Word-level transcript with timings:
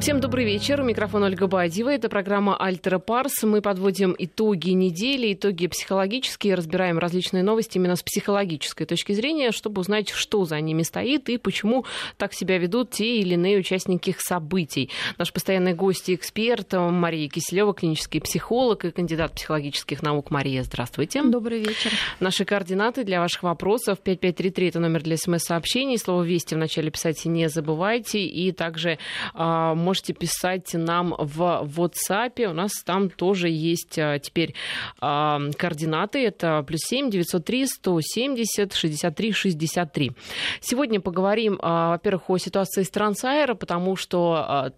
Всем 0.00 0.18
добрый 0.18 0.46
вечер. 0.46 0.80
У 0.80 0.84
микрофона 0.84 1.26
Ольга 1.26 1.46
Бадьева. 1.46 1.90
Это 1.90 2.08
программа 2.08 2.56
«Альтера 2.56 2.98
Парс». 2.98 3.42
Мы 3.42 3.60
подводим 3.60 4.16
итоги 4.18 4.70
недели, 4.70 5.34
итоги 5.34 5.66
психологические, 5.66 6.54
разбираем 6.54 6.98
различные 6.98 7.42
новости 7.42 7.76
именно 7.76 7.96
с 7.96 8.02
психологической 8.02 8.86
точки 8.86 9.12
зрения, 9.12 9.52
чтобы 9.52 9.82
узнать, 9.82 10.08
что 10.08 10.46
за 10.46 10.58
ними 10.58 10.84
стоит 10.84 11.28
и 11.28 11.36
почему 11.36 11.84
так 12.16 12.32
себя 12.32 12.56
ведут 12.56 12.92
те 12.92 13.18
или 13.18 13.34
иные 13.34 13.58
участники 13.58 14.08
их 14.08 14.22
событий. 14.22 14.88
Наш 15.18 15.34
постоянный 15.34 15.74
гость 15.74 16.08
и 16.08 16.14
эксперт 16.14 16.72
Мария 16.72 17.28
Киселева, 17.28 17.74
клинический 17.74 18.22
психолог 18.22 18.86
и 18.86 18.92
кандидат 18.92 19.34
психологических 19.34 20.02
наук. 20.02 20.30
Мария, 20.30 20.62
здравствуйте. 20.62 21.22
Добрый 21.22 21.58
вечер. 21.58 21.90
Наши 22.20 22.46
координаты 22.46 23.04
для 23.04 23.20
ваших 23.20 23.42
вопросов 23.42 23.98
5533 23.98 24.68
это 24.68 24.80
номер 24.80 25.02
для 25.02 25.18
смс-сообщений. 25.18 25.98
Слово 25.98 26.22
«Вести» 26.22 26.54
вначале 26.54 26.90
писать 26.90 27.26
не 27.26 27.50
забывайте. 27.50 28.20
И 28.20 28.50
также 28.52 28.96
а, 29.34 29.74
можете 29.90 30.12
писать 30.12 30.72
нам 30.74 31.16
в 31.18 31.66
WhatsApp. 31.76 32.44
У 32.44 32.52
нас 32.52 32.70
там 32.84 33.10
тоже 33.10 33.48
есть 33.48 33.98
а, 33.98 34.20
теперь 34.20 34.54
а, 35.00 35.40
координаты. 35.58 36.24
Это 36.24 36.62
плюс 36.64 36.78
7 36.84 37.10
903 37.10 37.66
170 37.66 38.72
63 38.72 39.32
63. 39.32 40.12
Сегодня 40.60 41.00
поговорим, 41.00 41.58
а, 41.60 41.90
во-первых, 41.90 42.30
о 42.30 42.38
ситуации 42.38 42.84
с 42.84 42.90
Трансайра, 42.90 43.54
потому 43.54 43.96
что 43.96 44.72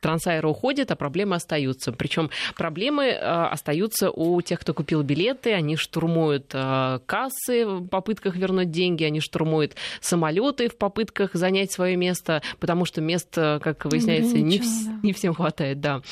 Трансайра 0.00 0.48
уходит, 0.48 0.90
а 0.90 0.96
проблемы 0.96 1.36
остаются. 1.36 1.92
Причем 1.92 2.30
проблемы 2.56 3.12
остаются 3.12 4.10
у 4.10 4.40
тех, 4.42 4.58
кто 4.58 4.74
купил 4.74 5.04
билеты. 5.04 5.52
Они 5.52 5.76
штурмуют 5.76 6.46
кассы 6.48 7.66
в 7.66 7.86
попытках 7.86 8.34
вернуть 8.34 8.72
деньги, 8.72 9.04
они 9.04 9.20
штурмуют 9.20 9.76
самолеты 10.00 10.68
в 10.68 10.76
попытках 10.76 11.34
занять 11.34 11.70
свое 11.70 11.94
место, 11.94 12.42
потому 12.58 12.84
что 12.84 13.00
мест, 13.00 13.32
как 13.32 13.84
выясняется, 13.84 14.38
не, 14.38 14.55
не, 14.58 15.06
не 15.08 15.12
всем 15.12 15.34
хватает, 15.34 15.80
да. 15.80 16.02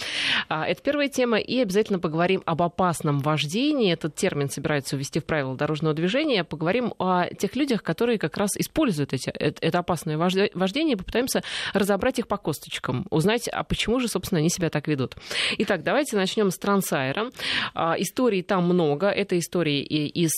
А, 0.49 0.67
это 0.67 0.83
первая 0.83 1.09
тема. 1.09 1.39
И 1.39 1.61
обязательно 1.61 1.99
поговорим 1.99 2.43
об 2.47 2.63
опасном 2.63 3.21
вождении. 3.21 3.93
Этот 3.93 4.15
термин 4.15 4.51
собирается 4.51 4.97
ввести 4.97 5.21
в 5.21 5.25
правила 5.25 5.57
дорожного 5.57 5.95
движения. 5.95 6.45
Поговорим 6.45 6.95
о 6.99 7.27
тех 7.27 7.57
людях, 7.57 7.83
которые 7.83 8.19
как 8.19 8.37
раз 8.37 8.51
используют 8.57 9.13
эти, 9.13 9.31
это, 9.31 9.59
это 9.61 9.79
опасное 9.79 10.17
вождение. 10.19 10.97
Попытаемся 10.97 11.43
разобрать 11.73 12.19
их 12.19 12.29
по 12.29 12.37
косточкам. 12.37 13.07
Узнать, 13.11 13.49
а 13.49 13.65
почему 13.65 14.01
же, 14.01 14.09
собственно, 14.09 14.39
они 14.39 14.49
себя 14.49 14.71
так 14.71 14.89
ведут. 14.89 15.17
Итак, 15.59 15.83
давайте 15.83 16.17
начнем 16.17 16.51
с 16.51 16.59
Трансайра. 16.59 17.31
А, 17.75 17.95
историй 17.99 18.43
там 18.43 18.65
много. 18.65 19.09
Это 19.09 19.39
истории 19.39 19.83
из 19.83 20.33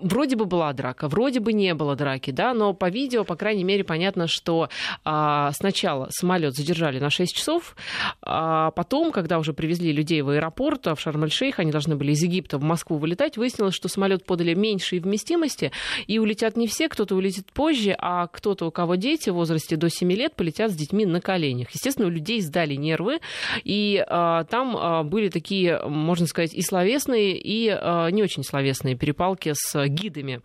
вроде 0.00 0.36
бы 0.36 0.44
была 0.44 0.72
драка, 0.72 1.08
вроде 1.08 1.40
бы 1.40 1.52
не 1.52 1.74
было 1.74 1.96
драки, 1.96 2.30
да, 2.30 2.54
но 2.54 2.74
по 2.74 2.88
видео, 2.88 3.24
по 3.24 3.36
крайней 3.36 3.64
мере, 3.64 3.84
понятно, 3.84 4.26
что 4.26 4.68
а, 5.04 5.52
сначала 5.52 6.08
самолет 6.10 6.54
задержали 6.54 6.98
на 6.98 7.10
6 7.10 7.34
часов, 7.34 7.76
а 8.22 8.70
потом, 8.72 9.12
когда 9.12 9.38
уже 9.38 9.52
привезли 9.52 9.92
людей 9.92 10.22
в 10.22 10.30
аэропорт, 10.30 10.86
в 10.86 10.96
Шарм-эль-Шейх, 10.98 11.58
они 11.58 11.70
должны 11.70 11.96
были 11.96 12.12
из 12.12 12.22
Египта 12.22 12.58
в 12.58 12.62
Москву 12.62 12.98
вылетать, 12.98 13.36
выяснилось, 13.36 13.74
что 13.74 13.88
самолет 13.88 14.24
подали 14.24 14.54
меньшей 14.54 15.00
вместимости, 15.00 15.72
и 16.06 16.18
улетят 16.18 16.56
не 16.56 16.66
все, 16.66 16.88
кто-то 16.88 17.14
улетит 17.16 17.52
позже, 17.52 17.94
а 17.98 18.26
кто-то, 18.26 18.66
у 18.66 18.70
кого 18.70 18.96
дети 18.96 19.30
в 19.30 19.34
возрасте 19.34 19.76
до 19.76 19.88
7 19.88 20.10
лет, 20.12 20.34
полетят 20.34 20.70
с 20.70 20.74
детьми 20.74 21.06
на 21.06 21.20
коленях. 21.20 21.70
Естественно, 21.70 22.08
у 22.08 22.10
людей 22.10 22.40
сдали 22.40 22.74
нервы, 22.74 23.20
и 23.64 24.04
а, 24.06 24.44
там 24.44 24.76
а, 24.76 25.02
были 25.02 25.28
такие, 25.28 25.80
можно 25.86 26.26
сказать, 26.26 26.54
и 26.54 26.62
словесные, 26.62 27.38
и 27.38 27.68
а, 27.68 28.08
не 28.08 28.22
очень 28.22 28.42
словесные 28.42 28.96
перепалки 28.96 29.52
с 29.54 29.85
гидами. 29.88 30.40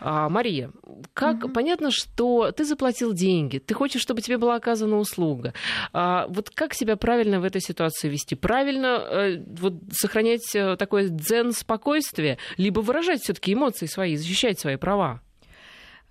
А, 0.00 0.28
Мария, 0.28 0.70
как 1.12 1.44
угу. 1.44 1.48
понятно, 1.48 1.90
что 1.90 2.52
ты 2.52 2.64
заплатил 2.64 3.12
деньги, 3.12 3.58
ты 3.58 3.74
хочешь, 3.74 4.02
чтобы 4.02 4.20
тебе 4.20 4.38
была 4.38 4.56
оказана 4.56 4.98
услуга. 4.98 5.54
А, 5.92 6.26
вот 6.28 6.50
как 6.50 6.74
себя 6.74 6.96
правильно 6.96 7.40
в 7.40 7.44
этой 7.44 7.60
ситуации 7.60 8.08
вести? 8.08 8.34
Правильно 8.34 8.98
э, 9.00 9.42
вот, 9.58 9.74
сохранять 9.92 10.54
э, 10.54 10.76
такое 10.76 11.08
дзен 11.08 11.52
спокойствие, 11.52 12.38
либо 12.56 12.80
выражать 12.80 13.22
все-таки 13.22 13.54
эмоции 13.54 13.86
свои, 13.86 14.16
защищать 14.16 14.58
свои 14.58 14.76
права? 14.76 15.20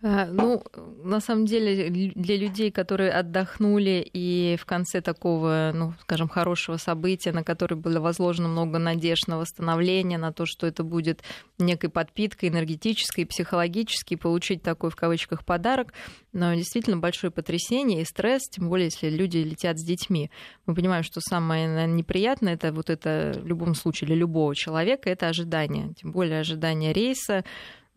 А, 0.05 0.25
ну, 0.25 0.61
на 1.01 1.21
самом 1.21 1.45
деле, 1.45 1.89
для 1.89 2.35
людей, 2.35 2.71
которые 2.71 3.09
отдохнули 3.11 4.05
и 4.11 4.57
в 4.59 4.65
конце 4.65 4.99
такого, 4.99 5.71
ну, 5.73 5.93
скажем, 6.01 6.27
хорошего 6.27 6.75
события, 6.75 7.31
на 7.31 7.45
которое 7.45 7.77
было 7.77 8.01
возложено 8.01 8.49
много 8.49 8.79
надежд 8.79 9.29
на 9.29 9.37
восстановление, 9.37 10.17
на 10.17 10.33
то, 10.33 10.45
что 10.45 10.67
это 10.67 10.83
будет 10.83 11.23
некой 11.57 11.89
подпиткой 11.89 12.49
энергетической, 12.49 13.23
психологической, 13.23 14.17
получить 14.17 14.61
такой, 14.61 14.89
в 14.89 14.97
кавычках, 14.97 15.45
подарок, 15.45 15.93
но 16.33 16.53
действительно 16.53 16.97
большое 16.97 17.31
потрясение 17.31 18.01
и 18.01 18.05
стресс, 18.05 18.41
тем 18.49 18.67
более, 18.67 18.87
если 18.87 19.09
люди 19.09 19.37
летят 19.37 19.79
с 19.79 19.85
детьми. 19.85 20.29
Мы 20.65 20.75
понимаем, 20.75 21.03
что 21.03 21.21
самое 21.21 21.69
наверное, 21.69 21.95
неприятное, 21.95 22.55
это 22.55 22.73
вот 22.73 22.89
это 22.89 23.39
в 23.41 23.47
любом 23.47 23.73
случае 23.73 24.07
для 24.07 24.17
любого 24.17 24.53
человека, 24.53 25.09
это 25.09 25.29
ожидание, 25.29 25.93
тем 25.93 26.11
более 26.11 26.41
ожидание 26.41 26.91
рейса, 26.91 27.45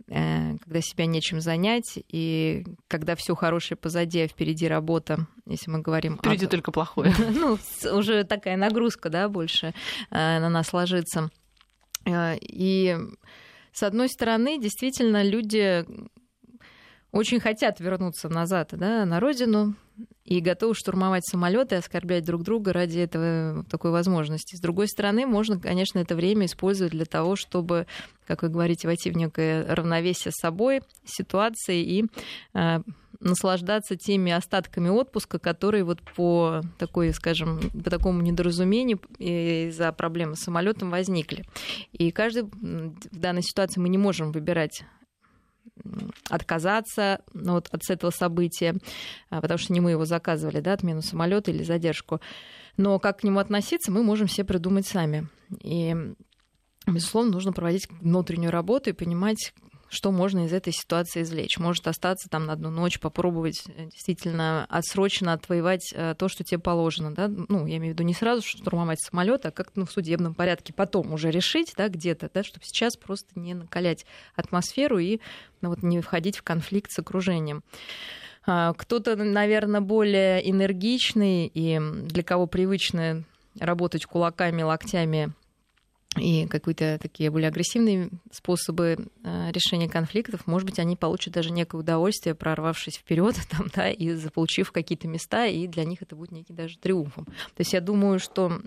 когда 0.09 0.81
себя 0.81 1.07
нечем 1.07 1.41
занять, 1.41 1.99
и 2.09 2.65
когда 2.89 3.17
все 3.17 3.35
хорошее 3.35 3.77
позади, 3.77 4.21
а 4.21 4.29
впереди 4.29 4.69
работа, 4.69 5.27
если 5.47 5.71
мы 5.71 5.81
говорим... 5.81 6.19
Впереди 6.19 6.47
о... 6.47 6.49
только 6.49 6.73
плохое. 6.73 7.13
Ну, 7.31 7.59
уже 7.93 8.25
такая 8.25 8.57
нагрузка, 8.57 9.11
да, 9.11 9.29
больше 9.29 9.75
э, 10.11 10.39
на 10.39 10.49
нас 10.49 10.73
ложится. 10.73 11.31
Э, 12.05 12.37
и 12.41 12.97
с 13.73 13.83
одной 13.83 14.09
стороны, 14.09 14.61
действительно, 14.61 15.23
люди 15.23 15.85
очень 17.17 17.41
хотят 17.41 17.81
вернуться 17.81 18.29
назад, 18.29 18.71
да, 18.73 19.05
на 19.05 19.21
родину, 19.21 19.75
и 20.25 20.41
готовы 20.41 20.75
штурмовать 20.75 21.25
самолеты 21.25 21.77
и 21.77 21.79
оскорблять 21.79 22.25
друг 22.25 22.43
друга 22.43 22.73
ради 22.73 22.99
этого 22.99 23.65
такой 23.71 23.93
возможности. 23.93 24.57
С 24.57 24.61
другой 24.61 24.89
стороны, 24.89 25.25
можно, 25.25 25.59
конечно, 25.59 26.01
это 26.01 26.17
время 26.17 26.47
использовать 26.47 26.93
для 26.93 27.05
того, 27.05 27.37
чтобы, 27.37 27.87
как 28.27 28.43
вы 28.43 28.49
говорите, 28.49 28.89
войти 28.89 29.11
в 29.11 29.17
некое 29.17 29.65
равновесие 29.65 30.33
с 30.33 30.41
собой, 30.41 30.83
ситуацией 31.05 32.01
и 32.01 32.05
э, 32.55 32.81
наслаждаться 33.21 33.97
теми 33.97 34.33
остатками 34.33 34.89
отпуска, 34.89 35.39
которые 35.39 35.85
вот 35.85 36.03
по 36.03 36.63
такой, 36.79 37.13
скажем, 37.15 37.61
по 37.71 37.89
такому 37.89 38.21
недоразумению 38.21 39.01
из-за 39.19 39.93
проблемы 39.93 40.35
с 40.35 40.41
самолетом 40.41 40.91
возникли. 40.91 41.45
И 41.93 42.11
каждый 42.11 42.43
в 42.43 43.19
данной 43.19 43.43
ситуации 43.43 43.81
мы 43.81 43.89
не 43.89 43.99
можем 43.99 44.33
выбирать 44.33 44.83
отказаться 46.31 47.21
ну, 47.33 47.55
вот, 47.55 47.69
от 47.71 47.89
этого 47.89 48.11
события, 48.11 48.77
а, 49.31 49.41
потому 49.41 49.59
что 49.59 49.73
не 49.73 49.81
мы 49.81 49.93
его 49.93 50.05
заказывали, 50.05 50.61
да, 50.61 50.73
отмену 50.73 51.03
самолета 51.03 51.51
или 51.51 51.63
задержку. 51.63 52.21
Но 52.77 52.99
как 52.99 53.21
к 53.21 53.25
нему 53.25 53.39
относиться, 53.39 53.91
мы 53.91 54.03
можем 54.03 54.27
все 54.27 54.45
придумать 54.45 54.87
сами. 54.87 55.29
И, 55.63 55.95
безусловно, 56.87 57.33
нужно 57.33 57.53
проводить 57.53 57.89
внутреннюю 58.01 58.51
работу 58.51 58.91
и 58.91 58.95
понимать, 58.95 59.55
что 59.89 60.11
можно 60.11 60.47
из 60.47 60.53
этой 60.53 60.73
ситуации 60.73 61.23
извлечь. 61.23 61.59
Может 61.59 61.87
остаться 61.87 62.29
там 62.29 62.47
на 62.47 62.55
одну 62.55 62.71
ночь, 62.71 62.99
попробовать 62.99 63.65
э, 63.67 63.87
действительно 63.87 64.67
отсрочно 64.69 65.33
отвоевать 65.33 65.93
э, 65.95 66.15
то, 66.19 66.29
что 66.29 66.45
тебе 66.45 66.59
положено. 66.59 67.15
Да? 67.15 67.29
Ну, 67.29 67.67
я 67.67 67.77
имею 67.77 67.93
в 67.93 67.95
виду 67.95 68.03
не 68.03 68.15
сразу 68.15 68.43
штурмовать 68.43 69.01
самолет, 69.01 69.47
а 69.47 69.51
как-то 69.51 69.81
ну, 69.81 69.87
в 69.87 69.93
судебном 69.93 70.35
порядке 70.35 70.73
потом 70.73 71.13
уже 71.13 71.31
решить 71.31 71.73
да, 71.77 71.89
где-то, 71.89 72.31
да, 72.33 72.43
чтобы 72.43 72.65
сейчас 72.65 72.97
просто 72.97 73.39
не 73.39 73.55
накалять 73.55 74.07
атмосферу 74.35 74.99
и 74.99 75.21
ну, 75.61 75.71
вот, 75.71 75.83
не 75.83 76.01
входить 76.01 76.39
в 76.39 76.43
конфликт 76.43 76.91
с 76.91 76.99
окружением. 76.99 77.63
А, 78.47 78.75
кто-то, 78.75 79.17
наверное, 79.17 79.81
более 79.81 80.49
энергичный 80.49 81.51
и 81.53 81.81
для 81.81 82.23
кого 82.23 82.47
привычно 82.47 83.25
работать 83.59 84.05
кулаками, 84.07 84.63
локтями 84.63 85.33
и 86.17 86.47
какие-то 86.47 86.99
такие 87.01 87.31
более 87.31 87.49
агрессивные 87.49 88.11
способы 88.31 89.09
э, 89.23 89.51
решения 89.53 89.89
конфликтов, 89.89 90.47
может 90.47 90.67
быть, 90.67 90.79
они 90.79 90.97
получат 90.97 91.35
даже 91.35 91.51
некое 91.51 91.79
удовольствие, 91.79 92.35
прорвавшись 92.35 92.97
вперед 92.97 93.37
там, 93.51 93.69
да, 93.75 93.91
и 93.91 94.13
заполучив 94.13 94.73
какие-то 94.73 95.09
места, 95.09 95.47
и 95.47 95.67
для 95.67 95.85
них 95.85 96.03
это 96.03 96.17
будет 96.17 96.33
некий 96.33 96.53
даже 96.53 96.79
триумфом. 96.79 97.25
То 97.25 97.61
есть 97.61 97.73
я 97.73 97.81
думаю, 97.81 98.19
что 98.19 98.61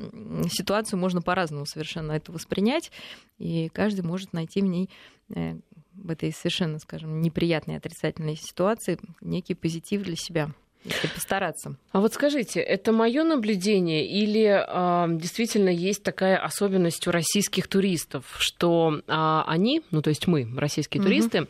ситуацию 0.52 1.00
можно 1.00 1.22
по-разному 1.22 1.66
совершенно 1.66 2.14
это 2.14 2.32
воспринять, 2.32 2.92
и 3.38 3.70
каждый 3.70 4.02
может 4.02 4.34
найти 4.34 4.62
в 4.62 4.66
ней 4.66 4.90
э, 5.34 5.56
в 5.94 6.12
этой 6.12 6.32
совершенно, 6.32 6.80
скажем, 6.80 7.22
неприятной 7.22 7.78
отрицательной 7.78 8.36
ситуации 8.36 9.00
некий 9.22 9.54
позитив 9.54 10.04
для 10.04 10.16
себя 10.16 10.52
если 10.86 11.08
постараться. 11.08 11.76
А 11.92 12.00
вот 12.00 12.14
скажите, 12.14 12.62
это 12.62 12.94
мое 12.94 13.24
наблюдение 13.24 14.08
или 14.08 14.64
э, 14.66 15.18
действительно 15.18 15.70
есть 15.70 16.04
такая 16.04 16.38
особенность 16.38 17.06
у 17.08 17.12
российских 17.12 17.68
туристов, 17.68 18.38
что 18.40 19.02
э, 19.06 19.42
они, 19.48 19.82
ну 19.92 20.02
то 20.02 20.10
есть 20.10 20.28
мы, 20.28 20.48
российские 20.56 21.02
угу. 21.02 21.10
туристы, 21.10 21.48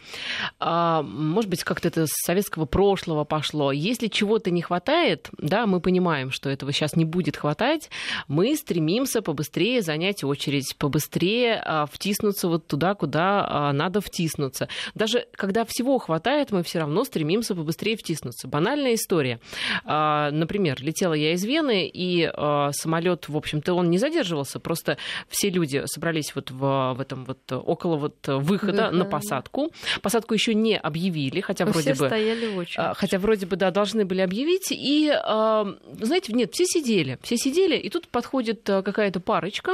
э, 0.59 1.01
может 1.03 1.49
быть 1.49 1.63
как-то 1.63 1.89
это 1.89 2.07
с 2.07 2.11
советского 2.25 2.65
прошлого 2.65 3.23
пошло. 3.23 3.71
Если 3.71 4.07
чего-то 4.07 4.49
не 4.49 4.61
хватает, 4.61 5.29
да, 5.37 5.67
мы 5.67 5.79
понимаем, 5.79 6.31
что 6.31 6.49
этого 6.49 6.71
сейчас 6.71 6.95
не 6.95 7.05
будет 7.05 7.37
хватать, 7.37 7.89
мы 8.27 8.55
стремимся 8.55 9.21
побыстрее 9.21 9.83
занять 9.83 10.23
очередь, 10.23 10.75
побыстрее 10.77 11.61
э, 11.63 11.85
втиснуться 11.91 12.47
вот 12.47 12.65
туда, 12.65 12.95
куда 12.95 13.69
э, 13.69 13.75
надо 13.75 14.01
втиснуться. 14.01 14.69
Даже 14.95 15.27
когда 15.33 15.65
всего 15.65 15.99
хватает, 15.99 16.51
мы 16.51 16.63
все 16.63 16.79
равно 16.79 17.03
стремимся 17.03 17.53
побыстрее 17.53 17.95
втиснуться. 17.95 18.47
Банальная 18.47 18.95
история 18.95 19.18
история. 19.19 19.39
А, 19.85 20.31
например, 20.31 20.81
летела 20.81 21.13
я 21.13 21.33
из 21.33 21.43
Вены, 21.43 21.89
и 21.91 22.29
а, 22.33 22.71
самолет, 22.71 23.27
в 23.27 23.35
общем-то, 23.35 23.73
он 23.73 23.89
не 23.89 23.97
задерживался, 23.97 24.59
просто 24.59 24.97
все 25.27 25.49
люди 25.49 25.83
собрались 25.85 26.33
вот 26.35 26.51
в, 26.51 26.93
в 26.93 27.01
этом 27.01 27.25
вот 27.25 27.39
около 27.51 27.97
вот 27.97 28.15
выхода 28.27 28.89
Выход, 28.89 28.93
на 28.93 29.05
посадку. 29.05 29.71
Посадку 30.01 30.33
еще 30.33 30.53
не 30.53 30.77
объявили, 30.77 31.41
хотя 31.41 31.65
Но 31.65 31.71
вроде 31.71 31.93
все 31.93 32.03
бы... 32.03 32.07
стояли. 32.07 32.49
А, 32.77 32.93
хотя 32.93 33.19
вроде 33.19 33.45
бы, 33.45 33.55
да, 33.55 33.71
должны 33.71 34.05
были 34.05 34.21
объявить. 34.21 34.67
И, 34.71 35.11
знаете, 36.01 36.33
нет, 36.33 36.53
все 36.53 36.65
сидели. 36.65 37.17
Все 37.21 37.37
сидели, 37.37 37.75
и 37.75 37.89
тут 37.89 38.07
подходит 38.07 38.61
какая-то 38.63 39.19
парочка, 39.19 39.73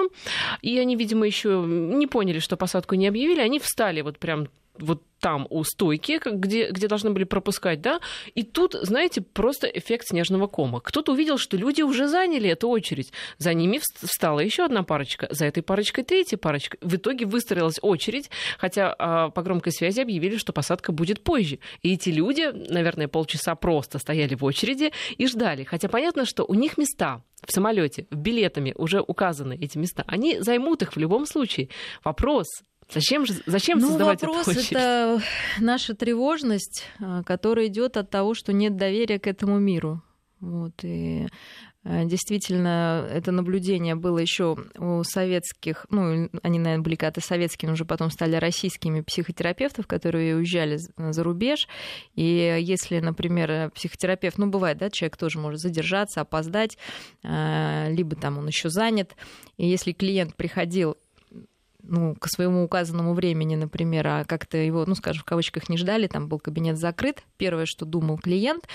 и 0.61 0.77
они, 0.79 0.95
видимо, 0.95 1.25
еще 1.25 1.63
не 1.65 2.07
поняли, 2.07 2.39
что 2.39 2.57
посадку 2.57 2.95
не 2.95 3.07
объявили, 3.07 3.41
они 3.41 3.59
встали 3.59 4.01
вот 4.01 4.17
прям 4.17 4.47
вот 4.79 5.03
там 5.19 5.47
у 5.49 5.63
стойки, 5.63 6.21
где, 6.23 6.69
где 6.69 6.87
должны 6.87 7.09
были 7.09 7.23
пропускать, 7.23 7.81
да, 7.81 7.99
и 8.35 8.43
тут, 8.43 8.75
знаете, 8.79 9.21
просто 9.21 9.65
эффект 9.65 10.09
снежного 10.09 10.45
кома. 10.45 10.81
Кто-то 10.81 11.13
увидел, 11.13 11.39
что 11.39 11.57
люди 11.57 11.81
уже 11.81 12.07
заняли 12.07 12.49
эту 12.49 12.69
очередь. 12.69 13.11
За 13.39 13.53
ними 13.53 13.81
встала 14.03 14.39
еще 14.39 14.65
одна 14.65 14.83
парочка, 14.83 15.27
за 15.31 15.45
этой 15.45 15.63
парочкой 15.63 16.03
третья 16.03 16.37
парочка. 16.37 16.77
В 16.81 16.95
итоге 16.95 17.25
выстроилась 17.25 17.79
очередь, 17.81 18.29
хотя 18.59 18.93
а, 18.99 19.29
по 19.29 19.41
громкой 19.41 19.71
связи 19.71 19.99
объявили, 19.99 20.37
что 20.37 20.53
посадка 20.53 20.91
будет 20.91 21.23
позже. 21.23 21.57
И 21.81 21.93
эти 21.93 22.09
люди, 22.09 22.51
наверное, 22.69 23.07
полчаса 23.07 23.55
просто 23.55 23.97
стояли 23.97 24.35
в 24.35 24.43
очереди 24.43 24.91
и 25.17 25.25
ждали. 25.25 25.63
Хотя 25.63 25.89
понятно, 25.89 26.25
что 26.25 26.43
у 26.43 26.53
них 26.53 26.77
места 26.77 27.23
в 27.45 27.51
самолете, 27.51 28.07
в 28.11 28.15
билетами 28.15 28.73
уже 28.75 29.01
указаны 29.01 29.57
эти 29.59 29.77
места. 29.77 30.03
Они 30.07 30.39
займут 30.39 30.81
их 30.81 30.95
в 30.95 30.97
любом 30.97 31.25
случае. 31.25 31.69
Вопрос, 32.03 32.47
Зачем, 32.93 33.25
же, 33.25 33.33
зачем 33.45 33.79
ну, 33.79 33.89
создавать 33.89 34.21
вопрос 34.21 34.47
эту 34.47 34.59
это 34.61 35.21
наша 35.59 35.95
тревожность, 35.95 36.83
а, 36.99 37.23
которая 37.23 37.67
идет 37.67 37.97
от 37.97 38.09
того, 38.09 38.33
что 38.33 38.53
нет 38.53 38.77
доверия 38.77 39.19
к 39.19 39.27
этому 39.27 39.59
миру. 39.59 40.01
Вот, 40.39 40.73
и 40.83 41.27
а, 41.85 42.03
Действительно, 42.03 43.07
это 43.11 43.31
наблюдение 43.31 43.93
было 43.95 44.17
еще 44.17 44.57
у 44.77 45.03
советских, 45.03 45.85
ну, 45.91 46.29
они, 46.41 46.59
наверное, 46.59 46.83
были 46.83 46.95
когда-то 46.95 47.21
советскими, 47.21 47.71
уже 47.71 47.85
потом 47.85 48.09
стали 48.09 48.35
российскими 48.37 49.01
психотерапевтов, 49.01 49.85
которые 49.85 50.35
уезжали 50.35 50.79
за 50.97 51.23
рубеж. 51.23 51.67
И 52.15 52.57
если, 52.59 52.99
например, 52.99 53.69
психотерапевт, 53.71 54.39
ну, 54.39 54.47
бывает, 54.47 54.79
да, 54.79 54.89
человек 54.89 55.15
тоже 55.17 55.37
может 55.37 55.59
задержаться, 55.59 56.21
опоздать, 56.21 56.77
а, 57.23 57.87
либо 57.89 58.15
там 58.15 58.39
он 58.39 58.47
еще 58.47 58.69
занят. 58.69 59.15
И 59.57 59.67
если 59.67 59.91
клиент 59.91 60.35
приходил 60.35 60.97
ну, 61.87 62.15
к 62.15 62.27
своему 62.27 62.63
указанному 62.63 63.13
времени, 63.13 63.55
например, 63.55 64.07
а 64.07 64.25
как-то 64.25 64.57
его, 64.57 64.85
ну, 64.85 64.95
скажем, 64.95 65.21
в 65.21 65.25
кавычках 65.25 65.69
не 65.69 65.77
ждали, 65.77 66.07
там 66.07 66.27
был 66.27 66.39
кабинет 66.39 66.77
закрыт, 66.77 67.23
первое, 67.37 67.65
что 67.65 67.85
думал 67.85 68.17
клиент, 68.17 68.67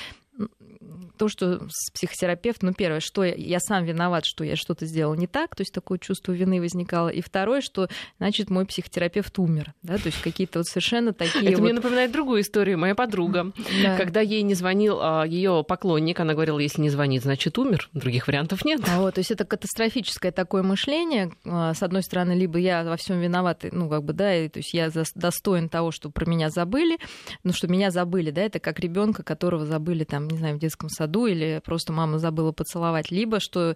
то, 1.20 1.28
что 1.28 1.60
с 1.69 1.90
психотерапевт, 1.90 2.62
ну, 2.62 2.72
первое, 2.72 3.00
что 3.00 3.25
я, 3.25 3.34
я 3.34 3.60
сам 3.60 3.84
виноват, 3.84 4.25
что 4.25 4.42
я 4.42 4.56
что-то 4.56 4.87
сделал 4.87 5.14
не 5.14 5.26
так, 5.26 5.54
то 5.54 5.60
есть 5.60 5.70
такое 5.70 5.98
чувство 5.98 6.32
вины 6.32 6.62
возникало. 6.62 7.10
И 7.10 7.20
второе, 7.20 7.60
что, 7.60 7.88
значит, 8.16 8.48
мой 8.48 8.64
психотерапевт 8.64 9.38
умер, 9.38 9.75
да, 9.82 9.98
то 9.98 10.06
есть 10.06 10.22
какие-то 10.22 10.60
вот 10.60 10.66
совершенно 10.66 11.12
такие 11.12 11.44
Это 11.44 11.58
вот... 11.58 11.64
мне 11.64 11.75
напоминает 11.75 12.10
другую 12.10 12.40
историю. 12.40 12.78
Моя 12.78 12.94
подруга, 12.94 13.52
да. 13.82 13.98
когда 13.98 14.22
ей 14.22 14.40
не 14.40 14.54
звонил 14.54 14.98
а, 14.98 15.25
ее 15.25 15.62
поклонник, 15.62 16.19
она 16.20 16.32
говорила, 16.32 16.58
если 16.58 16.81
не 16.81 16.88
звонит, 16.88 17.22
значит, 17.22 17.58
умер, 17.58 17.90
других 17.92 18.26
вариантов 18.26 18.64
нет. 18.64 18.81
А 18.88 19.02
вот, 19.02 19.16
то 19.16 19.20
есть 19.20 19.31
это 19.31 19.44
катастрофическое 19.44 20.32
такое 20.32 20.62
мышление. 20.62 21.32
А, 21.44 21.75
с 21.75 21.82
одной 21.82 22.02
стороны, 22.02 22.32
либо 22.32 22.58
я 22.58 22.82
во 22.82 22.96
всем 22.96 23.20
виноват, 23.20 23.66
ну, 23.70 23.90
как 23.90 24.04
бы, 24.04 24.14
да, 24.14 24.34
и, 24.34 24.48
то 24.48 24.60
есть 24.60 24.72
я 24.72 24.90
достоин 25.14 25.69
того, 25.69 25.90
что 25.90 26.08
про 26.08 26.25
меня 26.25 26.48
забыли, 26.48 26.96
ну, 27.44 27.52
что 27.52 27.69
меня 27.69 27.90
забыли, 27.90 28.31
да, 28.31 28.40
это 28.40 28.58
как 28.58 28.81
ребенка, 28.81 29.22
которого 29.22 29.66
забыли 29.66 30.04
там, 30.04 30.29
не 30.30 30.38
знаю, 30.38 30.56
в 30.56 30.58
детском 30.58 30.88
саду 30.88 31.26
или 31.26 31.60
просто 31.64 31.92
мама 31.92 32.18
забыла 32.18 32.52
поцеловать, 32.52 33.10
либо 33.10 33.40
что 33.40 33.74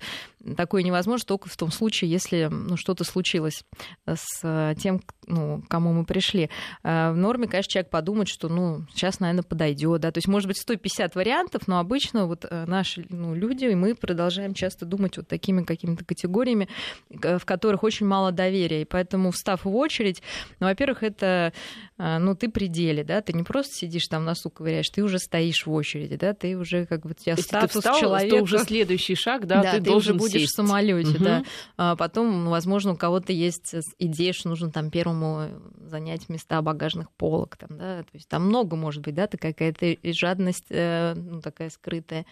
такое 0.57 0.83
невозможно 0.83 1.25
только 1.27 1.49
в 1.49 1.57
том 1.57 1.71
случае, 1.71 2.11
если 2.11 2.49
ну, 2.51 2.77
что-то 2.77 3.05
случилось 3.05 3.65
с 4.07 4.75
тем, 4.79 5.01
ну, 5.27 5.63
кому 5.69 5.93
мы 5.93 6.05
пришли. 6.05 6.51
А 6.83 7.13
в 7.13 7.17
норме, 7.17 7.47
конечно, 7.47 7.71
человек 7.71 7.91
подумает, 7.91 8.29
что, 8.29 8.49
ну, 8.49 8.87
сейчас, 8.93 9.21
наверное, 9.21 9.43
подойдет, 9.43 10.01
да, 10.03 10.11
то 10.11 10.19
есть, 10.19 10.29
может 10.29 10.49
быть, 10.49 10.59
150 10.59 11.15
вариантов, 11.15 11.67
но 11.67 11.79
обычно 11.79 12.27
вот 12.27 12.45
э, 12.49 12.65
наши 12.67 13.07
ну, 13.09 13.35
люди, 13.35 13.65
и 13.65 13.75
мы 13.75 13.95
продолжаем 13.95 14.55
часто 14.55 14.85
думать 14.85 15.17
вот 15.17 15.29
такими 15.29 15.63
какими-то 15.63 16.05
категориями, 16.05 16.69
в 17.09 17.45
которых 17.45 17.83
очень 17.83 18.07
мало 18.07 18.33
доверия, 18.33 18.83
и 18.83 18.85
поэтому, 18.85 19.31
встав 19.31 19.65
в 19.65 19.75
очередь, 19.75 20.23
ну, 20.61 20.67
во-первых, 20.67 21.03
это, 21.03 21.53
э, 21.99 22.19
ну, 22.19 22.35
ты 22.35 22.51
пределе, 22.51 23.05
да, 23.05 23.23
ты 23.23 23.33
не 23.33 23.43
просто 23.43 23.75
сидишь 23.75 24.09
там 24.09 24.25
носу 24.25 24.51
ковыряешь, 24.51 24.91
ты 24.91 25.03
уже 25.03 25.19
стоишь 25.19 25.67
в 25.67 25.73
очереди, 25.73 26.17
да, 26.17 26.34
ты 26.35 26.57
уже 26.57 26.87
как 26.87 27.03
бы 27.03 27.11
у 27.11 27.15
тебя 27.15 27.33
Если 27.33 27.43
статус 27.43 27.73
ты 27.73 27.79
встал, 27.79 27.99
человека. 27.99 28.37
то 28.37 28.43
уже 28.43 28.59
следующий 28.59 29.15
шаг, 29.15 29.47
да, 29.47 29.63
да 29.63 29.73
ты, 29.73 29.79
ты 29.79 29.85
должен 29.85 30.17
уже 30.17 30.19
будешь 30.19 30.41
сесть. 30.43 30.53
в 30.53 30.57
самолете, 30.57 31.17
угу. 31.17 31.25
да. 31.25 31.45
А 31.77 31.97
потом, 31.97 32.49
возможно, 32.49 32.93
у 32.93 32.97
кого-то 32.97 33.33
есть 33.33 33.75
идея, 33.99 34.33
что 34.33 34.49
нужно 34.49 34.71
там 34.71 34.91
первому 34.91 35.49
занять 35.87 36.29
места 36.29 36.61
багажных 36.63 37.11
полок, 37.13 37.57
там, 37.57 37.79
да, 37.79 38.03
то 38.03 38.11
есть 38.13 38.29
там 38.29 38.47
много 38.47 38.77
может 38.77 39.03
быть, 39.03 39.15
да, 39.15 39.27
такая 39.27 39.53
какая-то 39.53 39.97
жадность, 40.13 40.67
э, 40.71 41.15
ну, 41.15 41.41
такая 41.41 41.71
скрытая 41.71 42.27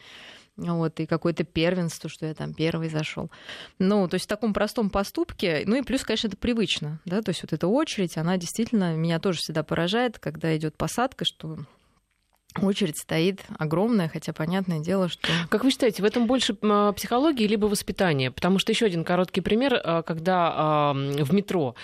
вот, 0.56 1.00
и 1.00 1.06
какое-то 1.06 1.44
первенство, 1.44 2.10
что 2.10 2.26
я 2.26 2.34
там 2.34 2.55
первый 2.55 2.88
зашел. 2.88 3.31
Ну, 3.78 4.08
то 4.08 4.14
есть 4.14 4.26
в 4.26 4.28
таком 4.28 4.52
простом 4.52 4.90
поступке, 4.90 5.62
ну 5.66 5.76
и 5.76 5.82
плюс, 5.82 6.05
конечно, 6.05 6.28
это 6.28 6.37
привычно, 6.37 7.00
да, 7.05 7.22
то 7.22 7.31
есть 7.31 7.43
вот 7.43 7.52
эта 7.52 7.66
очередь, 7.66 8.16
она 8.16 8.37
действительно 8.37 8.94
меня 8.94 9.19
тоже 9.19 9.38
всегда 9.38 9.62
поражает, 9.62 10.19
когда 10.19 10.55
идет 10.56 10.76
посадка, 10.76 11.25
что 11.25 11.58
Очередь 12.60 12.99
стоит 12.99 13.40
огромная, 13.58 14.08
хотя 14.08 14.32
понятное 14.32 14.81
дело, 14.81 15.08
что... 15.08 15.28
Как 15.49 15.64
вы 15.64 15.70
считаете, 15.70 16.02
в 16.02 16.04
этом 16.04 16.26
больше 16.26 16.54
психологии 16.54 17.46
либо 17.46 17.66
воспитания? 17.66 18.31
Потому 18.31 18.58
что 18.58 18.72
еще 18.72 18.87
один 18.87 19.04
короткий 19.04 19.40
пример, 19.40 19.81
а, 19.82 20.02
когда 20.02 20.93
в 20.93 21.32
метро 21.32 21.75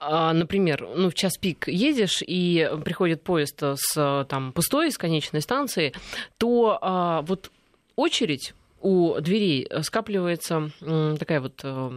а, 0.00 0.32
например, 0.32 0.88
ну, 0.94 1.10
в 1.10 1.14
час 1.14 1.36
пик 1.38 1.66
едешь, 1.66 2.22
и 2.24 2.70
приходит 2.84 3.22
поезд 3.22 3.60
с 3.60 4.26
там, 4.28 4.52
пустой, 4.52 4.92
с 4.92 4.98
конечной 4.98 5.40
станции, 5.40 5.92
то 6.38 6.78
а, 6.80 7.22
вот 7.22 7.50
очередь 7.96 8.54
у 8.80 9.20
дверей 9.20 9.66
э, 9.68 9.82
скапливается 9.82 10.70
такая 11.18 11.40
вот 11.40 11.60
э, 11.62 11.90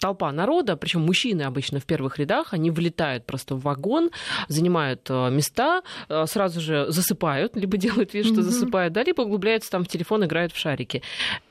толпа 0.00 0.32
народа, 0.32 0.76
причем 0.76 1.02
мужчины 1.02 1.42
обычно 1.42 1.78
в 1.78 1.84
первых 1.84 2.18
рядах, 2.18 2.52
они 2.52 2.70
влетают 2.70 3.24
просто 3.24 3.54
в 3.54 3.60
вагон, 3.60 4.10
занимают 4.48 5.06
э, 5.08 5.30
места, 5.30 5.82
сразу 6.26 6.60
же 6.60 6.90
засыпают, 6.90 7.56
либо 7.56 7.76
делают 7.76 8.14
вид, 8.14 8.26
что 8.26 8.42
засыпают, 8.42 8.92
да, 8.92 9.02
либо 9.04 9.22
углубляются 9.22 9.70
там 9.70 9.84
в 9.84 9.88
телефон, 9.88 10.24
играют 10.24 10.52
в 10.52 10.58
шарики. 10.58 11.02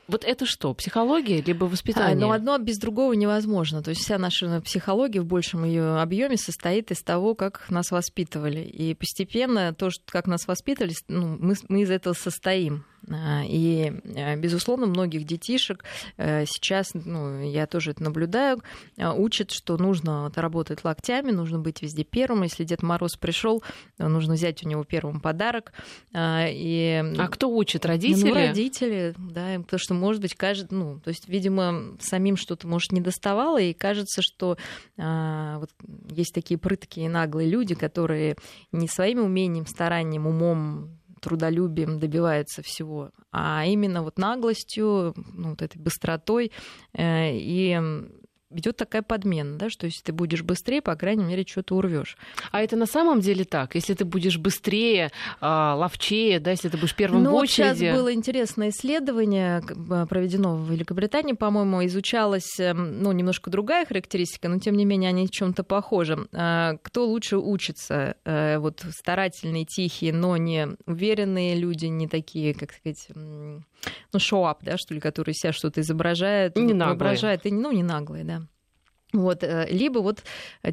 Вот 0.06 0.24
это 0.24 0.46
что, 0.46 0.74
психология 0.74 1.40
либо 1.40 1.64
воспитание? 1.64 2.16
А, 2.16 2.20
ну, 2.20 2.32
одно 2.32 2.58
без 2.58 2.78
другого 2.78 3.12
невозможно. 3.14 3.82
То 3.82 3.90
есть 3.90 4.02
вся 4.02 4.18
наша 4.18 4.60
психология 4.60 5.20
в 5.20 5.26
большем 5.26 5.64
ее 5.64 6.00
объеме 6.00 6.36
состоит 6.36 6.90
из 6.90 7.02
того, 7.02 7.34
как 7.34 7.70
нас 7.70 7.90
воспитывали. 7.90 8.60
И 8.60 8.94
постепенно 8.94 9.72
то, 9.74 9.90
что, 9.90 10.02
как 10.06 10.26
нас 10.26 10.46
воспитывали, 10.46 10.94
ну, 11.08 11.36
мы, 11.40 11.54
мы 11.68 11.82
из 11.82 11.90
этого 11.90 12.14
состоим. 12.14 12.84
А, 13.10 13.42
и, 13.46 13.92
а, 14.16 14.36
безусловно, 14.36 14.86
многих 14.86 15.24
детишек 15.24 15.84
э, 16.16 16.44
сейчас, 16.46 16.92
ну, 16.94 17.42
я 17.42 17.66
тоже 17.66 17.90
это 17.90 18.02
наблюдаю, 18.02 18.62
а, 18.98 19.12
учат, 19.12 19.50
что 19.50 19.76
нужно 19.76 20.32
работать 20.34 20.84
локтями, 20.84 21.30
нужно 21.30 21.58
быть 21.58 21.82
везде 21.82 22.04
первым. 22.04 22.44
Если 22.44 22.64
Дед 22.64 22.82
Мороз 22.82 23.16
пришел, 23.16 23.62
нужно 23.98 24.34
взять 24.34 24.64
у 24.64 24.68
него 24.68 24.84
первым 24.84 25.20
подарок. 25.20 25.72
И... 26.14 27.04
А 27.18 27.28
кто 27.28 27.50
учит? 27.50 27.84
Родители? 27.84 28.28
Ну, 28.28 28.34
родители, 28.34 29.14
да, 29.18 29.58
потому 29.60 29.78
что, 29.78 29.93
может 29.94 30.22
быть, 30.22 30.34
кажется, 30.34 30.74
ну, 30.74 31.00
то 31.00 31.08
есть, 31.08 31.28
видимо, 31.28 31.96
самим 32.00 32.36
что-то, 32.36 32.66
может, 32.66 32.92
не 32.92 33.00
доставало, 33.00 33.60
и 33.60 33.72
кажется, 33.72 34.22
что 34.22 34.56
а, 34.98 35.58
вот 35.58 35.70
есть 36.10 36.34
такие 36.34 36.58
прыткие 36.58 37.08
наглые 37.08 37.48
люди, 37.48 37.74
которые 37.74 38.36
не 38.72 38.88
своими 38.88 39.20
умением, 39.20 39.66
старанием, 39.66 40.26
умом 40.26 40.98
трудолюбием 41.20 41.98
добивается 41.98 42.62
всего, 42.62 43.10
а 43.32 43.64
именно 43.64 44.02
вот 44.02 44.18
наглостью, 44.18 45.14
ну, 45.32 45.50
вот 45.50 45.62
этой 45.62 45.78
быстротой 45.80 46.52
э, 46.92 47.30
и 47.32 47.80
идет 48.50 48.76
такая 48.76 49.02
подмена, 49.02 49.58
да, 49.58 49.70
что 49.70 49.86
если 49.86 50.02
ты 50.02 50.12
будешь 50.12 50.42
быстрее, 50.42 50.82
по 50.82 50.94
крайней 50.96 51.24
мере, 51.24 51.44
что-то 51.46 51.76
урвешь. 51.76 52.16
А 52.52 52.62
это 52.62 52.76
на 52.76 52.86
самом 52.86 53.20
деле 53.20 53.44
так? 53.44 53.74
Если 53.74 53.94
ты 53.94 54.04
будешь 54.04 54.38
быстрее, 54.38 55.10
а, 55.40 55.74
ловчее, 55.74 56.40
да, 56.40 56.50
если 56.52 56.68
ты 56.68 56.76
будешь 56.76 56.94
первым 56.94 57.24
ну, 57.24 57.32
в 57.32 57.34
очереди? 57.34 57.68
Вот 57.68 57.76
сейчас 57.78 57.96
было 57.96 58.12
интересное 58.12 58.70
исследование, 58.70 59.62
проведено 60.08 60.56
в 60.56 60.70
Великобритании, 60.70 61.32
по-моему, 61.32 61.84
изучалась, 61.86 62.58
эм, 62.58 63.02
ну, 63.02 63.12
немножко 63.12 63.50
другая 63.50 63.86
характеристика, 63.86 64.48
но 64.48 64.58
тем 64.58 64.76
не 64.76 64.84
менее 64.84 65.08
они 65.08 65.26
в 65.26 65.30
чем-то 65.30 65.64
похожи. 65.64 66.18
А, 66.32 66.76
кто 66.82 67.06
лучше 67.06 67.38
учится? 67.38 68.16
Э, 68.24 68.58
вот 68.58 68.84
старательные, 68.90 69.64
тихие, 69.64 70.12
но 70.12 70.36
не 70.36 70.68
уверенные 70.86 71.54
люди, 71.54 71.86
не 71.86 72.08
такие, 72.08 72.54
как 72.54 72.72
сказать, 72.72 73.08
ну, 74.12 74.18
шоу-ап, 74.18 74.62
да, 74.62 74.76
что 74.76 74.94
ли, 74.94 75.00
которые 75.00 75.34
себя 75.34 75.52
что-то 75.52 75.80
изображают, 75.80 76.56
не 76.56 76.72
наглые. 76.72 76.86
воображают, 76.86 77.46
и, 77.46 77.50
ну, 77.50 77.72
не 77.72 77.82
наглые, 77.82 78.24
да. 78.24 78.42
Вот, 79.14 79.44
э, 79.44 79.68
либо 79.70 80.00
вот 80.00 80.24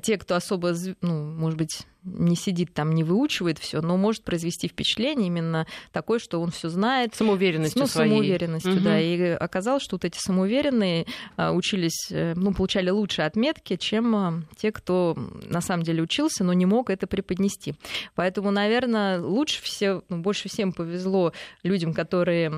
те, 0.02 0.18
кто 0.18 0.36
особо, 0.36 0.74
ну, 1.02 1.24
может 1.24 1.58
быть, 1.58 1.86
не 2.04 2.36
сидит 2.36 2.74
там, 2.74 2.94
не 2.94 3.04
выучивает 3.04 3.60
все, 3.60 3.82
но 3.82 3.98
может 3.98 4.24
произвести 4.24 4.68
впечатление 4.68 5.28
именно 5.28 5.68
такое, 5.92 6.18
что 6.18 6.42
он 6.42 6.50
все 6.50 6.70
знает. 6.70 7.14
Самоуверенностью 7.14 7.82
ну, 7.82 7.88
своей. 7.88 8.10
самоуверенностью, 8.10 8.74
угу. 8.74 8.82
да. 8.82 9.00
И 9.00 9.22
оказалось, 9.22 9.84
что 9.84 9.96
вот 9.96 10.06
эти 10.06 10.18
самоуверенные 10.18 11.06
а, 11.38 11.52
учились, 11.52 12.08
э, 12.10 12.34
ну, 12.36 12.54
получали 12.54 12.90
лучшие 12.90 13.28
отметки, 13.28 13.76
чем 13.76 14.48
те, 14.58 14.72
кто 14.72 15.16
на 15.48 15.62
самом 15.62 15.84
деле 15.84 16.02
учился, 16.02 16.44
но 16.44 16.54
не 16.54 16.66
мог 16.66 16.90
это 16.90 17.06
преподнести. 17.06 17.76
Поэтому, 18.16 18.50
наверное, 18.50 19.22
лучше 19.22 19.62
все, 19.62 20.02
ну, 20.10 20.18
больше 20.18 20.50
всем 20.50 20.74
повезло 20.74 21.34
людям, 21.62 21.94
которые 21.94 22.52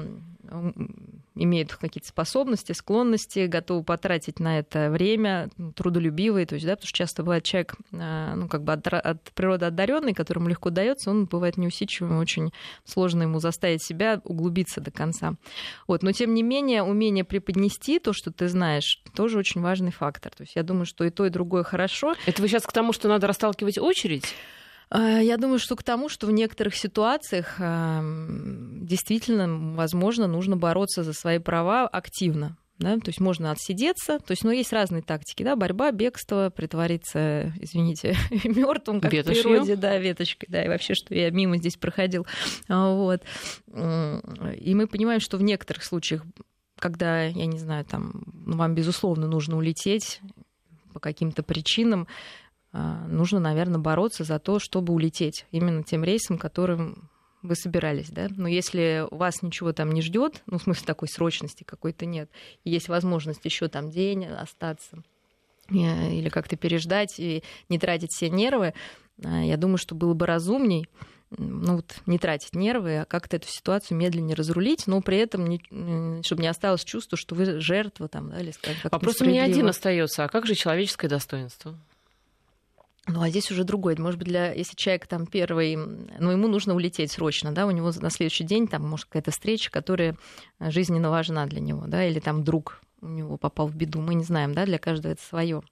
имеют 1.35 1.73
какие-то 1.75 2.07
способности, 2.07 2.73
склонности, 2.73 3.47
готовы 3.47 3.83
потратить 3.83 4.39
на 4.39 4.59
это 4.59 4.89
время, 4.89 5.49
трудолюбивые, 5.75 6.45
то 6.45 6.55
есть, 6.55 6.65
да, 6.65 6.75
потому 6.75 6.87
что 6.87 6.97
часто 6.97 7.23
бывает 7.23 7.43
человек, 7.43 7.75
а, 7.93 8.35
ну, 8.35 8.47
как 8.47 8.63
бы 8.63 8.73
от, 8.73 8.87
от 8.87 9.23
природы 9.31 9.65
одаренный, 9.65 10.13
которому 10.13 10.49
легко 10.49 10.69
дается, 10.69 11.09
он 11.09 11.25
бывает 11.25 11.57
неусидчивым, 11.57 12.17
очень 12.19 12.51
сложно 12.85 13.23
ему 13.23 13.39
заставить 13.39 13.81
себя 13.81 14.21
углубиться 14.23 14.81
до 14.81 14.91
конца. 14.91 15.35
Вот, 15.87 16.03
но 16.03 16.11
тем 16.11 16.33
не 16.33 16.43
менее, 16.43 16.83
умение 16.83 17.23
преподнести 17.23 17.99
то, 17.99 18.13
что 18.13 18.31
ты 18.31 18.47
знаешь, 18.47 19.01
тоже 19.15 19.37
очень 19.37 19.61
важный 19.61 19.91
фактор. 19.91 20.33
То 20.35 20.43
есть 20.43 20.55
я 20.55 20.63
думаю, 20.63 20.85
что 20.85 21.03
и 21.03 21.09
то, 21.09 21.25
и 21.25 21.29
другое 21.29 21.63
хорошо. 21.63 22.15
Это 22.25 22.41
вы 22.41 22.47
сейчас 22.47 22.63
к 22.63 22.71
тому, 22.71 22.93
что 22.93 23.07
надо 23.07 23.27
расталкивать 23.27 23.77
очередь? 23.77 24.35
А, 24.93 25.19
я 25.19 25.37
думаю, 25.37 25.57
что 25.57 25.75
к 25.75 25.81
тому, 25.81 26.07
что 26.07 26.27
в 26.27 26.31
некоторых 26.31 26.75
ситуациях 26.75 27.55
действительно, 27.57 29.75
возможно, 29.75 30.27
нужно 30.27 30.55
бороться 30.55 31.03
за 31.03 31.13
свои 31.13 31.39
права 31.39 31.87
активно. 31.87 32.57
Да? 32.79 32.97
То 32.97 33.09
есть 33.09 33.19
можно 33.19 33.51
отсидеться, 33.51 34.19
то 34.19 34.31
есть, 34.31 34.43
ну, 34.43 34.51
есть 34.51 34.73
разные 34.73 35.03
тактики, 35.03 35.43
да, 35.43 35.55
борьба, 35.55 35.91
бегство, 35.91 36.49
притвориться, 36.49 37.53
извините, 37.59 38.15
мертвым, 38.43 38.99
как 38.99 39.13
Ветошью. 39.13 39.41
в 39.41 39.43
природе, 39.43 39.75
да, 39.75 39.97
веточкой, 39.97 40.47
да, 40.49 40.65
и 40.65 40.67
вообще, 40.67 40.95
что 40.95 41.13
я 41.13 41.29
мимо 41.29 41.57
здесь 41.57 41.77
проходил, 41.77 42.25
а, 42.67 42.93
вот. 42.93 43.21
И 43.67 44.75
мы 44.75 44.87
понимаем, 44.87 45.19
что 45.19 45.37
в 45.37 45.43
некоторых 45.43 45.83
случаях, 45.83 46.23
когда, 46.79 47.23
я 47.23 47.45
не 47.45 47.59
знаю, 47.59 47.85
там, 47.85 48.23
ну, 48.33 48.57
вам, 48.57 48.73
безусловно, 48.73 49.27
нужно 49.27 49.55
улететь 49.55 50.19
по 50.93 50.99
каким-то 50.99 51.43
причинам, 51.43 52.07
нужно, 52.73 53.39
наверное, 53.39 53.79
бороться 53.79 54.23
за 54.23 54.39
то, 54.39 54.59
чтобы 54.59 54.93
улететь 54.93 55.45
именно 55.51 55.83
тем 55.83 56.03
рейсом, 56.03 56.37
которым 56.37 57.09
вы 57.43 57.55
собирались, 57.55 58.09
да, 58.09 58.27
но 58.29 58.47
если 58.47 59.05
вас 59.11 59.41
ничего 59.41 59.73
там 59.73 59.91
не 59.91 60.01
ждет, 60.01 60.41
ну, 60.47 60.57
в 60.57 60.63
смысле 60.63 60.85
такой 60.85 61.09
срочности 61.09 61.63
какой-то 61.63 62.05
нет, 62.05 62.29
есть 62.63 62.87
возможность 62.87 63.43
еще 63.43 63.67
там 63.67 63.91
день 63.91 64.25
остаться 64.25 65.03
э, 65.69 66.13
или 66.13 66.29
как-то 66.29 66.55
переждать 66.55 67.19
и 67.19 67.43
не 67.67 67.77
тратить 67.77 68.11
все 68.11 68.29
нервы, 68.29 68.73
а, 69.23 69.43
я 69.43 69.57
думаю, 69.57 69.77
что 69.77 69.93
было 69.93 70.13
бы 70.13 70.25
разумней 70.25 70.87
ну, 71.37 71.77
вот, 71.77 71.95
не 72.05 72.17
тратить 72.17 72.55
нервы, 72.55 72.99
а 72.99 73.05
как-то 73.05 73.37
эту 73.37 73.47
ситуацию 73.47 73.97
медленнее 73.97 74.35
разрулить, 74.35 74.87
но 74.87 75.01
при 75.01 75.17
этом, 75.17 75.47
не, 75.47 76.21
чтобы 76.23 76.43
не 76.43 76.47
осталось 76.47 76.83
чувство, 76.83 77.17
что 77.17 77.35
вы 77.35 77.59
жертва 77.59 78.07
там, 78.07 78.29
да, 78.29 78.39
или 78.39 78.51
сказать, 78.51 78.77
Вопрос 78.83 79.19
у 79.21 79.25
меня 79.25 79.43
один 79.43 79.67
остается. 79.67 80.23
А 80.23 80.29
как 80.29 80.45
же 80.45 80.55
человеческое 80.55 81.07
достоинство? 81.07 81.77
Ну, 83.05 83.21
а 83.21 83.29
здесь 83.29 83.51
уже 83.51 83.65
другой. 83.65 83.97
Может 83.97 84.17
быть, 84.17 84.29
для, 84.29 84.53
если 84.53 84.75
человек 84.77 85.07
там 85.07 85.25
первый, 85.25 85.75
ну, 85.75 86.31
ему 86.31 86.47
нужно 86.47 86.73
улететь 86.73 87.11
срочно, 87.11 87.51
да, 87.51 87.65
у 87.65 87.71
него 87.71 87.91
на 87.99 88.09
следующий 88.09 88.45
день 88.45 88.67
там, 88.67 88.87
может, 88.87 89.05
какая-то 89.05 89.31
встреча, 89.31 89.69
которая 89.69 90.15
жизненно 90.59 91.09
важна 91.09 91.45
для 91.45 91.59
него, 91.59 91.83
да, 91.85 92.05
или 92.05 92.19
там 92.19 92.43
друг 92.43 92.81
у 93.01 93.07
него 93.07 93.37
попал 93.37 93.67
в 93.67 93.75
беду, 93.75 93.99
мы 93.99 94.13
не 94.13 94.23
знаем, 94.23 94.53
да, 94.53 94.65
для 94.65 94.79
каждого 94.79 95.11
это 95.11 95.21
свое. 95.21 95.63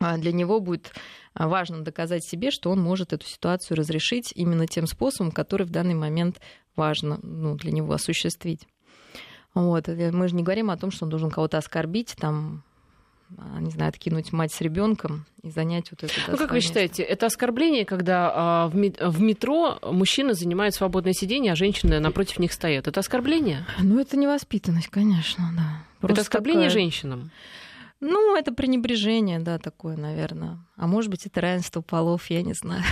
А 0.00 0.16
для 0.16 0.32
него 0.32 0.60
будет 0.60 0.92
важно 1.34 1.82
доказать 1.82 2.24
себе, 2.24 2.50
что 2.50 2.70
он 2.70 2.80
может 2.80 3.12
эту 3.12 3.26
ситуацию 3.26 3.76
разрешить 3.76 4.32
именно 4.34 4.66
тем 4.66 4.86
способом, 4.86 5.32
который 5.32 5.66
в 5.66 5.70
данный 5.70 5.94
момент 5.94 6.40
важно 6.76 7.18
ну, 7.22 7.56
для 7.56 7.72
него 7.72 7.92
осуществить. 7.92 8.66
Вот. 9.54 9.88
Мы 9.88 10.28
же 10.28 10.36
не 10.36 10.42
говорим 10.42 10.70
о 10.70 10.76
том, 10.76 10.90
что 10.90 11.04
он 11.04 11.10
должен 11.10 11.30
кого-то 11.30 11.58
оскорбить, 11.58 12.14
там, 12.16 12.62
а, 12.66 12.67
не 13.60 13.70
знаю, 13.70 13.90
откинуть 13.90 14.32
мать 14.32 14.52
с 14.52 14.60
ребенком 14.60 15.26
и 15.42 15.50
занять 15.50 15.90
вот 15.90 16.04
это. 16.04 16.12
Ну, 16.28 16.36
как 16.36 16.52
вы 16.52 16.60
считаете, 16.60 17.02
это 17.02 17.26
оскорбление, 17.26 17.84
когда 17.84 18.32
а, 18.34 18.68
в 18.68 19.20
метро 19.20 19.78
мужчина 19.82 20.34
занимает 20.34 20.74
свободное 20.74 21.12
сиденье, 21.12 21.52
а 21.52 21.56
женщины 21.56 22.00
напротив 22.00 22.38
них 22.38 22.52
стоят? 22.52 22.88
Это 22.88 23.00
оскорбление? 23.00 23.66
Ну, 23.80 24.00
это 24.00 24.16
невоспитанность, 24.16 24.88
конечно, 24.88 25.50
да. 25.56 25.82
Просто 26.00 26.12
это 26.12 26.20
оскорбление 26.22 26.68
такая... 26.68 26.82
женщинам? 26.82 27.30
Ну, 28.00 28.36
это 28.36 28.52
пренебрежение, 28.52 29.40
да, 29.40 29.58
такое, 29.58 29.96
наверное. 29.96 30.58
А 30.76 30.86
может 30.86 31.10
быть, 31.10 31.26
это 31.26 31.40
равенство 31.40 31.80
полов, 31.80 32.30
я 32.30 32.42
не 32.42 32.54
знаю. 32.54 32.82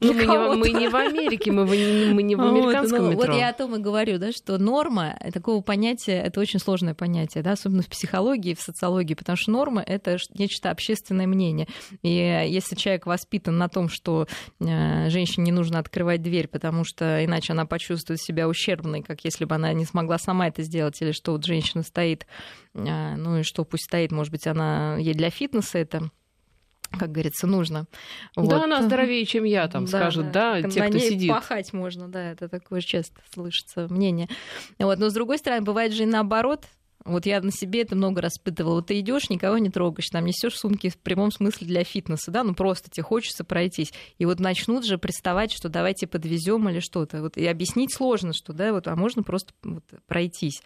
Ну, 0.00 0.12
мы, 0.12 0.26
не, 0.26 0.56
мы 0.56 0.70
не 0.70 0.88
в 0.88 0.96
Америке, 0.96 1.52
мы, 1.52 1.64
в, 1.64 1.70
мы 1.70 2.22
не 2.22 2.36
в 2.36 2.40
американском 2.40 3.00
вот, 3.00 3.04
ну, 3.06 3.10
метро. 3.12 3.32
Вот 3.32 3.38
я 3.38 3.48
о 3.50 3.52
том 3.52 3.76
и 3.76 3.78
говорю, 3.78 4.18
да, 4.18 4.32
что 4.32 4.58
норма 4.58 5.18
такого 5.32 5.62
понятия, 5.62 6.20
это 6.20 6.40
очень 6.40 6.58
сложное 6.58 6.94
понятие, 6.94 7.42
да, 7.42 7.52
особенно 7.52 7.82
в 7.82 7.88
психологии, 7.88 8.54
в 8.54 8.60
социологии, 8.60 9.14
потому 9.14 9.36
что 9.36 9.50
норма— 9.50 9.82
это 9.86 10.18
нечто 10.34 10.70
общественное 10.70 11.26
мнение. 11.26 11.68
И 12.02 12.08
если 12.08 12.74
человек 12.74 13.06
воспитан 13.06 13.56
на 13.58 13.68
том, 13.68 13.88
что 13.88 14.26
э, 14.60 15.10
женщине 15.10 15.46
не 15.46 15.52
нужно 15.52 15.78
открывать 15.78 16.22
дверь, 16.22 16.48
потому 16.48 16.84
что 16.84 17.24
иначе 17.24 17.52
она 17.52 17.66
почувствует 17.66 18.20
себя 18.20 18.48
ущербной, 18.48 19.02
как 19.02 19.24
если 19.24 19.44
бы 19.44 19.54
она 19.54 19.72
не 19.72 19.84
смогла 19.84 20.18
сама 20.18 20.48
это 20.48 20.62
сделать, 20.62 21.00
или 21.00 21.12
что 21.12 21.32
вот 21.32 21.44
женщина 21.44 21.82
стоит, 21.82 22.26
э, 22.74 23.16
ну 23.16 23.38
и 23.38 23.42
что 23.42 23.64
пусть 23.64 23.84
стоит, 23.84 24.12
может 24.12 24.32
быть, 24.32 24.46
она 24.46 24.96
ей 24.98 25.14
для 25.14 25.30
фитнеса 25.30 25.78
это 25.78 26.10
как 26.98 27.12
говорится, 27.12 27.46
нужно. 27.46 27.86
Да, 28.36 28.42
вот. 28.42 28.52
она 28.52 28.82
здоровее, 28.82 29.24
чем 29.26 29.44
я, 29.44 29.68
там, 29.68 29.84
да, 29.84 29.98
скажут, 29.98 30.30
да, 30.32 30.60
да 30.60 30.68
те, 30.68 30.82
кто 30.82 30.98
ней 30.98 31.10
сидит. 31.10 31.30
пахать 31.30 31.72
можно, 31.72 32.08
да, 32.08 32.32
это 32.32 32.48
такое 32.48 32.80
часто 32.80 33.20
слышится 33.32 33.86
мнение. 33.88 34.28
Вот. 34.78 34.98
Но, 34.98 35.10
с 35.10 35.14
другой 35.14 35.38
стороны, 35.38 35.62
бывает 35.62 35.92
же 35.92 36.04
и 36.04 36.06
наоборот, 36.06 36.64
вот 37.04 37.26
я 37.26 37.40
на 37.42 37.50
себе 37.50 37.82
это 37.82 37.96
много 37.96 38.22
распытывала. 38.22 38.76
Вот 38.76 38.86
ты 38.86 38.98
идешь, 39.00 39.28
никого 39.28 39.58
не 39.58 39.68
трогаешь, 39.68 40.08
там 40.08 40.24
несешь 40.24 40.56
сумки 40.56 40.88
в 40.88 40.96
прямом 40.96 41.30
смысле 41.30 41.66
для 41.66 41.84
фитнеса, 41.84 42.30
да, 42.30 42.42
ну 42.42 42.54
просто 42.54 42.90
тебе 42.90 43.02
хочется 43.02 43.44
пройтись. 43.44 43.92
И 44.18 44.24
вот 44.24 44.40
начнут 44.40 44.86
же 44.86 44.96
приставать, 44.96 45.52
что 45.52 45.68
давайте 45.68 46.06
подвезем 46.06 46.68
или 46.70 46.80
что-то. 46.80 47.20
Вот, 47.20 47.36
и 47.36 47.46
объяснить 47.46 47.94
сложно, 47.94 48.32
что 48.32 48.54
да, 48.54 48.72
вот, 48.72 48.88
а 48.88 48.96
можно 48.96 49.22
просто 49.22 49.52
вот, 49.62 49.84
пройтись. 50.06 50.62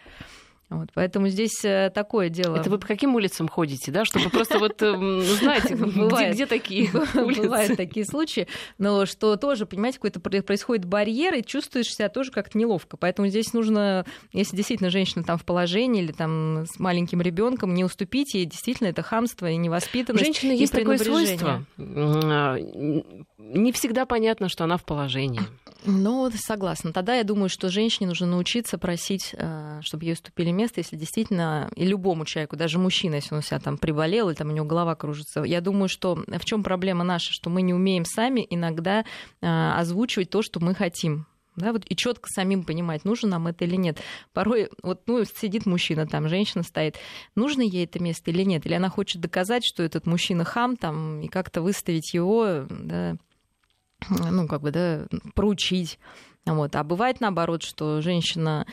Вот, 0.69 0.89
поэтому 0.93 1.29
здесь 1.29 1.65
э, 1.65 1.89
такое 1.93 2.29
дело. 2.29 2.55
Это 2.55 2.69
вы 2.69 2.77
по 2.77 2.85
каким 2.85 3.15
улицам 3.15 3.47
ходите, 3.47 3.91
да? 3.91 4.05
Чтобы 4.05 4.29
просто 4.29 4.59
вот, 4.59 4.79
эм, 4.83 5.21
знаете, 5.21 5.75
бывает, 5.75 6.35
где, 6.35 6.43
где 6.43 6.45
такие 6.45 6.89
улицы? 7.15 7.41
Бывают 7.41 7.75
такие 7.75 8.05
случаи, 8.05 8.47
но 8.77 9.07
что 9.07 9.35
тоже, 9.35 9.65
понимаете, 9.65 9.97
какой-то 9.97 10.19
происходит 10.19 10.85
барьер, 10.85 11.33
и 11.33 11.43
чувствуешь 11.43 11.87
себя 11.87 12.09
тоже 12.09 12.31
как-то 12.31 12.55
неловко. 12.55 12.97
Поэтому 12.97 13.27
здесь 13.29 13.51
нужно, 13.53 14.05
если 14.31 14.55
действительно 14.55 14.91
женщина 14.91 15.23
там 15.23 15.39
в 15.39 15.45
положении 15.45 16.03
или 16.03 16.11
там 16.11 16.65
с 16.67 16.77
маленьким 16.77 17.21
ребенком, 17.21 17.73
не 17.73 17.83
уступить 17.83 18.35
ей, 18.35 18.45
действительно, 18.45 18.89
это 18.89 19.01
хамство 19.01 19.49
и 19.49 19.57
невоспитанность. 19.57 20.23
Женщина 20.23 20.51
есть 20.51 20.71
такое 20.71 20.99
свойство. 20.99 21.65
А, 21.79 22.57
не 22.57 23.71
всегда 23.71 24.05
понятно, 24.05 24.49
что 24.49 24.65
она 24.65 24.77
в 24.77 24.85
положении. 24.85 25.41
Ну, 25.85 26.29
согласна. 26.35 26.91
Тогда 26.91 27.15
я 27.15 27.23
думаю, 27.23 27.49
что 27.49 27.69
женщине 27.69 28.07
нужно 28.07 28.27
научиться 28.27 28.77
просить, 28.77 29.33
э, 29.33 29.79
чтобы 29.81 30.05
ей 30.05 30.13
уступили 30.13 30.51
место, 30.51 30.81
если 30.81 30.97
действительно, 30.97 31.71
и 31.75 31.85
любому 31.85 32.25
человеку, 32.25 32.57
даже 32.57 32.79
мужчина, 32.79 33.15
если 33.15 33.35
он 33.35 33.41
себя 33.41 33.59
там 33.59 33.77
приболел, 33.77 34.29
или 34.29 34.35
там 34.35 34.49
у 34.49 34.51
него 34.51 34.65
голова 34.65 34.95
кружится. 34.95 35.43
Я 35.43 35.61
думаю, 35.61 35.87
что 35.87 36.15
в 36.15 36.45
чем 36.45 36.63
проблема 36.63 37.03
наша, 37.03 37.31
что 37.31 37.49
мы 37.49 37.61
не 37.61 37.73
умеем 37.73 38.05
сами 38.05 38.45
иногда 38.49 39.05
э, 39.41 39.71
озвучивать 39.77 40.29
то, 40.29 40.41
что 40.41 40.59
мы 40.59 40.75
хотим 40.75 41.25
да, 41.59 41.73
вот 41.73 41.83
и 41.87 41.95
четко 41.95 42.29
самим 42.29 42.63
понимать, 42.63 43.05
нужно 43.05 43.29
нам 43.29 43.47
это 43.47 43.65
или 43.65 43.75
нет. 43.75 43.99
Порой 44.33 44.69
вот 44.81 45.01
ну 45.07 45.23
сидит 45.25 45.65
мужчина 45.65 46.07
там, 46.07 46.29
женщина 46.29 46.63
стоит, 46.63 46.95
нужно 47.35 47.61
ей 47.61 47.85
это 47.85 48.01
место 48.01 48.31
или 48.31 48.43
нет, 48.43 48.65
или 48.65 48.73
она 48.73 48.89
хочет 48.89 49.21
доказать, 49.21 49.65
что 49.65 49.83
этот 49.83 50.05
мужчина 50.05 50.45
хам 50.45 50.77
там 50.77 51.21
и 51.21 51.27
как-то 51.27 51.61
выставить 51.61 52.13
его, 52.13 52.65
да, 52.69 53.17
ну, 54.09 54.47
как 54.47 54.61
бы, 54.61 54.71
да, 54.71 55.07
проучить. 55.35 55.99
Вот. 56.45 56.75
А 56.75 56.83
бывает 56.83 57.19
наоборот, 57.19 57.63
что 57.63 58.01
женщина 58.01 58.65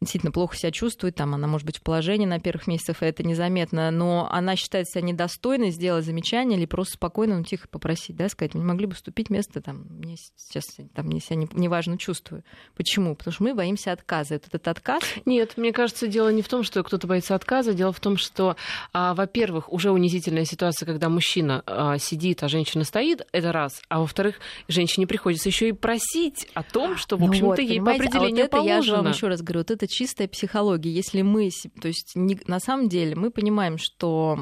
действительно 0.00 0.32
плохо 0.32 0.56
себя 0.56 0.70
чувствует, 0.70 1.14
там 1.14 1.34
она 1.34 1.46
может 1.46 1.66
быть 1.66 1.78
в 1.78 1.82
положении 1.82 2.26
на 2.26 2.40
первых 2.40 2.66
месяцах, 2.66 3.02
и 3.02 3.06
это 3.06 3.22
незаметно, 3.22 3.90
но 3.90 4.28
она 4.30 4.56
считает 4.56 4.88
себя 4.88 5.02
недостойной 5.02 5.70
сделать 5.70 6.04
замечание 6.04 6.58
или 6.58 6.66
просто 6.66 6.94
спокойно, 6.94 7.38
ну, 7.38 7.44
тихо 7.44 7.68
попросить, 7.68 8.16
да, 8.16 8.28
сказать, 8.28 8.54
вы 8.54 8.60
не 8.60 8.66
могли 8.66 8.86
бы 8.86 8.92
уступить 8.92 9.30
место, 9.30 9.60
там, 9.60 9.86
мне 9.90 10.16
сейчас 10.36 10.64
там, 10.94 11.06
мне 11.06 11.20
себя 11.20 11.36
неважно 11.52 11.98
чувствую. 11.98 12.44
Почему? 12.76 13.14
Потому 13.14 13.34
что 13.34 13.42
мы 13.44 13.54
боимся 13.54 13.92
отказа. 13.92 14.34
Вот 14.34 14.46
этот 14.46 14.68
отказ... 14.68 15.02
Нет, 15.24 15.56
мне 15.56 15.72
кажется, 15.72 16.06
дело 16.06 16.30
не 16.30 16.42
в 16.42 16.48
том, 16.48 16.62
что 16.62 16.82
кто-то 16.82 17.06
боится 17.06 17.34
отказа, 17.34 17.74
дело 17.74 17.92
в 17.92 18.00
том, 18.00 18.16
что, 18.16 18.56
а, 18.92 19.14
во-первых, 19.14 19.72
уже 19.72 19.90
унизительная 19.90 20.44
ситуация, 20.44 20.86
когда 20.86 21.08
мужчина 21.08 21.62
а, 21.66 21.98
сидит, 21.98 22.42
а 22.42 22.48
женщина 22.48 22.84
стоит, 22.84 23.26
это 23.32 23.52
раз, 23.52 23.82
а 23.88 24.00
во-вторых, 24.00 24.36
женщине 24.68 25.06
приходится 25.06 25.48
еще 25.48 25.68
и 25.68 25.72
просить 25.72 26.48
о 26.54 26.62
том, 26.62 26.96
что, 26.96 27.16
в 27.16 27.20
ну 27.20 27.28
общем-то, 27.28 27.44
ну 27.44 27.50
вот, 27.50 27.58
ей 27.58 27.80
по 27.80 27.92
определению 27.92 28.28
а 28.28 28.30
вот 28.30 28.38
это 28.38 28.48
положено. 28.48 28.74
Я 28.74 28.82
же 28.82 28.96
вам 28.96 29.08
еще 29.08 29.28
раз 29.28 29.42
говорю, 29.42 29.60
вот 29.60 29.70
это 29.70 29.87
чистая 29.88 30.28
психология. 30.28 30.92
Если 30.92 31.22
мы, 31.22 31.50
то 31.80 31.88
есть 31.88 32.12
не, 32.14 32.38
на 32.46 32.60
самом 32.60 32.88
деле 32.88 33.16
мы 33.16 33.30
понимаем, 33.30 33.78
что 33.78 34.38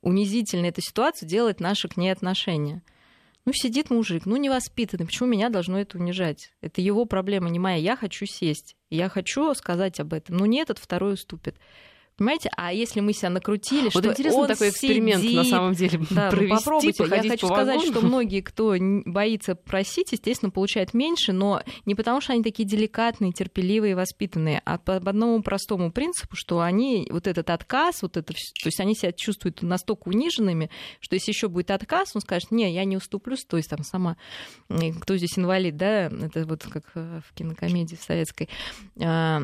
унизительно 0.00 0.66
эта 0.66 0.80
ситуация 0.80 1.28
делает 1.28 1.60
наши 1.60 1.88
к 1.88 1.96
ней 1.96 2.10
отношения. 2.10 2.82
Ну, 3.46 3.52
сидит 3.54 3.90
мужик, 3.90 4.26
ну, 4.26 4.36
невоспитанный, 4.36 5.06
почему 5.06 5.28
меня 5.28 5.48
должно 5.48 5.80
это 5.80 5.98
унижать? 5.98 6.52
Это 6.60 6.80
его 6.80 7.06
проблема, 7.06 7.48
не 7.48 7.58
моя. 7.58 7.76
Я 7.76 7.96
хочу 7.96 8.26
сесть, 8.26 8.76
я 8.90 9.08
хочу 9.08 9.54
сказать 9.54 9.98
об 9.98 10.12
этом. 10.12 10.36
Ну, 10.36 10.44
нет, 10.44 10.70
этот 10.70 10.82
второй 10.82 11.14
уступит. 11.14 11.56
Понимаете? 12.20 12.50
А 12.54 12.70
если 12.70 13.00
мы 13.00 13.14
себя 13.14 13.30
накрутили, 13.30 13.84
вот 13.84 14.04
что 14.04 14.10
интересно 14.10 14.40
он 14.40 14.46
такой 14.46 14.68
эксперимент 14.68 15.22
сидит, 15.22 15.36
на 15.36 15.44
самом 15.44 15.72
деле 15.72 16.00
да, 16.10 16.26
ну, 16.26 16.36
провести, 16.36 16.54
попробуйте. 16.54 17.04
Я 17.08 17.30
хочу 17.30 17.48
по 17.48 17.54
сказать, 17.54 17.80
что 17.80 18.02
многие, 18.02 18.42
кто 18.42 18.74
боится 19.06 19.54
просить, 19.54 20.12
естественно, 20.12 20.50
получают 20.50 20.92
меньше, 20.92 21.32
но 21.32 21.62
не 21.86 21.94
потому, 21.94 22.20
что 22.20 22.34
они 22.34 22.42
такие 22.42 22.68
деликатные, 22.68 23.32
терпеливые, 23.32 23.96
воспитанные, 23.96 24.60
а 24.66 24.76
по 24.76 24.96
одному 24.96 25.42
простому 25.42 25.90
принципу, 25.92 26.36
что 26.36 26.60
они 26.60 27.08
вот 27.10 27.26
этот 27.26 27.48
отказ, 27.48 28.02
вот 28.02 28.18
это, 28.18 28.34
то 28.34 28.66
есть 28.66 28.80
они 28.80 28.94
себя 28.94 29.12
чувствуют 29.12 29.62
настолько 29.62 30.08
униженными, 30.08 30.68
что 31.00 31.14
если 31.14 31.30
еще 31.30 31.48
будет 31.48 31.70
отказ, 31.70 32.10
он 32.12 32.20
скажет, 32.20 32.50
не, 32.50 32.70
я 32.70 32.84
не 32.84 32.98
уступлю, 32.98 33.34
то 33.48 33.56
есть 33.56 33.70
там 33.70 33.82
сама, 33.82 34.18
кто 34.68 35.16
здесь 35.16 35.38
инвалид, 35.38 35.78
да, 35.78 36.08
это 36.08 36.44
вот 36.44 36.64
как 36.64 36.84
в 36.94 37.32
кинокомедии 37.34 37.96
в 37.96 38.02
советской, 38.02 38.50
а, 39.00 39.40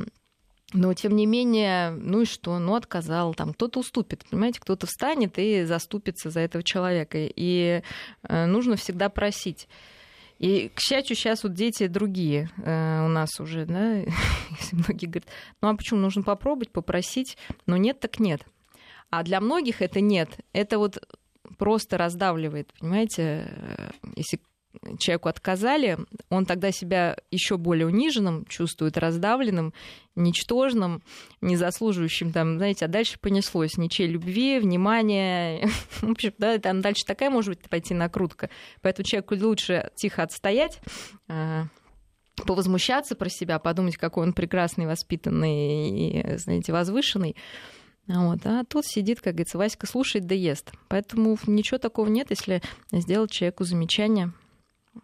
но, 0.72 0.92
тем 0.94 1.14
не 1.14 1.26
менее, 1.26 1.90
ну 1.90 2.22
и 2.22 2.24
что? 2.24 2.58
Ну, 2.58 2.74
отказал. 2.74 3.34
Там 3.34 3.54
кто-то 3.54 3.80
уступит, 3.80 4.24
понимаете? 4.28 4.60
Кто-то 4.60 4.86
встанет 4.86 5.38
и 5.38 5.64
заступится 5.64 6.30
за 6.30 6.40
этого 6.40 6.64
человека. 6.64 7.18
И 7.20 7.82
э, 8.22 8.46
нужно 8.46 8.76
всегда 8.76 9.08
просить. 9.08 9.68
И, 10.38 10.70
к 10.74 10.80
счастью, 10.80 11.16
сейчас 11.16 11.44
вот 11.44 11.54
дети 11.54 11.86
другие 11.86 12.50
э, 12.58 13.04
у 13.04 13.08
нас 13.08 13.38
уже, 13.38 13.64
да, 13.64 14.02
многие 14.72 15.06
говорят, 15.06 15.28
ну 15.62 15.68
а 15.68 15.76
почему 15.76 16.00
нужно 16.00 16.22
попробовать, 16.22 16.70
попросить? 16.70 17.38
Но 17.66 17.76
нет, 17.76 18.00
так 18.00 18.18
нет. 18.18 18.44
А 19.08 19.22
для 19.22 19.40
многих 19.40 19.82
это 19.82 20.00
нет. 20.00 20.30
Это 20.52 20.78
вот 20.78 20.98
просто 21.58 21.96
раздавливает, 21.96 22.72
понимаете? 22.78 23.48
Если 24.16 24.40
человеку 24.98 25.28
отказали, 25.28 25.98
он 26.30 26.46
тогда 26.46 26.72
себя 26.72 27.16
еще 27.30 27.56
более 27.56 27.86
униженным 27.86 28.44
чувствует, 28.46 28.98
раздавленным, 28.98 29.72
ничтожным, 30.14 31.02
не 31.40 31.56
заслуживающим 31.56 32.32
там, 32.32 32.56
знаете, 32.56 32.86
а 32.86 32.88
дальше 32.88 33.18
понеслось 33.20 33.76
ничьей 33.76 34.08
любви, 34.08 34.58
внимания. 34.58 35.68
В 36.00 36.10
общем, 36.10 36.32
да, 36.38 36.58
там 36.58 36.80
дальше 36.80 37.04
такая 37.04 37.30
может 37.30 37.50
быть 37.50 37.68
пойти 37.68 37.94
накрутка. 37.94 38.50
Поэтому 38.82 39.04
человеку 39.04 39.36
лучше 39.36 39.90
тихо 39.96 40.22
отстоять, 40.22 40.80
повозмущаться 42.36 43.16
про 43.16 43.28
себя, 43.28 43.58
подумать, 43.58 43.96
какой 43.96 44.24
он 44.24 44.32
прекрасный, 44.32 44.86
воспитанный 44.86 46.10
и, 46.10 46.36
знаете, 46.36 46.72
возвышенный. 46.72 47.36
Вот. 48.06 48.40
А 48.44 48.64
тут 48.64 48.86
сидит, 48.86 49.20
как 49.20 49.34
говорится, 49.34 49.58
Васька 49.58 49.86
слушает 49.86 50.26
да 50.26 50.34
ест. 50.34 50.72
Поэтому 50.88 51.36
ничего 51.46 51.78
такого 51.78 52.08
нет, 52.08 52.30
если 52.30 52.62
сделать 52.92 53.32
человеку 53.32 53.64
замечание, 53.64 54.32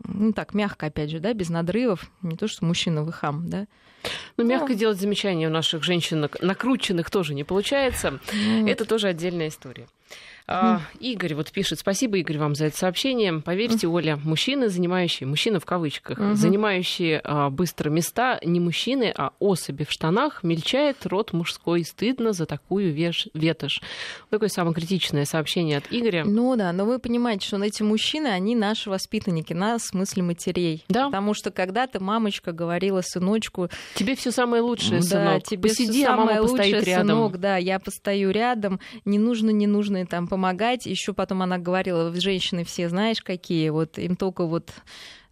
ну 0.04 0.32
так, 0.32 0.54
мягко, 0.54 0.86
опять 0.86 1.10
же, 1.10 1.20
да, 1.20 1.32
без 1.32 1.48
надрывов, 1.48 2.10
не 2.22 2.36
то, 2.36 2.48
что 2.48 2.64
мужчина 2.64 3.02
вы 3.02 3.12
хам, 3.12 3.48
да. 3.48 3.66
Ну, 4.36 4.44
мягко 4.44 4.72
ну, 4.72 4.78
делать 4.78 4.98
замечания 4.98 5.46
у 5.46 5.50
наших 5.50 5.84
женщин 5.84 6.28
накрученных 6.40 7.10
тоже 7.10 7.34
не 7.34 7.44
получается. 7.44 8.18
Ну, 8.32 8.66
Это 8.66 8.84
тоже 8.84 9.08
отдельная 9.08 9.48
история. 9.48 9.86
А, 10.46 10.80
Игорь 11.00 11.34
вот 11.34 11.50
пишет, 11.50 11.78
спасибо, 11.78 12.18
Игорь, 12.18 12.38
вам 12.38 12.54
за 12.54 12.66
это 12.66 12.76
сообщение. 12.76 13.40
Поверьте, 13.40 13.86
Оля, 13.86 14.18
мужчины, 14.22 14.68
занимающие, 14.68 15.26
мужчины 15.26 15.60
в 15.60 15.64
кавычках, 15.64 16.18
угу. 16.18 16.34
занимающие 16.34 17.20
а, 17.24 17.50
быстро 17.50 17.90
места, 17.90 18.38
не 18.44 18.60
мужчины, 18.60 19.12
а 19.16 19.32
особи 19.38 19.84
в 19.84 19.90
штанах, 19.90 20.42
мельчает 20.42 21.06
рот 21.06 21.32
мужской. 21.32 21.84
Стыдно 21.84 22.32
за 22.32 22.46
такую 22.46 22.92
веш... 22.92 23.28
ветошь. 23.34 23.80
Такое 24.30 24.48
самокритичное 24.48 25.24
сообщение 25.24 25.78
от 25.78 25.84
Игоря. 25.90 26.24
Ну 26.24 26.56
да, 26.56 26.72
но 26.72 26.84
вы 26.84 26.98
понимаете, 26.98 27.46
что 27.46 27.62
эти 27.62 27.82
мужчины, 27.82 28.28
они 28.28 28.56
наши 28.56 28.90
воспитанники, 28.90 29.52
нас 29.52 29.82
в 29.82 29.86
смысле 29.88 30.22
матерей. 30.22 30.84
Да. 30.88 31.06
Потому 31.06 31.34
что 31.34 31.50
когда-то 31.50 32.02
мамочка 32.02 32.52
говорила 32.52 33.00
сыночку... 33.02 33.68
Тебе 33.94 34.16
все 34.16 34.30
самое 34.30 34.62
лучшее, 34.62 35.00
да, 35.00 35.06
сынок. 35.06 35.42
тебе 35.44 35.68
Посиди, 35.68 36.04
а 36.04 36.16
мама 36.16 36.22
самое 36.22 36.42
постоит 36.42 36.74
лучшее, 36.74 36.94
рядом. 36.94 37.08
Сынок, 37.08 37.38
да, 37.38 37.56
я 37.56 37.78
постою 37.78 38.30
рядом, 38.30 38.80
не 39.04 39.18
нужно, 39.18 39.50
не 39.50 39.66
нужно 39.66 40.04
там 40.06 40.26
помогать. 40.32 40.86
Еще 40.86 41.12
потом 41.12 41.42
она 41.42 41.58
говорила, 41.58 42.10
женщины 42.18 42.64
все, 42.64 42.88
знаешь, 42.88 43.20
какие, 43.20 43.68
вот 43.68 43.98
им 43.98 44.16
только 44.16 44.46
вот 44.46 44.72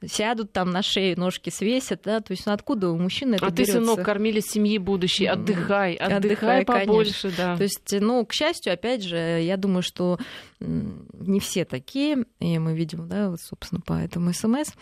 сядут 0.05 0.53
там 0.53 0.69
на 0.73 0.83
шею, 0.83 1.19
ножки 1.19 1.49
свесят, 1.49 2.03
да, 2.05 2.21
то 2.21 2.33
есть 2.33 2.45
ну, 2.45 2.53
откуда 2.53 2.91
у 2.91 2.99
мужчины 2.99 3.37
это 3.37 3.47
А 3.47 3.49
ты, 3.49 3.63
берётся? 3.63 3.73
сынок, 3.73 4.03
кормили 4.03 4.41
семьи 4.41 4.77
будущей, 4.77 5.25
отдыхай, 5.25 5.95
отдыхай, 5.95 6.61
Отдыхай, 6.61 6.65
побольше, 6.67 7.33
да. 7.35 7.57
То 7.57 7.63
есть, 7.63 7.95
ну, 7.99 8.27
к 8.27 8.35
счастью, 8.35 8.75
опять 8.75 9.03
же, 9.03 9.17
я 9.17 9.57
думаю, 9.57 9.83
что 9.83 10.19
не 10.61 11.41
все 11.41 11.65
такие, 11.65 12.27
и 12.39 12.59
мы 12.59 12.75
видим, 12.75 13.09
да, 13.09 13.31
вот, 13.31 13.41
собственно, 13.41 13.81
по 13.81 13.95
этому 13.95 14.35
СМС, 14.35 14.73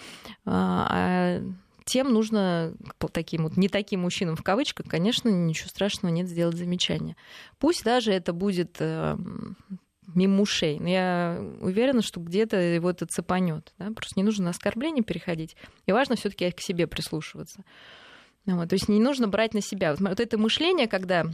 а, 0.45 0.87
а 0.91 1.43
тем 1.85 2.13
нужно 2.13 2.75
таким 3.13 3.45
вот 3.45 3.57
не 3.57 3.69
таким 3.69 4.01
мужчинам 4.01 4.35
в 4.37 4.43
кавычках, 4.43 4.87
конечно, 4.87 5.29
ничего 5.29 5.69
страшного 5.69 6.13
нет 6.13 6.29
сделать 6.29 6.57
замечание. 6.57 7.17
Пусть 7.59 7.85
даже 7.85 8.13
это 8.13 8.35
будет 8.35 8.77
э, 8.81 9.17
мимо 10.15 10.43
ушей, 10.43 10.79
но 10.79 10.89
я 10.89 11.41
уверена, 11.61 12.03
что 12.03 12.21
где-то 12.21 12.57
его 12.57 12.91
это 12.91 13.07
цепанет. 13.07 13.73
Да? 13.79 13.91
Просто 13.91 14.15
не 14.17 14.25
нужно 14.25 14.45
на 14.45 14.51
оскорбление 14.51 15.05
переходить, 15.05 15.57
и 15.87 15.93
важно 15.93 16.17
все-таки 16.17 16.51
к 16.51 16.61
себе 16.61 16.87
прислушиваться. 16.87 17.65
Ну 18.47 18.57
Вот, 18.57 18.71
то 18.71 18.75
есть 18.75 18.89
не 18.89 19.01
нужно 19.01 19.29
брать 19.29 19.55
на 19.55 19.61
себя. 19.61 19.91
Вот, 19.91 20.01
вот 20.01 20.21
это 20.21 20.39
мышление, 20.39 20.89
когда 20.89 21.27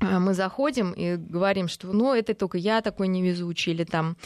а, 0.00 0.18
мы 0.18 0.34
заходим 0.34 0.92
и 0.92 1.16
говорим, 1.16 1.68
что 1.68 1.92
ну 1.92 2.12
это 2.12 2.34
только 2.34 2.58
я 2.58 2.80
такой 2.80 3.08
невезучий, 3.08 3.72
или 3.72 3.84
там 3.84 4.16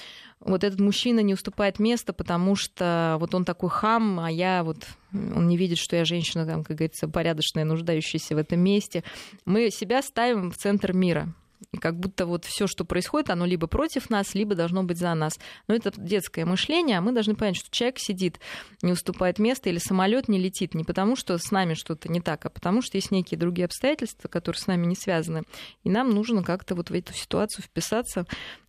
вот 0.40 0.64
этот 0.64 0.80
мужчина 0.80 1.20
не 1.20 1.34
уступает 1.34 1.78
место, 1.78 2.12
потому 2.12 2.56
что 2.56 3.16
вот 3.20 3.34
он 3.34 3.44
такой 3.44 3.68
хам, 3.68 4.20
а 4.20 4.30
я 4.30 4.64
вот 4.64 4.86
он 5.12 5.48
не 5.48 5.56
видит, 5.56 5.78
что 5.78 5.96
я 5.96 6.04
женщина, 6.04 6.46
там, 6.46 6.64
как 6.64 6.76
говорится, 6.76 7.08
порядочная, 7.08 7.64
нуждающаяся 7.64 8.34
в 8.34 8.38
этом 8.38 8.60
месте. 8.60 9.04
Мы 9.44 9.70
себя 9.70 10.02
ставим 10.02 10.50
в 10.50 10.56
центр 10.56 10.92
мира. 10.92 11.34
И 11.72 11.78
как 11.78 11.98
будто 11.98 12.26
вот 12.26 12.44
все, 12.44 12.66
что 12.66 12.84
происходит, 12.84 13.30
оно 13.30 13.46
либо 13.46 13.66
против 13.66 14.10
нас, 14.10 14.34
либо 14.34 14.54
должно 14.54 14.82
быть 14.82 14.98
за 14.98 15.14
нас. 15.14 15.38
Но 15.68 15.74
это 15.74 15.92
детское 15.96 16.44
мышление, 16.44 16.98
а 16.98 17.00
мы 17.00 17.12
должны 17.12 17.34
понять, 17.34 17.56
что 17.56 17.70
человек 17.70 17.96
сидит, 17.98 18.40
не 18.82 18.92
уступает 18.92 19.38
место, 19.38 19.68
или 19.68 19.78
самолет 19.78 20.28
не 20.28 20.38
летит 20.38 20.74
не 20.74 20.84
потому, 20.84 21.16
что 21.16 21.36
с 21.38 21.50
нами 21.50 21.74
что-то 21.74 22.10
не 22.10 22.20
так, 22.20 22.44
а 22.46 22.50
потому 22.50 22.82
что 22.82 22.96
есть 22.96 23.10
некие 23.10 23.38
другие 23.38 23.66
обстоятельства, 23.66 24.28
которые 24.28 24.60
с 24.60 24.66
нами 24.66 24.86
не 24.86 24.96
связаны. 24.96 25.42
И 25.84 25.90
нам 25.90 26.10
нужно 26.10 26.42
как-то 26.42 26.74
вот 26.74 26.90
в 26.90 26.94
эту 26.94 27.12
ситуацию 27.14 27.64
вписаться 27.64 28.26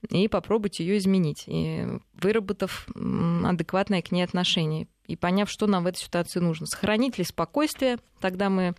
и 0.10 0.28
попробовать 0.28 0.80
ее 0.80 0.98
изменить, 0.98 1.44
и 1.48 1.86
выработав 2.14 2.88
адекватное 2.96 4.02
к 4.02 4.12
ней 4.12 4.24
отношение 4.24 4.88
и 5.08 5.16
поняв, 5.16 5.50
что 5.50 5.68
нам 5.68 5.84
в 5.84 5.88
этой 5.88 6.00
ситуации 6.00 6.40
нужно. 6.40 6.68
Сохранить 6.68 7.18
ли 7.18 7.24
спокойствие, 7.24 7.98
тогда 8.20 8.50
мы 8.50 8.76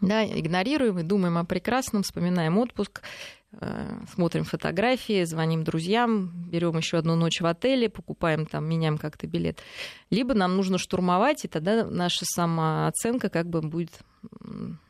да, 0.00 0.24
игнорируем 0.24 0.98
и 0.98 1.02
думаем 1.02 1.38
о 1.38 1.44
прекрасном, 1.44 2.02
вспоминаем 2.02 2.58
отпуск, 2.58 3.02
э, 3.52 3.98
смотрим 4.14 4.44
фотографии, 4.44 5.24
звоним 5.24 5.64
друзьям, 5.64 6.30
берем 6.50 6.76
еще 6.76 6.98
одну 6.98 7.16
ночь 7.16 7.40
в 7.40 7.46
отеле, 7.46 7.88
покупаем 7.88 8.46
там, 8.46 8.68
меняем 8.68 8.98
как-то 8.98 9.26
билет. 9.26 9.60
Либо 10.10 10.34
нам 10.34 10.56
нужно 10.56 10.78
штурмовать, 10.78 11.44
и 11.44 11.48
тогда 11.48 11.84
наша 11.84 12.24
самооценка 12.24 13.28
как 13.28 13.48
бы 13.48 13.60
будет 13.62 13.92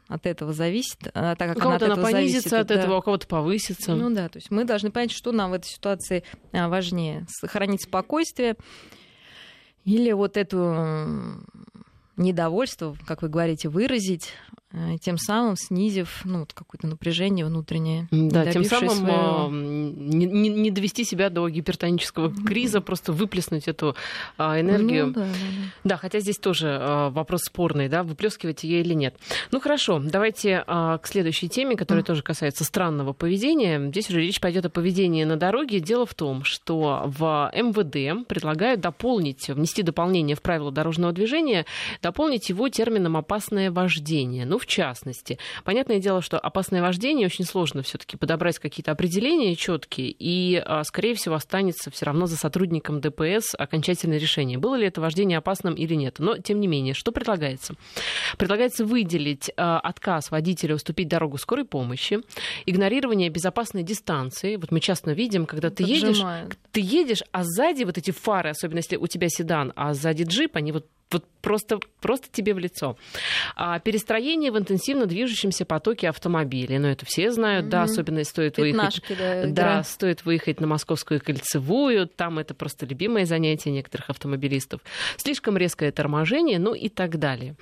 от 0.08 0.26
этого 0.26 0.52
зависит, 0.52 0.98
а 1.14 1.34
так 1.34 1.48
как 1.48 1.56
у 1.58 1.60
кого-то 1.60 1.86
она, 1.86 1.94
она 1.94 1.94
от 1.94 1.98
этого 1.98 2.12
понизится 2.12 2.48
зависит, 2.50 2.60
от 2.60 2.68
да. 2.68 2.74
этого, 2.82 2.98
у 2.98 3.02
кого-то 3.02 3.26
повысится. 3.26 3.94
Ну 3.94 4.14
да, 4.14 4.28
то 4.28 4.36
есть 4.36 4.50
мы 4.50 4.64
должны 4.64 4.90
понять, 4.90 5.10
что 5.10 5.32
нам 5.32 5.50
в 5.50 5.54
этой 5.54 5.66
ситуации 5.66 6.22
а, 6.52 6.68
важнее. 6.68 7.26
Сохранить 7.28 7.82
спокойствие 7.82 8.56
или 9.84 10.12
вот 10.12 10.36
эту 10.36 11.42
недовольство, 12.16 12.96
как 13.06 13.22
вы 13.22 13.28
говорите, 13.28 13.68
выразить, 13.68 14.32
тем 15.00 15.16
самым 15.16 15.56
снизив 15.56 16.22
ну, 16.24 16.40
вот 16.40 16.52
какое-то 16.52 16.86
напряжение 16.86 17.46
внутреннее. 17.46 18.08
Да, 18.10 18.50
тем 18.50 18.64
самым 18.64 18.90
своего... 18.90 19.48
не, 19.50 20.26
не, 20.26 20.48
не 20.48 20.70
довести 20.70 21.04
себя 21.04 21.30
до 21.30 21.48
гипертонического 21.48 22.32
криза, 22.44 22.80
просто 22.80 23.12
выплеснуть 23.12 23.68
эту 23.68 23.96
а, 24.36 24.60
энергию. 24.60 25.06
Ну, 25.06 25.12
да, 25.12 25.20
да, 25.20 25.26
да. 25.26 25.70
да, 25.84 25.96
хотя 25.96 26.20
здесь 26.20 26.38
тоже 26.38 26.78
а, 26.80 27.10
вопрос 27.10 27.42
спорный, 27.44 27.88
да, 27.88 28.02
выплескивать 28.02 28.64
ее 28.64 28.80
или 28.80 28.92
нет. 28.92 29.16
Ну 29.50 29.60
хорошо, 29.60 30.00
давайте 30.02 30.64
а, 30.66 30.98
к 30.98 31.06
следующей 31.06 31.48
теме, 31.48 31.76
которая 31.76 32.02
mm. 32.02 32.06
тоже 32.06 32.22
касается 32.22 32.64
странного 32.64 33.12
поведения. 33.12 33.88
Здесь 33.88 34.10
уже 34.10 34.20
речь 34.20 34.40
пойдет 34.40 34.66
о 34.66 34.70
поведении 34.70 35.24
на 35.24 35.36
дороге. 35.36 35.80
Дело 35.80 36.06
в 36.06 36.14
том, 36.14 36.44
что 36.44 37.04
в 37.06 37.50
МВД 37.54 38.26
предлагают 38.26 38.80
дополнить, 38.80 39.48
внести 39.48 39.82
дополнение 39.82 40.36
в 40.36 40.42
правила 40.42 40.72
дорожного 40.72 41.12
движения, 41.12 41.66
дополнить 42.02 42.48
его 42.48 42.68
термином 42.68 43.16
опасное 43.16 43.70
вождение. 43.70 44.44
Ну, 44.44 44.55
Ну, 44.56 44.60
в 44.60 44.64
частности, 44.64 45.38
понятное 45.64 45.98
дело, 45.98 46.22
что 46.22 46.38
опасное 46.38 46.80
вождение 46.80 47.26
очень 47.26 47.44
сложно 47.44 47.82
все-таки 47.82 48.16
подобрать 48.16 48.58
какие-то 48.58 48.90
определения 48.90 49.54
четкие, 49.54 50.16
и, 50.18 50.56
а, 50.64 50.82
скорее 50.84 51.14
всего, 51.14 51.34
останется 51.34 51.90
все 51.90 52.06
равно 52.06 52.24
за 52.24 52.38
сотрудником 52.38 53.02
ДПС 53.02 53.54
окончательное 53.54 54.16
решение, 54.16 54.56
было 54.56 54.74
ли 54.76 54.86
это 54.86 55.02
вождение 55.02 55.36
опасным 55.36 55.74
или 55.74 55.92
нет. 55.92 56.20
Но, 56.20 56.38
тем 56.38 56.58
не 56.58 56.68
менее, 56.68 56.94
что 56.94 57.12
предлагается? 57.12 57.74
Предлагается 58.38 58.86
выделить 58.86 59.50
а, 59.58 59.78
отказ 59.78 60.30
водителя 60.30 60.76
уступить 60.76 61.08
дорогу 61.08 61.36
скорой 61.36 61.66
помощи, 61.66 62.20
игнорирование 62.64 63.28
безопасной 63.28 63.82
дистанции. 63.82 64.56
Вот 64.56 64.70
мы 64.70 64.80
часто 64.80 65.12
видим, 65.12 65.44
когда 65.44 65.68
ты 65.68 65.82
едешь, 65.82 66.22
ты 66.72 66.80
едешь, 66.80 67.22
а 67.30 67.44
сзади 67.44 67.84
вот 67.84 67.98
эти 67.98 68.10
фары, 68.10 68.48
особенно 68.48 68.78
если 68.78 68.96
у 68.96 69.06
тебя 69.06 69.28
седан, 69.28 69.74
а 69.76 69.92
сзади 69.92 70.22
джип, 70.22 70.56
они 70.56 70.72
вот 70.72 70.86
вот 71.10 71.24
просто, 71.40 71.78
просто 72.00 72.26
тебе 72.30 72.52
в 72.54 72.58
лицо. 72.58 72.96
А, 73.54 73.78
перестроение 73.78 74.50
в 74.50 74.58
интенсивно 74.58 75.06
движущемся 75.06 75.64
потоке 75.64 76.08
автомобилей. 76.08 76.78
Ну, 76.78 76.88
это 76.88 77.06
все 77.06 77.30
знают, 77.30 77.66
mm-hmm. 77.66 77.70
да, 77.70 77.82
особенно 77.84 78.24
стоит 78.24 78.58
выехать. 78.58 79.02
Да, 79.08 79.46
да, 79.46 79.82
стоит 79.84 80.24
выехать 80.24 80.60
на 80.60 80.66
Московскую 80.66 81.20
кольцевую. 81.20 82.08
Там 82.08 82.40
это 82.40 82.54
просто 82.54 82.86
любимое 82.86 83.24
занятие 83.26 83.70
некоторых 83.70 84.10
автомобилистов. 84.10 84.80
Слишком 85.16 85.56
резкое 85.56 85.92
торможение, 85.92 86.58
ну 86.58 86.74
и 86.74 86.88
так 86.88 87.20
далее. 87.20 87.54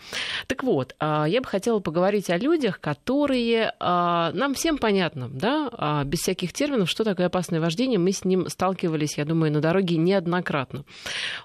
Так 0.47 0.63
вот, 0.63 0.95
а, 0.99 1.27
я 1.27 1.43
бы 1.43 1.47
хотела 1.47 1.81
поговорить 1.81 2.31
о 2.31 2.39
людях, 2.39 2.81
которые 2.81 3.75
а, 3.79 4.33
нам 4.33 4.55
всем 4.55 4.79
понятно, 4.79 5.29
да, 5.29 5.69
а, 5.71 6.05
без 6.05 6.21
всяких 6.21 6.55
терминов, 6.55 6.89
что 6.89 7.05
такое 7.05 7.27
опасное 7.27 7.61
вождение. 7.61 7.99
Мы 7.99 8.13
с 8.13 8.25
ним 8.25 8.49
сталкивались, 8.49 9.19
я 9.19 9.27
думаю, 9.27 9.53
на 9.53 9.61
дороге 9.61 9.99
неоднократно. 9.99 10.85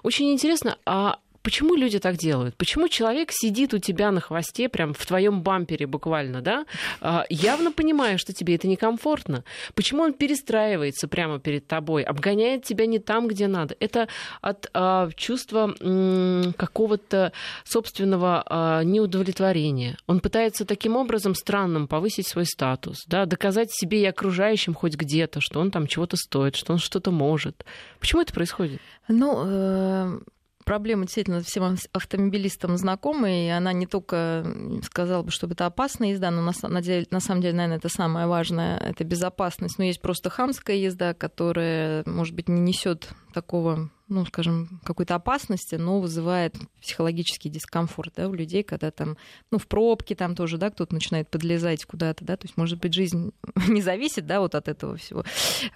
Очень 0.02 0.32
интересно, 0.32 0.78
а 0.86 1.18
Почему 1.42 1.74
люди 1.74 1.98
так 1.98 2.16
делают? 2.16 2.54
Почему 2.56 2.88
человек 2.88 3.30
сидит 3.32 3.72
у 3.72 3.78
тебя 3.78 4.10
на 4.10 4.20
хвосте, 4.20 4.68
прям 4.68 4.92
в 4.92 5.06
твоем 5.06 5.42
бампере 5.42 5.86
буквально, 5.86 6.42
да, 6.42 6.66
а, 7.00 7.24
явно 7.30 7.72
понимая, 7.72 8.18
что 8.18 8.34
тебе 8.34 8.56
это 8.56 8.68
некомфортно? 8.68 9.44
Почему 9.74 10.02
он 10.02 10.12
перестраивается 10.12 11.08
прямо 11.08 11.38
перед 11.38 11.66
тобой, 11.66 12.02
обгоняет 12.02 12.64
тебя 12.64 12.84
не 12.86 12.98
там, 12.98 13.26
где 13.26 13.46
надо? 13.46 13.74
Это 13.80 14.08
от 14.42 14.68
а, 14.74 15.08
чувства 15.16 15.74
м, 15.80 16.52
какого-то 16.58 17.32
собственного 17.64 18.44
а, 18.46 18.82
неудовлетворения. 18.84 19.96
Он 20.06 20.20
пытается 20.20 20.66
таким 20.66 20.96
образом 20.96 21.34
странным 21.34 21.88
повысить 21.88 22.28
свой 22.28 22.44
статус, 22.44 22.98
да, 23.06 23.24
доказать 23.24 23.72
себе 23.72 24.02
и 24.02 24.06
окружающим 24.06 24.74
хоть 24.74 24.94
где-то, 24.94 25.40
что 25.40 25.60
он 25.60 25.70
там 25.70 25.86
чего-то 25.86 26.16
стоит, 26.16 26.54
что 26.54 26.74
он 26.74 26.78
что-то 26.78 27.10
может. 27.10 27.64
Почему 27.98 28.20
это 28.20 28.34
происходит? 28.34 28.80
Ну, 29.08 29.42
э 29.46 30.20
проблема 30.64 31.04
действительно 31.04 31.42
всем 31.42 31.76
автомобилистам 31.92 32.76
знакомая, 32.76 33.46
и 33.46 33.48
она 33.48 33.72
не 33.72 33.86
только 33.86 34.44
сказала 34.82 35.22
бы, 35.22 35.30
что 35.30 35.46
это 35.46 35.66
опасная 35.66 36.10
езда, 36.10 36.30
но 36.30 36.42
на, 36.42 36.82
деле, 36.82 37.06
на 37.10 37.20
самом 37.20 37.42
деле, 37.42 37.54
наверное, 37.54 37.78
это 37.78 37.88
самое 37.88 38.26
важное, 38.26 38.78
это 38.78 39.04
безопасность. 39.04 39.78
Но 39.78 39.84
есть 39.84 40.00
просто 40.00 40.30
хамская 40.30 40.76
езда, 40.76 41.14
которая, 41.14 42.02
может 42.06 42.34
быть, 42.34 42.48
не 42.48 42.60
несет 42.60 43.10
такого 43.32 43.90
ну, 44.10 44.26
скажем, 44.26 44.80
какой-то 44.84 45.14
опасности, 45.14 45.76
но 45.76 46.00
вызывает 46.00 46.56
психологический 46.82 47.48
дискомфорт 47.48 48.14
да, 48.16 48.28
у 48.28 48.34
людей, 48.34 48.64
когда 48.64 48.90
там, 48.90 49.16
ну, 49.52 49.58
в 49.58 49.68
пробке 49.68 50.16
там 50.16 50.34
тоже, 50.34 50.58
да, 50.58 50.70
кто-то 50.70 50.92
начинает 50.92 51.30
подлезать 51.30 51.84
куда-то, 51.84 52.24
да, 52.24 52.36
то 52.36 52.46
есть, 52.46 52.56
может 52.56 52.80
быть, 52.80 52.92
жизнь 52.92 53.32
не 53.68 53.80
зависит, 53.80 54.26
да, 54.26 54.40
вот 54.40 54.56
от 54.56 54.66
этого 54.66 54.96
всего. 54.96 55.24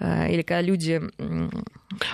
А, 0.01 0.29
или 0.29 0.42
когда 0.42 0.62
люди 0.62 1.01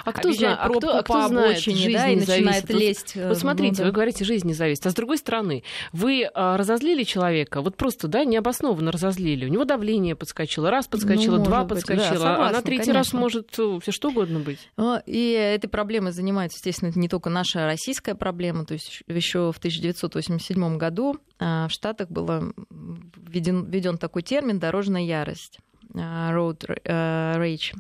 а 0.05 0.13
кто, 0.13 0.33
знает, 0.33 0.59
а 0.61 0.69
кто, 0.69 0.99
а 0.99 1.03
кто 1.03 1.29
знает, 1.29 1.59
жизнь 1.59 1.93
да, 1.93 2.09
и 2.09 2.17
начинает 2.17 2.67
зависит. 2.67 2.71
лезть. 2.71 3.17
Вот, 3.17 3.25
вот 3.25 3.37
э, 3.37 3.41
смотрите, 3.41 3.73
ну, 3.73 3.79
да. 3.79 3.85
вы 3.85 3.93
говорите, 3.93 4.25
жизнь 4.25 4.47
не 4.47 4.55
зависит. 4.55 4.87
А 4.87 4.91
с 4.91 4.95
другой 4.95 5.19
стороны, 5.19 5.63
вы 5.93 6.29
а, 6.35 6.57
разозлили 6.57 7.03
человека, 7.05 7.63
вот 7.63 7.77
просто, 7.77 8.09
да, 8.09 8.25
необоснованно 8.25 8.93
разозлили. 8.93 9.47
У 9.47 9.49
него 9.49 9.65
давление 9.65 10.17
подскочило, 10.17 10.71
раз 10.71 10.87
подскочило, 10.87 11.39
ну, 11.39 11.45
два 11.45 11.65
быть, 11.65 11.79
подскочило, 11.79 12.09
да, 12.09 12.15
согласна, 12.15 12.49
а 12.49 12.53
на 12.53 12.63
третий 12.63 12.93
конечно. 12.93 12.95
раз 12.95 13.13
может 13.13 13.59
э, 13.59 13.79
все 13.83 13.93
что 13.93 14.09
угодно 14.09 14.41
быть. 14.41 14.59
И 15.07 15.31
этой 15.33 15.69
проблемой 15.69 16.13
занимается, 16.13 16.59
естественно, 16.59 16.91
это 16.91 16.99
не 16.99 17.09
только 17.09 17.31
наша 17.31 17.67
российская 17.67 18.15
проблема. 18.15 18.65
То 18.65 18.75
есть 18.75 19.03
еще 19.07 19.53
в 19.53 19.59
1987 19.59 20.77
году 20.77 21.17
а, 21.39 21.69
в 21.69 21.73
Штатах 21.73 22.11
был 22.11 22.53
введен, 22.71 23.65
введен 23.65 23.99
такой 23.99 24.23
термин 24.23 24.59
«дорожная 24.59 25.03
ярость» 25.03 25.59
road 25.95 26.65
э, 26.85 27.35
rage. 27.37 27.75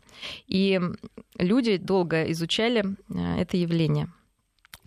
И 0.46 0.80
люди 1.38 1.76
долго 1.76 2.30
изучали 2.32 2.84
а, 3.14 3.38
это 3.38 3.56
явление 3.56 4.08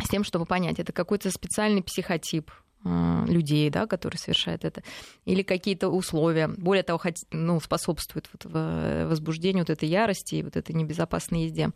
с 0.03 0.09
тем, 0.09 0.23
чтобы 0.23 0.45
понять, 0.45 0.79
это 0.79 0.91
какой-то 0.91 1.29
специальный 1.29 1.83
психотип, 1.83 2.51
Э, 2.51 2.62
людей, 2.83 3.69
да, 3.69 3.87
которые 3.87 4.19
совершают 4.19 4.65
это, 4.65 4.83
или 5.25 5.41
какие-то 5.41 5.89
условия, 5.89 6.47
более 6.47 6.83
того, 6.83 7.01
ну, 7.31 7.59
способствуют 7.59 8.29
вот 8.33 8.51
возбуждению 8.53 9.61
вот 9.61 9.69
этой 9.69 9.87
ярости 9.87 10.35
и 10.35 10.43
вот 10.43 10.57
этой 10.57 10.73
небезопасной 10.75 11.43
езде. 11.43 11.69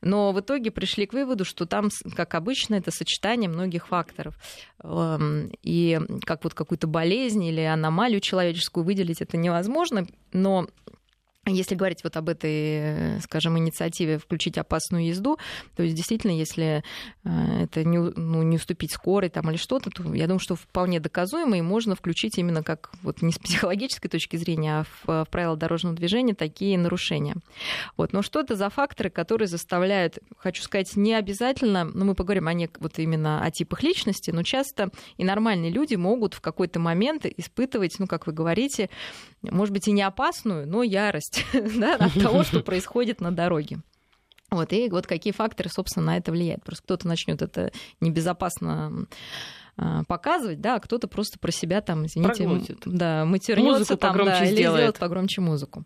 Но 0.00 0.32
в 0.32 0.40
итоге 0.40 0.70
пришли 0.70 1.06
к 1.06 1.12
выводу, 1.12 1.44
что 1.44 1.66
там, 1.66 1.90
как 2.14 2.34
обычно, 2.34 2.76
это 2.76 2.90
сочетание 2.90 3.48
многих 3.50 3.88
факторов. 3.88 4.38
Эм, 4.82 5.50
и 5.62 6.00
как 6.24 6.44
вот 6.44 6.54
какую-то 6.54 6.86
болезнь 6.86 7.44
или 7.44 7.60
аномалию 7.60 8.20
человеческую 8.20 8.84
выделить 8.84 9.20
это 9.20 9.36
невозможно, 9.36 10.06
но 10.32 10.66
если 11.46 11.76
говорить 11.76 12.02
вот 12.02 12.16
об 12.16 12.28
этой, 12.28 13.20
скажем, 13.20 13.56
инициативе 13.56 14.18
включить 14.18 14.58
опасную 14.58 15.06
езду, 15.06 15.38
то 15.76 15.82
есть 15.82 15.94
действительно, 15.94 16.32
если 16.32 16.82
э, 17.24 17.62
это 17.62 17.84
не, 17.84 17.98
ну, 17.98 18.42
не 18.42 18.56
уступить 18.56 18.92
скорой 18.92 19.28
там, 19.28 19.48
или 19.50 19.56
что-то, 19.56 19.90
то 19.90 20.12
я 20.12 20.26
думаю, 20.26 20.40
что 20.40 20.56
вполне 20.56 20.98
доказуемо 20.98 21.56
и 21.56 21.62
можно 21.62 21.94
включить 21.94 22.38
именно 22.38 22.64
как 22.64 22.90
вот 23.02 23.22
не 23.22 23.32
с 23.32 23.38
психологической 23.38 24.10
точки 24.10 24.36
зрения, 24.36 24.80
а 24.80 24.84
в, 24.84 25.24
в 25.24 25.28
правила 25.30 25.56
дорожного 25.56 25.94
движения 25.94 26.34
такие 26.34 26.76
нарушения. 26.78 27.36
Вот. 27.96 28.12
Но 28.12 28.22
что 28.22 28.40
это 28.40 28.56
за 28.56 28.68
факторы, 28.68 29.10
которые 29.10 29.46
заставляют, 29.46 30.18
хочу 30.36 30.62
сказать, 30.62 30.96
не 30.96 31.14
обязательно, 31.14 31.84
но 31.84 32.04
мы 32.04 32.14
поговорим 32.14 32.48
о 32.48 32.54
не, 32.54 32.68
вот 32.80 32.98
именно 32.98 33.44
о 33.44 33.50
типах 33.52 33.84
личности, 33.84 34.32
но 34.32 34.42
часто 34.42 34.90
и 35.16 35.24
нормальные 35.24 35.70
люди 35.70 35.94
могут 35.94 36.34
в 36.34 36.40
какой-то 36.40 36.80
момент 36.80 37.24
испытывать, 37.24 37.96
ну, 38.00 38.06
как 38.08 38.26
вы 38.26 38.32
говорите, 38.32 38.90
может 39.42 39.72
быть, 39.72 39.86
и 39.86 39.92
не 39.92 40.02
опасную, 40.02 40.66
но 40.66 40.82
ярость 40.82 41.35
да, 41.78 41.96
от 41.96 42.14
того, 42.14 42.42
что 42.44 42.60
происходит 42.60 43.20
на 43.20 43.32
дороге. 43.32 43.80
Вот, 44.50 44.72
и 44.72 44.88
вот 44.90 45.06
какие 45.06 45.32
факторы, 45.32 45.68
собственно, 45.68 46.06
на 46.06 46.16
это 46.16 46.30
влияют. 46.30 46.64
Просто 46.64 46.84
кто-то 46.84 47.08
начнет 47.08 47.42
это 47.42 47.72
небезопасно 48.00 49.06
а, 49.76 50.04
показывать, 50.04 50.60
да, 50.60 50.76
а 50.76 50.80
кто-то 50.80 51.08
просто 51.08 51.38
про 51.38 51.50
себя 51.50 51.80
там, 51.80 52.06
извините, 52.06 52.44
Проглотит. 52.44 52.78
да, 52.86 53.24
матернется 53.24 53.96
там, 53.96 54.16
да, 54.16 54.44
или 54.44 54.54
сделает 54.54 54.98
погромче 54.98 55.40
музыку. 55.40 55.84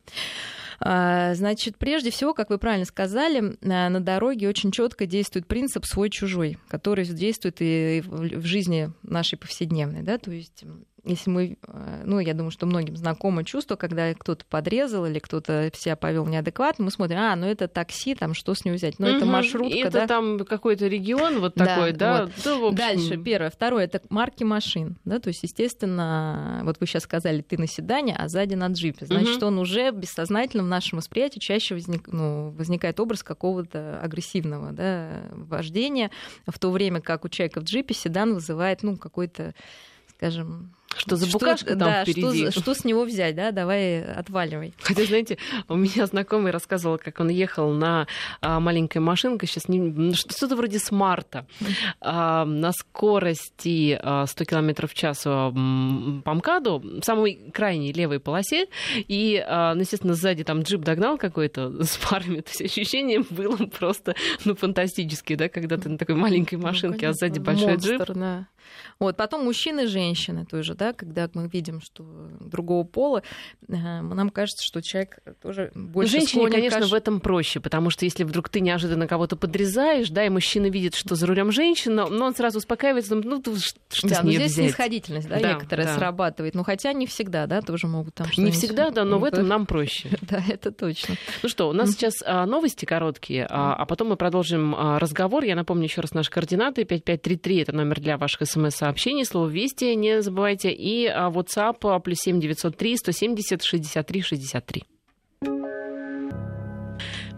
А, 0.83 1.35
значит, 1.35 1.77
прежде 1.77 2.11
всего, 2.11 2.33
как 2.33 2.49
вы 2.49 2.59
правильно 2.59 2.87
сказали, 2.87 3.57
на 3.61 4.01
дороге 4.01 4.49
очень 4.49 4.71
четко 4.71 5.07
действует 5.07 5.47
принцип 5.47 5.85
свой-чужой, 5.85 6.57
который 6.69 7.05
действует 7.05 7.57
и 7.61 8.03
в 8.07 8.45
жизни 8.45 8.91
нашей 9.03 9.37
повседневной. 9.37 10.03
Да? 10.03 10.17
То 10.17 10.31
есть 10.31 10.65
если 11.11 11.31
мы, 11.31 11.57
э, 11.67 12.03
ну, 12.05 12.19
я 12.19 12.35
думаю, 12.35 12.51
что 12.51 12.67
многим 12.67 12.97
знакомо 12.97 13.45
чувство, 13.45 13.77
когда 13.77 14.15
кто-то 14.15 14.45
подрезал 14.45 15.07
или 15.07 15.19
кто-то 15.19 15.71
себя 15.75 15.97
повел 15.97 16.27
неадекватно, 16.27 16.85
мы 16.85 16.91
смотрим, 16.91 17.19
а, 17.19 17.37
ну 17.37 17.47
это 17.47 17.69
такси, 17.69 18.15
там 18.15 18.35
что 18.35 18.55
с 18.55 18.65
него 18.65 18.77
взять? 18.77 18.99
Ну, 18.99 19.07
угу. 19.07 19.17
это 19.17 19.27
маршрутка, 19.27 19.79
это 19.79 19.91
да? 19.91 20.07
там 20.07 20.39
какой-то 20.41 20.87
регион 20.87 21.41
вот 21.41 21.55
такой, 21.55 21.93
да? 21.93 22.23
Вот. 22.23 22.33
да 22.45 22.55
общем... 22.55 22.75
Дальше, 22.75 23.17
первое. 23.17 23.51
Второе, 23.51 23.85
это 23.85 24.01
марки 24.09 24.45
машин, 24.45 24.97
да, 25.05 25.19
то 25.19 25.29
есть, 25.29 25.43
естественно, 25.43 26.63
вот 26.65 26.77
вы 26.81 26.87
сейчас 26.87 27.05
сказали, 27.05 27.43
ты 27.43 27.59
на 27.59 27.67
седане, 27.67 28.15
а 28.17 28.29
сзади 28.29 28.55
на 28.55 28.69
джипе. 28.69 29.07
Значит, 29.07 29.39
угу. 29.39 29.47
он 29.47 29.59
уже 29.59 29.91
бессознательно 29.91 30.63
в 30.63 30.69
нашем 30.69 30.99
восприятии 30.99 31.39
чаще 31.39 31.75
возник, 31.75 32.09
ну, 32.09 32.51
возникает 32.51 33.01
образ 33.01 33.23
какого-то 33.23 34.01
агрессивного, 34.01 34.73
да, 34.73 35.23
вождения, 35.33 36.11
в 36.47 36.59
то 36.59 36.71
время 36.71 37.01
как 37.01 37.25
у 37.25 37.29
человека 37.29 37.61
в 37.61 37.65
джипе 37.65 37.95
седан 37.95 38.35
вызывает, 38.35 38.83
ну, 38.83 38.97
какой-то 38.97 39.55
скажем, 40.21 40.75
что 40.97 41.17
за 41.17 41.27
букашка 41.27 41.71
что, 41.71 41.77
там 41.77 41.89
да, 41.89 42.05
впереди? 42.05 42.51
Что, 42.51 42.61
что 42.61 42.75
с 42.75 42.85
него 42.85 43.05
взять, 43.05 43.35
да? 43.35 43.53
Давай 43.53 44.03
отваливай. 44.03 44.75
Хотя, 44.83 45.05
знаете, 45.05 45.39
у 45.69 45.77
меня 45.77 46.07
знакомый 46.07 46.53
рассказывал, 46.53 46.99
как 46.99 47.21
он 47.21 47.29
ехал 47.29 47.73
на 47.73 48.07
а, 48.41 48.61
маленькой 48.61 48.99
машинке, 48.99 49.47
сейчас 49.47 49.69
не, 49.69 49.81
ну, 49.81 50.15
что-то 50.15 50.57
вроде 50.57 50.79
смарта, 50.79 51.47
а, 52.01 52.45
на 52.45 52.73
скорости 52.73 53.99
а, 54.03 54.27
100 54.27 54.45
км 54.45 54.87
в 54.87 54.95
час 54.95 55.23
по 55.23 55.53
МКАДу, 55.55 56.79
в 56.79 57.05
самой 57.05 57.51
крайней 57.53 57.93
левой 57.93 58.21
полосе, 58.21 58.67
и, 58.97 59.43
а, 59.47 59.75
ну, 59.75 59.81
естественно, 59.81 60.15
сзади 60.15 60.45
там 60.45 60.63
джип 60.63 60.81
догнал 60.81 61.19
какой-то 61.19 61.83
с 61.85 61.97
парами, 61.97 62.41
то 62.41 62.51
есть 62.51 62.63
ощущение 62.63 63.23
было 63.31 63.57
просто, 63.57 64.15
ну, 64.45 64.55
фантастические, 64.55 65.39
да, 65.39 65.49
когда 65.49 65.77
ты 65.77 65.89
на 65.89 65.99
такой 65.99 66.17
маленькой 66.17 66.57
ну, 66.57 66.65
машинке, 66.65 66.87
ну, 66.89 67.01
конечно, 67.01 67.27
а 67.27 67.29
сзади 67.29 67.39
большой 67.39 67.69
монстр, 67.69 67.91
джип. 67.91 68.17
Да. 68.17 68.47
Вот, 68.99 69.17
потом 69.17 69.45
мужчины 69.45 69.85
и 69.85 69.87
женщины 69.87 70.45
тоже 70.47 70.75
да, 70.75 70.93
когда 70.93 71.29
мы 71.35 71.49
видим, 71.49 71.81
что 71.81 72.05
другого 72.41 72.85
пола, 72.85 73.23
э, 73.69 73.75
нам 73.75 74.31
кажется, 74.31 74.65
что 74.65 74.83
человек 74.83 75.19
тоже 75.43 75.71
больше 75.75 76.13
Женщине, 76.13 76.51
конечно, 76.51 76.87
в 76.87 76.95
этом 76.95 77.21
проще, 77.21 77.61
потому 77.61 77.91
что 77.91 78.05
если 78.05 78.25
вдруг 78.25 78.49
ты 78.49 78.61
неожиданно 78.61 79.07
кого-то 79.07 79.37
подрезаешь, 79.37 80.11
да, 80.11 80.25
и 80.25 80.29
мужчина 80.29 80.67
видит, 80.67 80.95
что 80.95 81.15
за 81.15 81.27
рулем 81.27 81.53
женщина, 81.53 82.07
но 82.09 82.27
он 82.27 82.35
сразу 82.35 82.59
успокаивается, 82.59 83.15
ну, 83.15 83.43
что 83.91 84.09
да, 84.09 84.15
с 84.17 84.23
нее 84.23 84.39
здесь 84.39 84.53
взять? 84.53 84.67
снисходительность, 84.67 85.29
да, 85.29 85.41
да 85.41 85.53
некоторая 85.55 85.87
да. 85.87 85.95
срабатывает. 85.97 86.55
Ну, 86.55 86.65
хотя 86.65 86.93
не 86.93 87.07
всегда, 87.07 87.47
да, 87.47 87.63
тоже 87.63 87.87
могут 87.87 88.15
там 88.15 88.27
Не 88.37 88.51
всегда, 88.51 88.91
да, 88.91 89.05
но 89.05 89.19
в 89.19 89.25
этом 89.25 89.47
нам 89.49 89.67
проще. 89.67 90.09
Да, 90.31 90.45
это 90.49 90.71
точно. 90.71 91.17
Ну 91.43 91.49
что, 91.49 91.69
у 91.69 91.73
нас 91.73 91.91
сейчас 91.91 92.23
а, 92.25 92.47
новости 92.47 92.85
короткие, 92.85 93.47
а, 93.51 93.75
а 93.75 93.85
потом 93.85 94.11
мы 94.11 94.17
продолжим 94.17 94.75
а, 94.77 94.99
разговор. 94.99 95.43
Я 95.43 95.57
напомню 95.57 95.85
еще 95.85 96.01
раз 96.03 96.13
наши 96.13 96.31
координаты. 96.31 96.85
5533 96.85 97.63
это 97.63 97.73
номер 97.73 98.01
для 98.01 98.17
ваших 98.17 98.43
смс-сообщений. 98.51 99.25
Слово 99.25 99.49
«Вести» 99.49 99.95
не 99.95 100.23
забывайте. 100.23 100.71
И 100.73 101.07
WhatsApp 101.09 102.01
плюс 102.01 102.19
7903 102.19 102.97
170 102.97 103.63
63 103.63 104.23
63. 104.23 104.85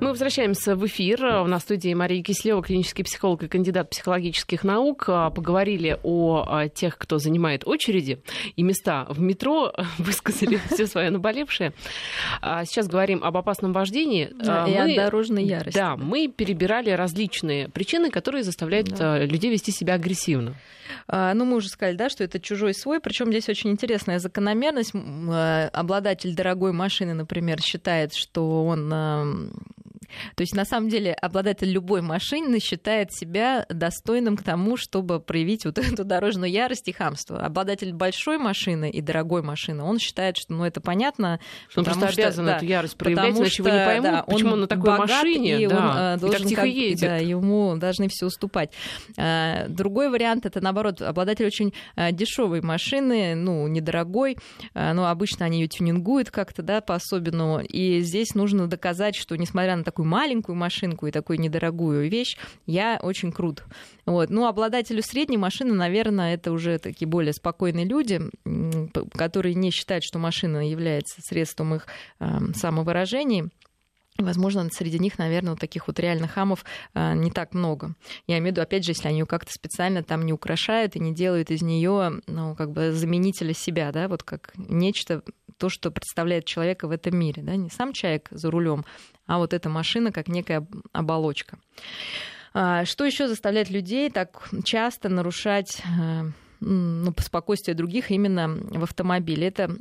Мы 0.02 0.08
возвращаемся 0.08 0.74
в 0.74 0.84
эфир. 0.84 1.24
У 1.24 1.46
нас 1.46 1.62
в 1.62 1.64
студии 1.66 1.94
Мария 1.94 2.24
Кислева, 2.24 2.60
клинический 2.60 3.04
психолог 3.04 3.44
и 3.44 3.46
кандидат 3.46 3.88
психологических 3.90 4.64
наук. 4.64 5.04
А, 5.06 5.30
поговорили 5.30 5.96
о 6.02 6.66
тех, 6.66 6.98
кто 6.98 7.18
занимает 7.18 7.64
очереди 7.64 8.20
и 8.56 8.64
места 8.64 9.06
в 9.08 9.20
метро, 9.20 9.72
высказали 9.98 10.58
все 10.72 10.88
свое 10.88 11.10
наболевшее. 11.10 11.72
А, 12.40 12.64
сейчас 12.64 12.88
говорим 12.88 13.22
об 13.22 13.36
опасном 13.36 13.72
вождении. 13.72 14.28
Да, 14.34 14.66
мы, 14.66 14.72
и 14.72 14.76
о 14.76 15.04
дорожной 15.04 15.44
ярости. 15.44 15.78
Да, 15.78 15.96
мы 15.96 16.26
перебирали 16.26 16.90
различные 16.90 17.68
причины, 17.68 18.10
которые 18.10 18.42
заставляют 18.42 18.88
да. 18.88 19.20
людей 19.20 19.52
вести 19.52 19.70
себя 19.70 19.94
агрессивно. 19.94 20.56
Ну, 21.06 21.44
мы 21.44 21.54
уже 21.56 21.68
сказали, 21.68 21.94
да, 21.94 22.10
что 22.10 22.24
это 22.24 22.40
чужой 22.40 22.74
свой. 22.74 22.98
Причем 22.98 23.28
здесь 23.28 23.48
очень 23.48 23.70
интересная 23.70 24.18
закономерность. 24.18 24.94
Обладатель 25.72 26.34
дорогой 26.34 26.72
машины, 26.72 27.14
например, 27.14 27.60
считает, 27.60 28.14
что 28.14 28.66
он 28.66 28.92
то 30.36 30.42
есть, 30.42 30.54
на 30.54 30.64
самом 30.64 30.88
деле, 30.88 31.12
обладатель 31.12 31.70
любой 31.70 32.02
машины 32.02 32.58
считает 32.60 33.12
себя 33.12 33.66
достойным 33.68 34.36
к 34.36 34.42
тому, 34.42 34.76
чтобы 34.76 35.20
проявить 35.20 35.64
вот 35.64 35.78
эту 35.78 36.04
дорожную 36.04 36.50
ярость 36.50 36.88
и 36.88 36.92
хамство. 36.92 37.40
Обладатель 37.40 37.92
большой 37.92 38.38
машины 38.38 38.90
и 38.90 39.00
дорогой 39.00 39.42
машины, 39.42 39.82
он 39.82 39.98
считает, 39.98 40.36
что, 40.36 40.52
ну, 40.54 40.64
это 40.64 40.80
понятно. 40.80 41.40
Что 41.68 41.80
он 41.80 41.84
просто 41.84 42.10
что, 42.10 42.22
обязан 42.22 42.46
да, 42.46 42.56
эту 42.56 42.66
ярость 42.66 42.96
проявлять, 42.96 43.36
иначе 43.36 43.50
что, 43.50 43.68
его 43.68 43.78
не 43.78 43.84
поймут, 43.84 44.10
да, 44.10 44.22
почему 44.22 44.52
он 44.52 44.60
на 44.60 44.66
такой 44.66 44.98
машине 44.98 45.62
и 45.62 45.66
да, 45.66 45.76
он, 45.76 45.96
э, 45.96 46.20
должен 46.20 46.38
и 46.38 46.42
так 46.42 46.48
тихо 46.48 46.60
как, 46.62 46.70
едет. 46.70 47.00
Да, 47.00 47.16
ему 47.16 47.76
должны 47.76 48.08
все 48.08 48.26
уступать. 48.26 48.72
А, 49.16 49.66
другой 49.68 50.10
вариант 50.10 50.46
это, 50.46 50.60
наоборот, 50.60 51.02
обладатель 51.02 51.46
очень 51.46 51.72
э, 51.96 52.12
дешевой 52.12 52.60
машины, 52.60 53.34
ну, 53.34 53.66
недорогой, 53.68 54.36
э, 54.74 54.92
но 54.92 55.08
обычно 55.08 55.46
они 55.46 55.60
ее 55.60 55.68
тюнингуют 55.68 56.30
как-то, 56.30 56.62
да, 56.62 56.80
по-особенному. 56.80 57.60
И 57.60 58.00
здесь 58.00 58.34
нужно 58.34 58.66
доказать, 58.66 59.16
что, 59.16 59.36
несмотря 59.36 59.76
на 59.76 59.84
такую 59.84 60.01
такую 60.02 60.10
маленькую 60.10 60.56
машинку 60.56 61.06
и 61.06 61.10
такую 61.10 61.40
недорогую 61.40 62.10
вещь, 62.10 62.36
я 62.66 62.98
очень 63.02 63.32
крут. 63.32 63.62
Вот. 64.04 64.30
Ну, 64.30 64.46
обладателю 64.46 65.02
средней 65.02 65.38
машины, 65.38 65.74
наверное, 65.74 66.34
это 66.34 66.50
уже 66.52 66.78
такие 66.78 67.06
более 67.06 67.32
спокойные 67.32 67.84
люди, 67.84 68.20
которые 69.14 69.54
не 69.54 69.70
считают, 69.70 70.04
что 70.04 70.18
машина 70.18 70.68
является 70.68 71.20
средством 71.20 71.74
их 71.74 71.86
э, 72.20 72.26
самовыражения. 72.54 73.50
Возможно, 74.18 74.68
среди 74.70 74.98
них, 74.98 75.18
наверное, 75.18 75.52
вот 75.52 75.60
таких 75.60 75.86
вот 75.86 75.98
реальных 75.98 76.32
хамов 76.32 76.64
э, 76.94 77.14
не 77.14 77.30
так 77.30 77.54
много. 77.54 77.94
Я 78.26 78.38
имею 78.38 78.52
в 78.52 78.56
виду, 78.56 78.62
опять 78.62 78.84
же, 78.84 78.90
если 78.90 79.08
они 79.08 79.20
ее 79.20 79.26
как-то 79.26 79.52
специально 79.52 80.02
там 80.02 80.26
не 80.26 80.32
украшают 80.32 80.96
и 80.96 81.00
не 81.00 81.14
делают 81.14 81.50
из 81.50 81.62
нее, 81.62 82.20
ну, 82.26 82.54
как 82.54 82.72
бы 82.72 82.92
заменителя 82.92 83.54
себя, 83.54 83.90
да, 83.92 84.08
вот 84.08 84.22
как 84.22 84.52
нечто, 84.56 85.22
то, 85.58 85.68
что 85.68 85.90
представляет 85.90 86.44
человека 86.44 86.88
в 86.88 86.90
этом 86.90 87.16
мире, 87.16 87.42
да, 87.42 87.56
не 87.56 87.70
сам 87.70 87.92
человек 87.92 88.28
за 88.30 88.50
рулем, 88.50 88.84
а 89.26 89.38
вот 89.38 89.52
эта 89.52 89.68
машина 89.68 90.12
как 90.12 90.28
некая 90.28 90.66
оболочка. 90.92 91.58
А, 92.54 92.84
что 92.84 93.04
еще 93.04 93.28
заставляет 93.28 93.70
людей 93.70 94.10
так 94.10 94.48
часто 94.64 95.08
нарушать 95.08 95.80
э, 95.84 96.24
ну, 96.60 97.14
спокойствие 97.18 97.74
других 97.74 98.10
именно 98.10 98.48
в 98.48 98.82
автомобиле? 98.82 99.48
Это 99.48 99.76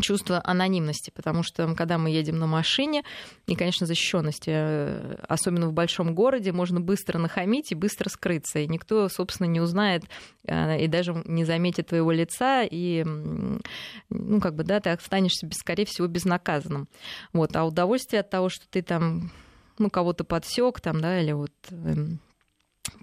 чувство 0.00 0.40
анонимности, 0.44 1.10
потому 1.10 1.42
что 1.42 1.74
когда 1.74 1.98
мы 1.98 2.10
едем 2.10 2.38
на 2.38 2.46
машине, 2.46 3.02
и, 3.46 3.56
конечно, 3.56 3.86
защищенности, 3.86 4.50
э, 4.52 5.16
особенно 5.28 5.68
в 5.68 5.72
большом 5.72 6.14
городе, 6.14 6.52
можно 6.52 6.80
быстро 6.80 7.18
нахамить 7.18 7.72
и 7.72 7.74
быстро 7.74 8.08
скрыться, 8.08 8.60
и 8.60 8.68
никто, 8.68 9.08
собственно, 9.08 9.48
не 9.48 9.60
узнает 9.60 10.04
э, 10.46 10.84
и 10.84 10.86
даже 10.86 11.22
не 11.24 11.44
заметит 11.44 11.88
твоего 11.88 12.12
лица, 12.12 12.62
и, 12.62 13.04
ну, 13.04 14.40
как 14.40 14.54
бы, 14.54 14.62
да, 14.62 14.80
ты 14.80 14.90
останешься, 14.90 15.48
скорее 15.52 15.86
всего, 15.86 16.06
безнаказанным. 16.06 16.88
Вот, 17.32 17.56
а 17.56 17.64
удовольствие 17.64 18.20
от 18.20 18.30
того, 18.30 18.48
что 18.48 18.68
ты 18.68 18.82
там, 18.82 19.32
ну, 19.78 19.90
кого-то 19.90 20.24
подсек 20.24 20.80
там, 20.80 21.00
да, 21.00 21.20
или 21.20 21.32
вот 21.32 21.52
эм, 21.70 22.20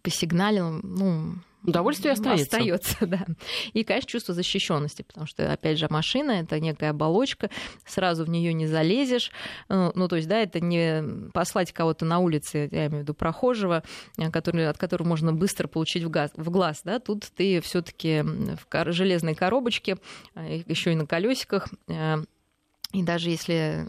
посигналил, 0.03 0.79
ну, 0.83 1.35
Удовольствие 1.67 2.13
останется. 2.13 2.45
Остается, 2.45 2.95
да. 3.05 3.25
И, 3.73 3.83
конечно, 3.83 4.09
чувство 4.09 4.33
защищенности, 4.33 5.01
потому 5.01 5.27
что, 5.27 5.51
опять 5.51 5.77
же, 5.77 5.87
машина 5.89 6.31
это 6.31 6.59
некая 6.61 6.91
оболочка, 6.91 7.49
сразу 7.85 8.23
в 8.23 8.29
нее 8.29 8.53
не 8.53 8.67
залезешь. 8.67 9.31
Ну, 9.67 9.91
ну, 9.93 10.07
то 10.07 10.15
есть, 10.15 10.29
да, 10.29 10.39
это 10.39 10.61
не 10.61 11.29
послать 11.31 11.73
кого-то 11.73 12.05
на 12.05 12.19
улице, 12.19 12.69
я 12.71 12.87
имею 12.87 12.99
в 12.99 13.03
виду 13.03 13.13
прохожего, 13.13 13.83
который, 14.31 14.69
от 14.69 14.77
которого 14.77 15.09
можно 15.09 15.33
быстро 15.33 15.67
получить 15.67 16.03
в, 16.03 16.09
газ, 16.09 16.31
в 16.35 16.49
глаз. 16.49 16.81
Да? 16.85 16.99
Тут 16.99 17.25
ты 17.35 17.59
все-таки 17.59 18.23
в 18.23 18.91
железной 18.93 19.35
коробочке, 19.35 19.97
э, 20.35 20.61
еще 20.67 20.93
и 20.93 20.95
на 20.95 21.05
колесиках 21.05 21.67
э, 21.89 22.23
и 22.93 23.03
даже 23.03 23.29
если 23.29 23.85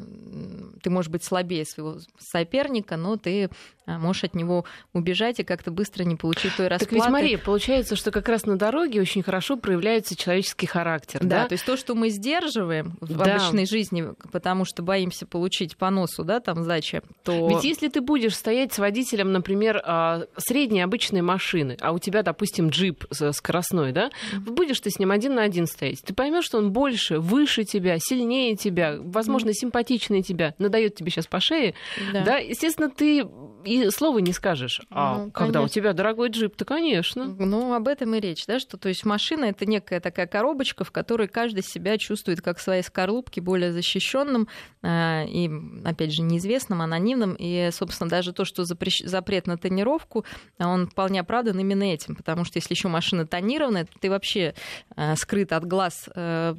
ты 0.82 0.90
можешь 0.90 1.10
быть 1.10 1.24
слабее 1.24 1.64
своего 1.64 1.98
соперника, 2.18 2.96
но 2.96 3.16
ты 3.16 3.48
а, 3.86 3.98
можешь 3.98 4.24
от 4.24 4.34
него 4.34 4.64
убежать 4.92 5.40
и 5.40 5.44
как-то 5.44 5.70
быстро 5.70 6.04
не 6.04 6.16
получить 6.16 6.54
той 6.56 6.68
расплаты. 6.68 6.96
Так 6.96 7.04
ведь, 7.04 7.12
Мария, 7.12 7.38
получается, 7.38 7.96
что 7.96 8.10
как 8.10 8.28
раз 8.28 8.44
на 8.44 8.56
дороге 8.56 9.00
очень 9.00 9.22
хорошо 9.22 9.56
проявляется 9.56 10.14
человеческий 10.14 10.66
характер. 10.66 11.20
Да, 11.22 11.42
да? 11.42 11.46
то 11.46 11.52
есть 11.54 11.64
то, 11.64 11.76
что 11.76 11.94
мы 11.94 12.10
сдерживаем 12.10 12.96
в 13.00 13.16
да. 13.16 13.36
обычной 13.36 13.66
жизни, 13.66 14.04
потому 14.30 14.64
что 14.64 14.82
боимся 14.82 15.26
получить 15.26 15.76
по 15.76 15.90
носу, 15.90 16.24
да, 16.24 16.40
там 16.40 16.64
сдача, 16.64 17.02
то... 17.22 17.48
Ведь 17.48 17.64
если 17.64 17.88
ты 17.88 18.00
будешь 18.00 18.36
стоять 18.36 18.72
с 18.72 18.78
водителем, 18.78 19.32
например, 19.32 19.80
а, 19.84 20.24
средней 20.36 20.82
обычной 20.82 21.22
машины, 21.22 21.76
а 21.80 21.92
у 21.92 21.98
тебя, 21.98 22.22
допустим, 22.22 22.68
джип 22.68 23.04
скоростной, 23.10 23.92
да, 23.92 24.10
будешь 24.38 24.80
ты 24.80 24.90
с 24.90 24.98
ним 24.98 25.12
один 25.12 25.36
на 25.36 25.42
один 25.44 25.66
стоять, 25.66 26.02
ты 26.02 26.14
поймешь, 26.14 26.44
что 26.44 26.58
он 26.58 26.72
больше, 26.72 27.20
выше 27.20 27.64
тебя, 27.64 27.96
сильнее 27.98 28.56
тебя, 28.56 28.87
возможно, 28.98 29.52
симпатичный 29.52 30.22
тебя, 30.22 30.54
надает 30.58 30.94
тебе 30.94 31.10
сейчас 31.10 31.26
по 31.26 31.40
шее, 31.40 31.74
да, 32.12 32.24
да 32.24 32.38
естественно, 32.38 32.90
ты 32.90 33.24
и 33.64 33.90
слова 33.90 34.18
не 34.18 34.32
скажешь. 34.32 34.80
А 34.90 35.18
ну, 35.18 35.30
когда 35.30 35.62
у 35.62 35.68
тебя 35.68 35.92
дорогой 35.92 36.30
джип, 36.30 36.56
то, 36.56 36.64
конечно. 36.64 37.24
Ну, 37.24 37.74
об 37.74 37.88
этом 37.88 38.14
и 38.14 38.20
речь, 38.20 38.46
да, 38.46 38.58
что 38.58 38.76
то 38.76 38.88
есть 38.88 39.04
машина 39.04 39.46
это 39.46 39.66
некая 39.66 40.00
такая 40.00 40.26
коробочка, 40.26 40.84
в 40.84 40.90
которой 40.90 41.28
каждый 41.28 41.62
себя 41.62 41.98
чувствует 41.98 42.40
как 42.40 42.58
в 42.58 42.62
своей 42.62 42.82
скорлупке 42.82 43.40
более 43.40 43.72
защищенным 43.72 44.48
э, 44.82 45.26
и, 45.26 45.50
опять 45.84 46.12
же, 46.12 46.22
неизвестным, 46.22 46.82
анонимным. 46.82 47.36
И, 47.38 47.70
собственно, 47.72 48.08
даже 48.08 48.32
то, 48.32 48.44
что 48.44 48.64
запрещ... 48.64 49.02
запрет 49.04 49.46
на 49.46 49.58
тонировку, 49.58 50.24
он 50.58 50.88
вполне 50.88 51.20
оправдан 51.20 51.58
именно 51.58 51.84
этим, 51.84 52.14
потому 52.14 52.44
что 52.44 52.58
если 52.58 52.74
еще 52.74 52.88
машина 52.88 53.26
тонированная, 53.26 53.84
то 53.84 53.92
ты 54.00 54.10
вообще 54.10 54.54
э, 54.96 55.16
скрыт 55.16 55.52
от 55.52 55.66
глаз 55.66 56.08
э, 56.14 56.54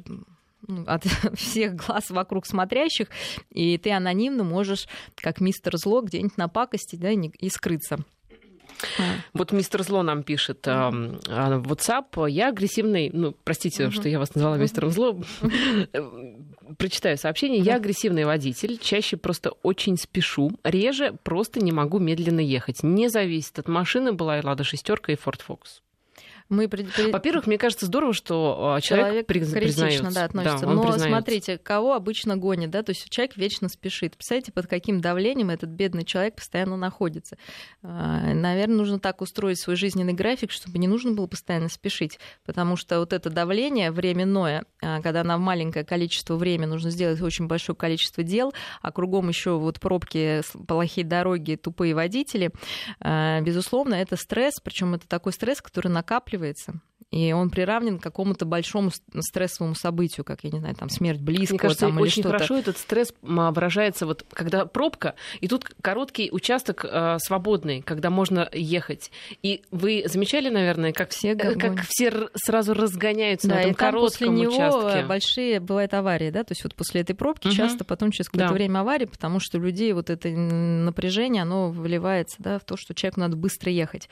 от 0.86 1.04
всех 1.34 1.76
глаз 1.76 2.10
вокруг 2.10 2.46
смотрящих, 2.46 3.08
и 3.50 3.78
ты 3.78 3.92
анонимно 3.92 4.44
можешь, 4.44 4.86
как 5.16 5.40
мистер 5.40 5.76
Зло, 5.76 6.02
где-нибудь 6.02 6.36
напакостить 6.36 7.00
да, 7.00 7.10
и 7.10 7.48
скрыться. 7.50 7.98
Вот 9.34 9.52
мистер 9.52 9.82
Зло 9.82 10.02
нам 10.02 10.22
пишет 10.22 10.66
э, 10.66 10.72
в 10.72 11.72
WhatsApp. 11.72 12.30
Я 12.30 12.48
агрессивный, 12.48 13.10
ну, 13.12 13.34
простите, 13.44 13.84
uh-huh. 13.84 13.90
что 13.90 14.08
я 14.08 14.18
вас 14.18 14.34
назвала 14.34 14.56
мистером 14.56 14.90
Зло. 14.90 15.20
Прочитаю 16.78 17.18
сообщение. 17.18 17.60
Я 17.60 17.76
агрессивный 17.76 18.24
водитель, 18.24 18.78
чаще 18.78 19.16
просто 19.16 19.50
очень 19.62 19.96
спешу, 19.96 20.52
реже 20.64 21.16
просто 21.22 21.60
не 21.60 21.72
могу 21.72 21.98
медленно 21.98 22.40
ехать. 22.40 22.82
Не 22.82 23.08
зависит 23.08 23.58
от 23.58 23.68
машины, 23.68 24.12
была 24.12 24.38
и 24.38 24.44
Лада 24.44 24.64
шестерка, 24.64 25.12
и 25.12 25.16
Ford 25.16 25.40
Focus. 25.46 25.80
Мы... 26.50 26.68
Во-первых, 27.12 27.46
мне 27.46 27.58
кажется 27.58 27.86
здорово, 27.86 28.12
что 28.12 28.74
а, 28.74 28.80
человек, 28.80 29.24
человек 29.28 29.52
критично 29.52 30.10
да, 30.10 30.24
относится. 30.24 30.66
Да, 30.66 30.72
Но 30.72 30.82
признается. 30.82 31.06
смотрите, 31.06 31.58
кого 31.58 31.94
обычно 31.94 32.36
гонит, 32.36 32.70
да, 32.70 32.82
то 32.82 32.90
есть 32.90 33.08
человек 33.08 33.36
вечно 33.36 33.68
спешит. 33.68 34.16
Представляете, 34.16 34.50
под 34.50 34.66
каким 34.66 35.00
давлением 35.00 35.50
этот 35.50 35.70
бедный 35.70 36.04
человек 36.04 36.34
постоянно 36.34 36.76
находится. 36.76 37.38
А, 37.84 38.34
Наверное, 38.34 38.76
нужно 38.76 38.98
так 38.98 39.20
устроить 39.20 39.60
свой 39.60 39.76
жизненный 39.76 40.12
график, 40.12 40.50
чтобы 40.50 40.78
не 40.78 40.88
нужно 40.88 41.12
было 41.12 41.28
постоянно 41.28 41.68
спешить, 41.68 42.18
потому 42.44 42.74
что 42.74 42.98
вот 42.98 43.12
это 43.12 43.30
давление 43.30 43.92
временное, 43.92 44.64
а, 44.82 45.00
когда 45.02 45.22
на 45.22 45.38
маленькое 45.38 45.84
количество 45.84 46.34
времени 46.34 46.66
нужно 46.66 46.90
сделать 46.90 47.22
очень 47.22 47.46
большое 47.46 47.76
количество 47.76 48.24
дел, 48.24 48.52
а 48.82 48.90
кругом 48.90 49.28
еще 49.28 49.56
вот 49.56 49.78
пробки, 49.78 50.42
плохие 50.66 51.06
дороги, 51.06 51.54
тупые 51.54 51.94
водители, 51.94 52.50
безусловно, 53.00 53.94
это 53.94 54.16
стресс, 54.16 54.58
причем 54.60 54.94
это 54.94 55.06
такой 55.06 55.32
стресс, 55.32 55.62
который 55.62 55.88
накапливается 55.88 56.39
накапливается. 56.40 56.80
И 57.10 57.32
он 57.32 57.50
приравнен 57.50 57.98
к 57.98 58.02
какому-то 58.02 58.44
большому 58.44 58.90
стрессовому 59.18 59.74
событию, 59.74 60.24
как, 60.24 60.44
я 60.44 60.50
не 60.50 60.60
знаю, 60.60 60.76
там, 60.76 60.88
смерть 60.88 61.20
близкого. 61.20 61.54
Мне 61.54 61.58
кажется, 61.58 61.86
там, 61.86 61.98
очень 61.98 62.22
или 62.22 62.28
хорошо 62.28 62.56
этот 62.56 62.78
стресс 62.78 63.12
выражается, 63.22 64.06
вот, 64.06 64.24
когда 64.32 64.64
пробка, 64.64 65.16
и 65.40 65.48
тут 65.48 65.64
короткий 65.82 66.30
участок 66.30 66.84
э, 66.88 67.16
свободный, 67.18 67.82
когда 67.82 68.10
можно 68.10 68.48
ехать. 68.52 69.10
И 69.42 69.62
вы 69.72 70.04
замечали, 70.06 70.50
наверное, 70.50 70.92
как 70.92 71.10
все, 71.10 71.32
э, 71.32 71.54
как 71.56 71.80
все 71.88 72.28
сразу 72.34 72.74
разгоняются 72.74 73.48
да, 73.48 73.56
на 73.56 73.60
этом 73.62 73.74
коротком 73.74 74.02
после 74.02 74.28
него 74.28 74.54
участке? 74.54 75.04
большие 75.04 75.58
бывают 75.58 75.92
аварии, 75.94 76.30
да, 76.30 76.44
то 76.44 76.52
есть 76.52 76.62
вот 76.62 76.76
после 76.76 77.00
этой 77.00 77.14
пробки 77.14 77.48
угу. 77.48 77.56
часто 77.56 77.84
потом 77.84 78.12
через 78.12 78.28
какое-то 78.28 78.50
да. 78.50 78.54
время 78.54 78.80
аварии, 78.80 79.06
потому 79.06 79.40
что 79.40 79.58
людей 79.58 79.92
вот 79.94 80.10
это 80.10 80.28
напряжение, 80.28 81.42
оно 81.42 81.70
выливается, 81.70 82.36
да, 82.38 82.60
в 82.60 82.64
то, 82.64 82.76
что 82.76 82.94
человеку 82.94 83.18
надо 83.18 83.36
быстро 83.36 83.72
ехать. 83.72 84.08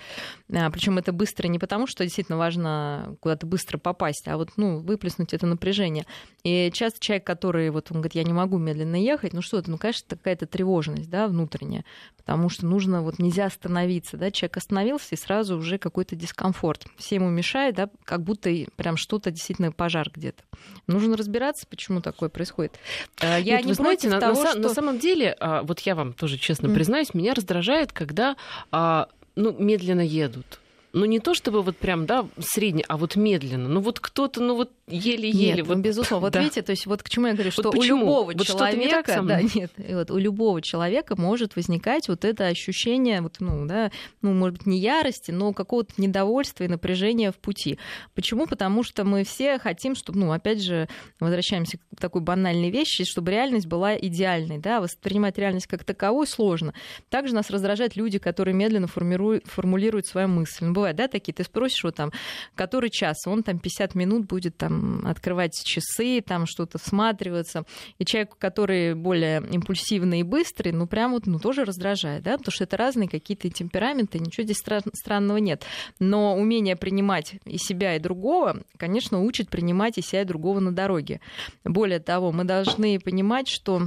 А, 0.52 0.68
Причем 0.70 0.98
это 0.98 1.12
быстро 1.12 1.46
не 1.46 1.61
потому, 1.61 1.87
что 1.87 2.02
действительно 2.02 2.38
важно 2.38 2.88
куда-то 3.20 3.46
быстро 3.46 3.79
попасть, 3.79 4.29
а 4.29 4.37
вот, 4.37 4.51
ну, 4.57 4.79
выплеснуть 4.79 5.35
это 5.35 5.46
напряжение. 5.46 6.07
И 6.44 6.70
часто 6.72 7.01
человек, 7.01 7.27
который 7.27 7.70
вот 7.70 7.90
он 7.90 7.98
говорит, 7.98 8.14
я 8.14 8.24
не 8.24 8.33
могу 8.33 8.59
медленно 8.59 8.96
ехать, 8.96 9.33
ну 9.33 9.42
что 9.42 9.59
это, 9.59 9.70
ну, 9.70 9.79
конечно, 9.79 10.07
какая-то 10.09 10.46
тревожность, 10.46 11.11
да, 11.11 11.29
внутренняя, 11.29 11.85
потому 12.16 12.48
что 12.48 12.66
нужно, 12.66 13.03
вот 13.03 13.18
нельзя 13.18 13.46
остановиться, 13.46 14.16
да, 14.16 14.31
человек 14.31 14.57
остановился, 14.57 15.14
и 15.14 15.18
сразу 15.18 15.57
уже 15.57 15.79
какой-то 15.79 16.16
дискомфорт. 16.16 16.87
Все 16.96 17.16
ему 17.16 17.29
мешает, 17.29 17.74
да, 17.74 17.90
как 18.05 18.22
будто 18.22 18.51
прям 18.77 18.96
что-то 18.96 19.31
действительно 19.31 19.72
пожар 19.72 20.11
где-то. 20.14 20.42
Нужно 20.87 21.16
разбираться, 21.16 21.66
почему 21.68 22.01
такое 22.01 22.29
происходит. 22.29 22.79
А, 23.20 23.38
я 23.38 23.57
Нет, 23.57 23.64
не 23.64 23.68
вы 23.70 23.74
знаете, 23.74 24.09
на, 24.09 24.20
того, 24.20 24.42
на, 24.42 24.51
что... 24.51 24.59
на 24.61 24.68
самом 24.68 24.98
деле, 24.98 25.37
а, 25.40 25.62
вот 25.62 25.81
я 25.81 25.94
вам 25.94 26.12
тоже 26.12 26.38
честно 26.38 26.68
признаюсь, 26.68 27.14
меня 27.14 27.35
раздражает, 27.35 27.92
когда 27.92 28.37
а, 28.70 29.09
ну, 29.37 29.53
медленно 29.59 30.01
едут 30.01 30.61
ну 30.92 31.05
не 31.05 31.20
то 31.20 31.35
чтобы 31.35 31.62
вот 31.62 31.77
прям, 31.77 32.07
да, 32.07 32.27
средний, 32.38 32.85
а 32.88 32.96
вот 32.96 33.16
медленно. 33.16 33.68
Ну 33.68 33.81
вот 33.81 34.01
кто-то, 34.01 34.40
ну 34.40 34.55
вот 34.55 34.70
еле-еле. 34.87 35.57
Нет, 35.57 35.66
вот, 35.66 35.77
ну, 35.77 35.83
безусловно. 35.83 36.27
Вот 36.27 36.33
да. 36.33 36.40
видите, 36.40 36.62
то 36.62 36.70
есть 36.70 36.87
вот 36.87 37.03
к 37.03 37.09
чему 37.09 37.27
я 37.27 37.35
говорю, 37.35 37.51
что 37.51 37.64
вот 37.64 37.74
у 37.74 37.83
любого 37.83 38.33
вот 38.33 38.46
человека, 38.46 39.22
да, 39.22 39.42
нет, 39.42 39.72
вот 39.77 40.11
у 40.11 40.18
любого 40.18 40.62
человека 40.62 41.14
может 41.20 41.57
возникать 41.57 42.09
вот 42.09 42.24
это 42.24 42.46
ощущение, 42.46 43.20
вот, 43.20 43.37
ну, 43.40 43.66
да, 43.66 43.90
ну, 44.22 44.33
может 44.33 44.59
быть, 44.59 44.66
не 44.66 44.79
ярости, 44.79 45.31
но 45.31 45.53
какого-то 45.53 45.94
недовольства 45.98 46.64
и 46.64 46.68
напряжения 46.68 47.33
в 47.33 47.37
пути. 47.37 47.79
Почему? 48.14 48.46
Потому 48.46 48.83
что 48.83 49.05
мы 49.05 49.24
все 49.24 49.59
хотим, 49.59 49.94
чтобы, 49.94 50.18
ну, 50.18 50.33
опять 50.33 50.62
же, 50.62 50.88
возвращаемся 51.20 51.79
к 51.79 52.01
такой 52.01 52.22
банальной 52.22 52.70
вещи, 52.70 53.05
чтобы 53.05 53.31
реальность 53.31 53.66
была 53.66 53.96
идеальной, 53.96 54.59
да, 54.59 54.81
воспринимать 54.81 55.38
реальность 55.38 55.66
как 55.66 55.85
таковую 55.85 56.27
сложно. 56.27 56.72
Также 57.11 57.35
нас 57.35 57.51
раздражают 57.51 57.96
люди, 57.96 58.18
которые 58.18 58.55
медленно 58.55 58.87
формируют, 58.87 59.46
формулируют 59.46 60.07
свою 60.07 60.29
мысль. 60.29 60.66
Бывает, 60.78 60.94
да, 60.94 61.08
такие, 61.08 61.32
ты 61.32 61.42
спросишь 61.42 61.82
его 61.82 61.90
там, 61.90 62.12
который 62.54 62.88
час, 62.88 63.26
он 63.26 63.42
там 63.42 63.58
50 63.58 63.96
минут 63.96 64.26
будет 64.26 64.56
там 64.56 65.04
открывать 65.04 65.60
часы, 65.64 66.20
там 66.20 66.46
что-то 66.46 66.78
всматриваться. 66.78 67.64
И 67.98 68.04
человек, 68.04 68.36
который 68.38 68.94
более 68.94 69.42
импульсивный 69.50 70.20
и 70.20 70.22
быстрый, 70.22 70.70
ну, 70.70 70.86
прям 70.86 71.14
вот, 71.14 71.26
ну, 71.26 71.40
тоже 71.40 71.64
раздражает, 71.64 72.22
да, 72.22 72.38
потому 72.38 72.52
что 72.52 72.62
это 72.62 72.76
разные 72.76 73.08
какие-то 73.08 73.50
темпераменты, 73.50 74.20
ничего 74.20 74.44
здесь 74.44 74.58
странного 74.58 75.38
нет. 75.38 75.64
Но 75.98 76.36
умение 76.36 76.76
принимать 76.76 77.34
и 77.44 77.58
себя, 77.58 77.96
и 77.96 77.98
другого, 77.98 78.62
конечно, 78.76 79.20
учит 79.20 79.48
принимать 79.48 79.98
и 79.98 80.02
себя, 80.02 80.22
и 80.22 80.26
другого 80.26 80.60
на 80.60 80.70
дороге. 80.70 81.20
Более 81.64 81.98
того, 81.98 82.30
мы 82.30 82.44
должны 82.44 83.00
понимать, 83.00 83.48
что 83.48 83.82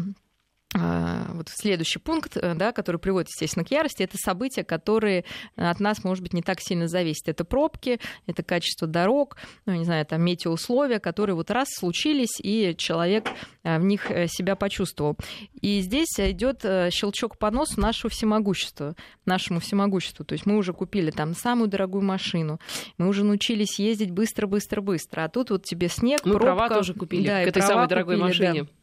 вот 0.74 1.50
следующий 1.50 2.00
пункт, 2.00 2.38
э, 2.38 2.54
да, 2.56 2.72
который 2.72 2.98
приводит, 2.98 3.30
естественно, 3.30 3.66
к 3.66 3.72
ярости, 3.72 4.04
это 4.04 4.18
события, 4.18 4.64
которые 4.64 5.26
от 5.56 5.80
нас, 5.80 6.04
может 6.04 6.24
быть, 6.24 6.34
не 6.34 6.42
так 6.42 6.62
сильно 6.62 6.88
зависят. 6.88 7.28
Это 7.28 7.44
пробки, 7.44 8.00
это 8.26 8.42
качество 8.44 8.88
дорог, 8.88 9.38
ну, 9.66 9.74
не 9.74 9.84
знаю, 9.84 10.06
там 10.06 10.24
метеоусловия, 10.24 11.00
которые 11.00 11.36
вот 11.36 11.52
раз 11.52 11.68
случились, 11.78 12.40
и 12.40 12.74
человек 12.78 13.28
э, 13.64 13.80
в 13.80 13.84
них 13.84 14.10
э, 14.12 14.28
себя 14.28 14.56
почувствовал. 14.56 15.18
И 15.60 15.82
здесь 15.82 16.18
идет 16.18 16.62
щелчок 16.62 17.38
по 17.38 17.52
носу 17.52 17.80
нашего 17.82 18.10
всемогущества, 18.10 18.96
нашему 19.26 19.60
всемогуществу. 19.60 20.24
То 20.24 20.34
есть 20.34 20.46
мы 20.46 20.56
уже 20.56 20.74
купили 20.74 21.12
там 21.12 21.36
самую 21.36 21.68
дорогую 21.68 22.04
машину, 22.04 22.60
мы 22.98 23.08
уже 23.08 23.26
научились 23.26 23.78
ездить 23.78 24.12
быстро-быстро-быстро, 24.12 25.26
а 25.26 25.30
тут 25.30 25.50
вот 25.50 25.66
тебе 25.66 25.90
снег, 25.90 26.22
мы 26.24 26.34
пробка. 26.36 26.56
права 26.56 26.70
тоже 26.70 26.94
купили 26.94 27.28
да, 27.28 27.44
к 27.44 27.48
этой 27.48 27.62
самой 27.62 27.88
дорогой 27.88 28.16
купили, 28.16 28.28
машине. 28.28 28.64
Да. 28.64 28.81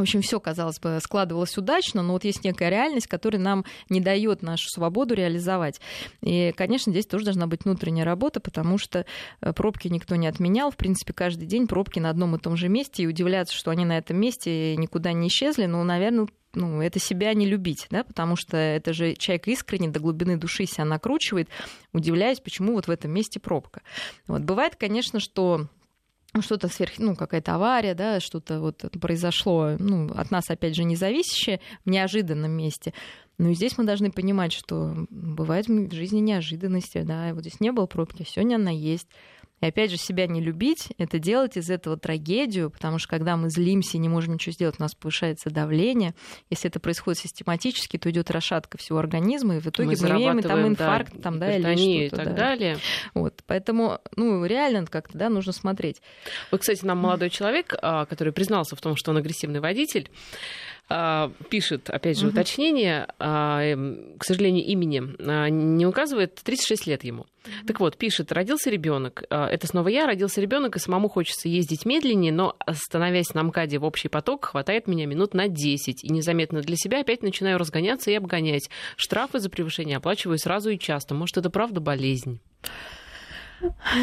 В 0.00 0.02
общем, 0.02 0.22
все, 0.22 0.40
казалось 0.40 0.80
бы, 0.80 0.98
складывалось 1.02 1.58
удачно, 1.58 2.02
но 2.02 2.14
вот 2.14 2.24
есть 2.24 2.42
некая 2.42 2.70
реальность, 2.70 3.06
которая 3.06 3.40
нам 3.40 3.66
не 3.90 4.00
дает 4.00 4.40
нашу 4.40 4.66
свободу 4.70 5.12
реализовать. 5.12 5.78
И, 6.22 6.54
конечно, 6.56 6.90
здесь 6.90 7.04
тоже 7.04 7.26
должна 7.26 7.46
быть 7.46 7.64
внутренняя 7.64 8.06
работа, 8.06 8.40
потому 8.40 8.78
что 8.78 9.04
э, 9.42 9.52
пробки 9.52 9.88
никто 9.88 10.16
не 10.16 10.26
отменял. 10.26 10.70
В 10.70 10.78
принципе, 10.78 11.12
каждый 11.12 11.46
день 11.46 11.66
пробки 11.66 11.98
на 11.98 12.08
одном 12.08 12.34
и 12.34 12.38
том 12.38 12.56
же 12.56 12.70
месте, 12.70 13.02
и 13.02 13.06
удивляться, 13.06 13.54
что 13.54 13.70
они 13.70 13.84
на 13.84 13.98
этом 13.98 14.16
месте 14.16 14.74
никуда 14.76 15.12
не 15.12 15.28
исчезли, 15.28 15.66
ну, 15.66 15.84
наверное, 15.84 16.28
ну, 16.54 16.80
это 16.80 16.98
себя 16.98 17.34
не 17.34 17.44
любить, 17.44 17.86
да, 17.90 18.02
потому 18.02 18.36
что 18.36 18.56
это 18.56 18.94
же 18.94 19.14
человек 19.16 19.48
искренне 19.48 19.88
до 19.88 20.00
глубины 20.00 20.38
души 20.38 20.64
себя 20.64 20.86
накручивает, 20.86 21.50
удивляясь, 21.92 22.40
почему 22.40 22.72
вот 22.72 22.86
в 22.86 22.90
этом 22.90 23.10
месте 23.10 23.38
пробка. 23.38 23.82
Вот. 24.26 24.40
Бывает, 24.40 24.76
конечно, 24.76 25.20
что 25.20 25.66
что-то 26.38 26.68
сверх, 26.68 26.92
ну, 26.98 27.16
какая-то 27.16 27.54
авария, 27.54 27.94
да, 27.94 28.20
что-то 28.20 28.60
вот 28.60 28.84
произошло, 29.00 29.76
ну, 29.78 30.10
от 30.14 30.30
нас, 30.30 30.48
опять 30.48 30.76
же, 30.76 30.84
независящее 30.84 31.60
в 31.84 31.90
неожиданном 31.90 32.52
месте. 32.52 32.94
Ну 33.38 33.50
и 33.50 33.54
здесь 33.54 33.78
мы 33.78 33.84
должны 33.84 34.10
понимать, 34.10 34.52
что 34.52 35.06
бывает 35.08 35.66
в 35.66 35.92
жизни 35.92 36.20
неожиданности, 36.20 37.02
да, 37.02 37.30
и 37.30 37.32
вот 37.32 37.40
здесь 37.40 37.58
не 37.58 37.72
было 37.72 37.86
пробки, 37.86 38.26
сегодня 38.28 38.56
она 38.56 38.70
есть. 38.70 39.08
И 39.60 39.66
опять 39.66 39.90
же, 39.90 39.96
себя 39.96 40.26
не 40.26 40.40
любить, 40.40 40.88
это 40.98 41.18
делать 41.18 41.56
из 41.56 41.70
этого 41.70 41.96
трагедию, 41.96 42.70
потому 42.70 42.98
что 42.98 43.08
когда 43.08 43.36
мы 43.36 43.50
злимся 43.50 43.96
и 43.96 44.00
не 44.00 44.08
можем 44.08 44.34
ничего 44.34 44.52
сделать, 44.52 44.76
у 44.78 44.82
нас 44.82 44.94
повышается 44.94 45.50
давление. 45.50 46.14
Если 46.48 46.68
это 46.68 46.80
происходит 46.80 47.20
систематически, 47.20 47.98
то 47.98 48.10
идет 48.10 48.30
расшатка 48.30 48.78
всего 48.78 48.98
организма, 48.98 49.56
и 49.56 49.60
в 49.60 49.66
итоге 49.66 49.96
мы, 50.00 50.08
мы 50.08 50.16
имеем 50.16 50.42
там 50.42 50.66
инфаркт, 50.66 51.12
да, 51.14 51.22
там, 51.22 51.38
да, 51.38 51.56
или 51.56 51.76
что-то. 51.76 51.82
и 51.82 52.08
так 52.08 52.24
да. 52.26 52.32
далее. 52.32 52.78
Вот, 53.14 53.42
поэтому, 53.46 54.00
ну, 54.16 54.44
реально 54.44 54.86
как-то, 54.86 55.18
да, 55.18 55.28
нужно 55.28 55.52
смотреть. 55.52 56.00
Вот, 56.50 56.60
кстати, 56.60 56.84
нам 56.84 56.98
молодой 56.98 57.30
человек, 57.30 57.74
а, 57.82 58.06
который 58.06 58.32
признался 58.32 58.76
в 58.76 58.80
том, 58.80 58.96
что 58.96 59.10
он 59.10 59.18
агрессивный 59.18 59.60
водитель, 59.60 60.10
пишет, 61.48 61.88
опять 61.88 62.18
же, 62.18 62.26
угу. 62.26 62.32
уточнение, 62.32 63.06
а, 63.18 63.62
эм, 63.62 64.16
к 64.18 64.24
сожалению, 64.24 64.64
имени 64.64 65.02
а, 65.20 65.48
не 65.48 65.86
указывает, 65.86 66.34
36 66.42 66.86
лет 66.86 67.04
ему. 67.04 67.22
Угу. 67.22 67.66
Так 67.68 67.80
вот, 67.80 67.96
пишет, 67.96 68.32
родился 68.32 68.70
ребенок. 68.70 69.22
Это 69.30 69.66
снова 69.66 69.88
я, 69.88 70.06
родился 70.06 70.40
ребенок, 70.40 70.76
и 70.76 70.78
самому 70.80 71.08
хочется 71.08 71.48
ездить 71.48 71.86
медленнее, 71.86 72.32
но 72.32 72.56
становясь 72.72 73.32
на 73.34 73.42
МКАДе 73.44 73.78
в 73.78 73.84
общий 73.84 74.08
поток, 74.08 74.46
хватает 74.46 74.86
меня 74.86 75.06
минут 75.06 75.34
на 75.34 75.48
10. 75.48 76.04
И 76.04 76.12
незаметно 76.12 76.60
для 76.60 76.76
себя 76.76 77.00
опять 77.00 77.22
начинаю 77.22 77.58
разгоняться 77.58 78.10
и 78.10 78.14
обгонять. 78.14 78.68
Штрафы 78.96 79.38
за 79.38 79.48
превышение 79.48 79.98
оплачиваю 79.98 80.38
сразу 80.38 80.70
и 80.70 80.78
часто. 80.78 81.14
Может, 81.14 81.38
это 81.38 81.50
правда 81.50 81.80
болезнь? 81.80 82.40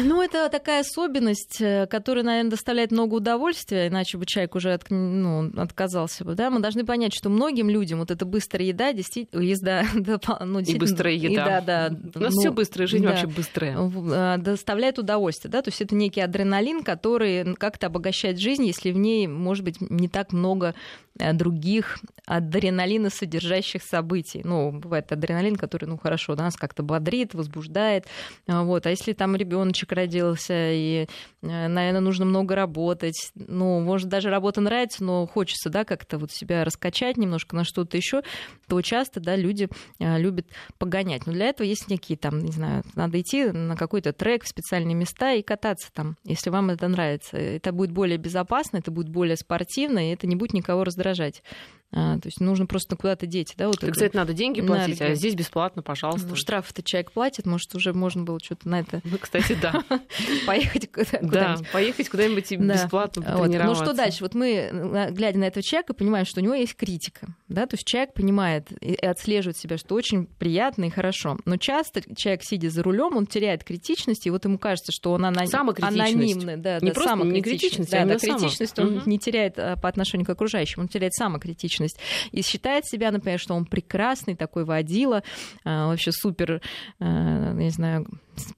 Ну, 0.04 0.22
это 0.22 0.48
такая 0.48 0.80
особенность, 0.80 1.60
э, 1.60 1.86
которая, 1.86 2.24
наверное, 2.24 2.50
доставляет 2.50 2.90
много 2.90 3.14
удовольствия, 3.14 3.88
иначе 3.88 4.18
бы 4.18 4.26
человек 4.26 4.54
уже 4.54 4.72
от, 4.72 4.90
ну, 4.90 5.50
отказался 5.56 6.24
бы. 6.24 6.34
Да? 6.34 6.50
Мы 6.50 6.60
должны 6.60 6.84
понять, 6.84 7.14
что 7.14 7.28
многим 7.28 7.68
людям 7.68 7.98
вот 7.98 8.10
эта 8.10 8.24
быстрая 8.24 8.66
еда, 8.66 8.92
действительно, 8.92 9.40
езда, 9.40 9.84
ну, 10.44 10.60
и 10.60 10.78
быстрая 10.78 11.14
еда. 11.14 11.58
И, 11.58 11.64
да, 11.64 11.90
да, 11.90 11.96
У 12.14 12.20
нас 12.20 12.34
ну, 12.34 12.40
все 12.40 12.52
быстрая 12.52 12.86
жизнь 12.86 13.04
да, 13.04 13.10
вообще 13.10 13.26
быстрая. 13.26 13.76
Э, 13.76 14.38
доставляет 14.38 14.98
удовольствие. 14.98 15.50
Да? 15.50 15.62
То 15.62 15.68
есть 15.68 15.80
это 15.80 15.94
некий 15.94 16.20
адреналин, 16.20 16.82
который 16.82 17.54
как-то 17.56 17.86
обогащает 17.86 18.38
жизнь, 18.38 18.64
если 18.64 18.92
в 18.92 18.96
ней, 18.96 19.26
может 19.26 19.64
быть, 19.64 19.80
не 19.80 20.08
так 20.08 20.32
много 20.32 20.74
Э, 21.18 21.32
других 21.32 21.98
адреналина 22.26 23.10
содержащих 23.10 23.82
событий. 23.82 24.42
Ну, 24.44 24.70
бывает 24.70 25.10
адреналин, 25.10 25.56
который, 25.56 25.86
ну, 25.86 25.98
хорошо, 25.98 26.34
да, 26.34 26.44
нас 26.44 26.56
как-то 26.56 26.82
бодрит, 26.82 27.34
возбуждает. 27.34 28.06
А, 28.46 28.62
вот. 28.62 28.86
А 28.86 28.90
если 28.90 29.14
там 29.14 29.34
ребеночек 29.48 29.92
родился, 29.92 30.70
и, 30.72 31.06
э, 31.42 31.68
наверное, 31.68 32.00
нужно 32.00 32.24
много 32.24 32.54
работать, 32.54 33.32
ну, 33.34 33.80
может, 33.80 34.08
даже 34.08 34.30
работа 34.30 34.60
нравится, 34.60 35.02
но 35.02 35.26
хочется, 35.26 35.70
да, 35.70 35.84
как-то 35.84 36.18
вот 36.18 36.30
себя 36.30 36.64
раскачать 36.64 37.16
немножко 37.16 37.56
на 37.56 37.64
что-то 37.64 37.96
еще, 37.96 38.22
то 38.68 38.80
часто, 38.82 39.20
да, 39.20 39.34
люди 39.34 39.68
э, 39.98 40.18
любят 40.18 40.46
погонять. 40.78 41.26
Но 41.26 41.32
для 41.32 41.46
этого 41.46 41.66
есть 41.66 41.88
некие 41.88 42.18
там, 42.18 42.38
не 42.38 42.52
знаю, 42.52 42.84
надо 42.94 43.20
идти 43.20 43.46
на 43.46 43.76
какой-то 43.76 44.12
трек 44.12 44.44
в 44.44 44.48
специальные 44.48 44.94
места 44.94 45.32
и 45.32 45.42
кататься 45.42 45.88
там, 45.92 46.16
если 46.24 46.50
вам 46.50 46.70
это 46.70 46.86
нравится. 46.86 47.36
Это 47.36 47.72
будет 47.72 47.90
более 47.90 48.18
безопасно, 48.18 48.78
это 48.78 48.90
будет 48.90 49.08
более 49.08 49.36
спортивно, 49.36 50.08
и 50.10 50.12
это 50.12 50.26
не 50.26 50.36
будет 50.36 50.52
никого 50.52 50.84
раздражать 50.84 50.98
раздражать. 50.98 51.42
А, 51.90 52.18
то 52.18 52.26
есть 52.26 52.40
нужно 52.40 52.66
просто 52.66 52.96
куда-то 52.96 53.26
деть. 53.26 53.54
Да, 53.56 53.68
вот 53.68 53.80
так, 53.80 53.92
кстати, 53.92 54.14
надо 54.14 54.34
деньги 54.34 54.60
платить, 54.60 54.98
энергию. 54.98 55.12
а 55.12 55.14
здесь 55.14 55.34
бесплатно, 55.34 55.82
пожалуйста. 55.82 56.28
Ну, 56.28 56.36
штраф-то 56.36 56.82
человек 56.82 57.12
платит, 57.12 57.46
может, 57.46 57.74
уже 57.74 57.94
можно 57.94 58.24
было 58.24 58.38
что-то 58.42 58.68
на 58.68 58.80
это... 58.80 59.00
Ну, 59.04 59.16
кстати, 59.18 59.56
да. 59.60 59.82
Поехать 60.46 60.92
куда-нибудь. 60.92 61.30
Да, 61.30 61.56
поехать 61.72 62.10
куда-нибудь 62.10 62.50
бесплатно 62.50 63.24
Ну, 63.26 63.74
что 63.74 63.94
дальше? 63.94 64.18
Вот 64.20 64.34
мы, 64.34 65.08
глядя 65.12 65.38
на 65.38 65.44
этого 65.44 65.62
человека, 65.62 65.94
понимаем, 65.94 66.26
что 66.26 66.40
у 66.40 66.44
него 66.44 66.54
есть 66.54 66.76
критика. 66.76 67.28
Да? 67.48 67.66
То 67.66 67.76
есть 67.76 67.86
человек 67.86 68.12
понимает 68.12 68.70
и 68.82 68.94
отслеживает 68.94 69.56
себя, 69.56 69.78
что 69.78 69.94
очень 69.94 70.26
приятно 70.26 70.84
и 70.84 70.90
хорошо. 70.90 71.38
Но 71.46 71.56
часто 71.56 72.02
человек, 72.14 72.42
сидя 72.44 72.68
за 72.68 72.82
рулем, 72.82 73.16
он 73.16 73.26
теряет 73.26 73.64
критичность, 73.64 74.26
и 74.26 74.30
вот 74.30 74.44
ему 74.44 74.58
кажется, 74.58 74.92
что 74.92 75.12
он 75.12 75.24
анонимный. 75.24 76.56
Да, 76.58 76.80
не 76.80 76.90
просто 76.90 77.16
не 77.24 77.40
критичность, 77.40 77.94
а 77.94 78.04
критичность 78.06 78.78
он 78.78 79.02
не 79.06 79.18
теряет 79.18 79.58
а, 79.58 79.76
по 79.76 79.88
отношению 79.88 80.26
к 80.26 80.30
окружающим, 80.30 80.82
он 80.82 80.88
теряет 80.88 81.14
самокритичность 81.14 81.77
личность 81.78 81.98
и 82.32 82.42
считает 82.42 82.86
себя, 82.86 83.10
например, 83.10 83.38
что 83.38 83.54
он 83.54 83.64
прекрасный 83.64 84.34
такой 84.34 84.64
водила, 84.64 85.22
а, 85.64 85.88
вообще 85.88 86.12
супер, 86.12 86.60
а, 87.00 87.52
не 87.52 87.70
знаю, 87.70 88.06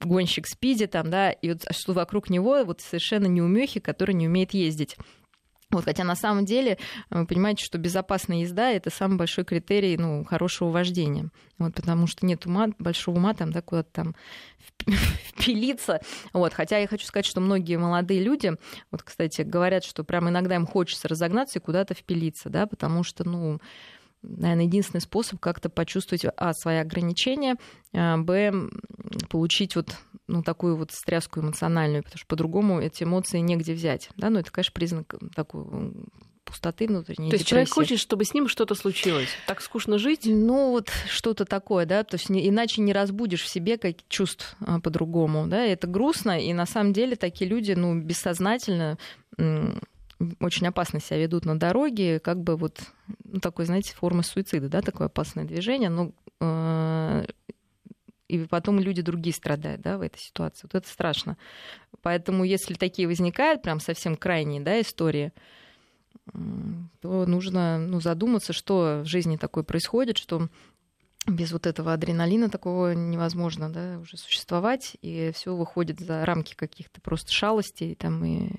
гонщик 0.01 0.47
спиди 0.47 0.87
там, 0.87 1.09
да, 1.09 1.31
и 1.31 1.49
вот 1.49 1.63
что 1.71 1.93
вокруг 1.93 2.29
него 2.29 2.63
вот 2.63 2.81
совершенно 2.81 3.27
неумехи, 3.27 3.79
который 3.79 4.13
не 4.15 4.27
умеет 4.27 4.53
ездить. 4.53 4.97
Вот, 5.71 5.85
хотя 5.85 6.03
на 6.03 6.15
самом 6.15 6.45
деле 6.45 6.77
вы 7.09 7.25
понимаете, 7.25 7.63
что 7.63 7.77
безопасная 7.77 8.41
езда 8.41 8.71
это 8.71 8.89
самый 8.89 9.17
большой 9.17 9.45
критерий 9.45 9.97
ну, 9.97 10.25
хорошего 10.25 10.69
вождения. 10.69 11.29
Вот, 11.57 11.75
потому 11.75 12.07
что 12.07 12.25
нет 12.25 12.45
ума, 12.45 12.67
большого 12.77 13.17
ума 13.17 13.33
там, 13.33 13.51
да, 13.51 13.61
куда-то 13.61 13.89
там 13.91 14.15
впилиться. 15.25 16.01
Вот, 16.33 16.53
хотя 16.53 16.77
я 16.77 16.87
хочу 16.87 17.05
сказать, 17.05 17.25
что 17.25 17.39
многие 17.39 17.77
молодые 17.77 18.21
люди, 18.21 18.53
вот, 18.91 19.03
кстати, 19.03 19.41
говорят, 19.41 19.83
что 19.83 20.03
прям 20.03 20.29
иногда 20.29 20.55
им 20.55 20.65
хочется 20.65 21.07
разогнаться 21.07 21.59
и 21.59 21.61
куда-то 21.61 21.93
впилиться, 21.93 22.49
да, 22.49 22.67
потому 22.67 23.03
что, 23.03 23.27
ну, 23.27 23.59
наверное, 24.23 24.65
единственный 24.65 25.01
способ 25.01 25.39
как-то 25.39 25.69
почувствовать, 25.69 26.25
а, 26.37 26.53
свои 26.53 26.77
ограничения, 26.77 27.55
а, 27.93 28.17
б, 28.17 28.69
получить 29.29 29.75
вот 29.75 29.95
ну, 30.27 30.43
такую 30.43 30.77
вот 30.77 30.91
стряску 30.91 31.41
эмоциональную, 31.41 32.03
потому 32.03 32.19
что 32.19 32.27
по-другому 32.27 32.79
эти 32.79 33.03
эмоции 33.03 33.39
негде 33.39 33.73
взять. 33.73 34.09
Да? 34.15 34.29
Но 34.29 34.39
это, 34.39 34.51
конечно, 34.51 34.71
признак 34.73 35.15
такой 35.35 35.65
пустоты 36.45 36.87
внутренней. 36.87 37.29
То 37.29 37.35
есть 37.35 37.47
человек 37.47 37.69
хочет, 37.69 37.99
чтобы 37.99 38.25
с 38.25 38.33
ним 38.33 38.47
что-то 38.47 38.75
случилось. 38.75 39.29
Так 39.47 39.61
скучно 39.61 39.97
жить? 39.97 40.21
Ну, 40.25 40.71
вот 40.71 40.89
что-то 41.07 41.45
такое, 41.45 41.85
да. 41.85 42.03
То 42.03 42.15
есть 42.15 42.29
не, 42.29 42.47
иначе 42.47 42.81
не 42.81 42.93
разбудишь 42.93 43.43
в 43.43 43.47
себе 43.47 43.77
как 43.77 43.95
чувств 44.09 44.55
а, 44.59 44.79
по-другому. 44.79 45.47
Да? 45.47 45.63
Это 45.63 45.87
грустно, 45.87 46.39
и 46.39 46.53
на 46.53 46.65
самом 46.65 46.93
деле 46.93 47.15
такие 47.15 47.49
люди, 47.49 47.73
ну, 47.73 47.99
бессознательно 47.99 48.97
очень 50.39 50.67
опасно 50.67 50.99
себя 50.99 51.19
ведут 51.19 51.45
на 51.45 51.57
дороге, 51.57 52.19
как 52.19 52.41
бы 52.41 52.55
вот 52.55 52.81
ну, 53.23 53.39
такой, 53.39 53.65
знаете, 53.65 53.93
форма 53.93 54.23
суицида, 54.23 54.69
да, 54.69 54.81
такое 54.81 55.07
опасное 55.07 55.45
движение, 55.45 55.89
но 55.89 56.11
э, 56.39 57.25
и 58.27 58.45
потом 58.45 58.79
люди 58.79 59.01
другие 59.01 59.33
страдают, 59.33 59.81
да, 59.81 59.97
в 59.97 60.01
этой 60.01 60.19
ситуации. 60.19 60.61
Вот 60.63 60.75
это 60.75 60.87
страшно. 60.87 61.37
Поэтому, 62.01 62.43
если 62.43 62.75
такие 62.75 63.07
возникают, 63.07 63.61
прям 63.61 63.79
совсем 63.79 64.15
крайние, 64.15 64.61
да, 64.61 64.79
истории, 64.79 65.33
то 67.01 67.25
нужно 67.25 67.77
ну, 67.77 67.99
задуматься, 67.99 68.53
что 68.53 69.01
в 69.03 69.05
жизни 69.05 69.37
такое 69.37 69.63
происходит, 69.63 70.17
что 70.17 70.49
без 71.27 71.51
вот 71.51 71.67
этого 71.67 71.93
адреналина 71.93 72.49
такого 72.49 72.93
невозможно 72.93 73.71
да, 73.71 73.99
уже 73.99 74.17
существовать, 74.17 74.97
и 75.01 75.31
все 75.33 75.55
выходит 75.55 75.99
за 75.99 76.25
рамки 76.25 76.55
каких-то 76.55 77.01
просто 77.01 77.31
шалостей 77.31 77.95
там, 77.95 78.23
и 78.23 78.49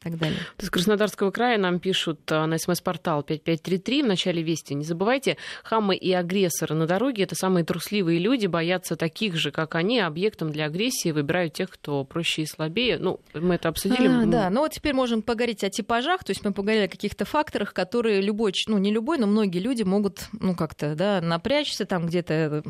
так 0.00 0.16
далее. 0.16 0.38
Из 0.58 0.70
Краснодарского 0.70 1.30
края 1.30 1.58
нам 1.58 1.78
пишут 1.78 2.20
а, 2.32 2.46
на 2.46 2.58
смс-портал 2.58 3.22
5533 3.22 4.02
в 4.02 4.06
начале 4.06 4.42
вести. 4.42 4.74
Не 4.74 4.84
забывайте, 4.84 5.36
хамы 5.62 5.94
и 5.94 6.12
агрессоры 6.12 6.74
на 6.74 6.86
дороге— 6.86 7.22
это 7.24 7.34
самые 7.34 7.64
трусливые 7.64 8.18
люди, 8.18 8.46
боятся 8.46 8.96
таких 8.96 9.36
же, 9.36 9.50
как 9.50 9.74
они, 9.74 10.00
объектом 10.00 10.50
для 10.50 10.66
агрессии 10.66 11.10
выбирают 11.10 11.52
тех, 11.52 11.70
кто 11.70 12.04
проще 12.04 12.42
и 12.42 12.46
слабее. 12.46 12.98
Ну, 12.98 13.20
мы 13.34 13.56
это 13.56 13.68
обсудили. 13.68 14.08
А, 14.08 14.26
да, 14.26 14.50
ну 14.50 14.60
вот 14.60 14.72
теперь 14.72 14.94
можем 14.94 15.22
поговорить 15.22 15.64
о 15.64 15.70
типажах, 15.70 16.24
то 16.24 16.30
есть 16.30 16.44
мы 16.44 16.52
поговорили 16.52 16.86
о 16.86 16.88
каких-то 16.88 17.24
факторах, 17.24 17.74
которые 17.74 18.22
любой, 18.22 18.52
ну 18.66 18.78
не 18.78 18.90
любой, 18.90 19.18
но 19.18 19.26
многие 19.26 19.58
люди 19.58 19.82
могут, 19.82 20.28
ну 20.32 20.54
как-то, 20.54 20.94
да, 20.94 21.20
напрячься 21.20 21.84
там 21.84 22.06
где-то 22.06 22.62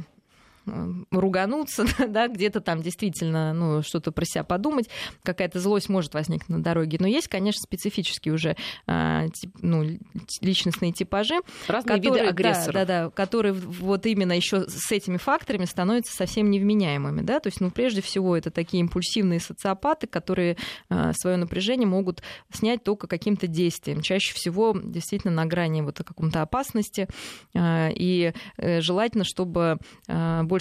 ругануться, 1.11 1.85
да, 2.09 2.29
где-то 2.29 2.61
там 2.61 2.83
действительно 2.83 3.53
ну, 3.53 3.83
что-то 3.83 4.13
про 4.13 4.25
себя 4.25 4.45
подумать, 4.45 4.89
какая-то 5.23 5.61
злость 5.61 5.89
может 5.89 6.15
возникнуть 6.15 6.49
на 6.49 6.63
дороге. 6.63 6.99
Но 7.01 7.07
есть, 7.07 7.29
конечно, 7.29 7.61
специфические 7.63 8.35
уже 8.35 8.57
а, 8.87 9.27
ну, 9.61 9.99
личностные 10.41 10.93
типажи, 10.93 11.41
Разные 11.69 11.97
которые, 11.97 12.23
виды 12.23 12.31
агрессоров. 12.31 12.75
Да, 12.75 12.85
да, 12.85 13.05
да, 13.05 13.11
которые 13.11 13.53
вот 13.55 14.07
именно 14.07 14.33
еще 14.33 14.69
с 14.69 14.91
этими 14.91 15.17
факторами 15.17 15.65
становятся 15.65 16.15
совсем 16.15 16.51
невменяемыми. 16.51 17.23
Да? 17.23 17.41
То 17.41 17.49
есть, 17.49 17.61
ну, 17.61 17.71
прежде 17.71 18.03
всего, 18.03 18.37
это 18.37 18.51
такие 18.51 18.81
импульсивные 18.81 19.41
социопаты, 19.41 20.07
которые 20.07 20.57
а, 20.89 21.13
свое 21.15 21.37
напряжение 21.37 21.87
могут 21.87 22.23
снять 22.53 22.83
только 22.85 23.07
каким-то 23.07 23.47
действием. 23.47 24.03
Чаще 24.03 24.35
всего 24.35 24.77
действительно 24.77 25.33
на 25.33 25.47
грани 25.47 25.83
вот 25.83 25.99
каком-то 25.99 26.43
опасности. 26.43 27.09
А, 27.55 27.91
и 27.95 28.33
э, 28.57 28.81
желательно, 28.81 29.25
чтобы 29.25 29.79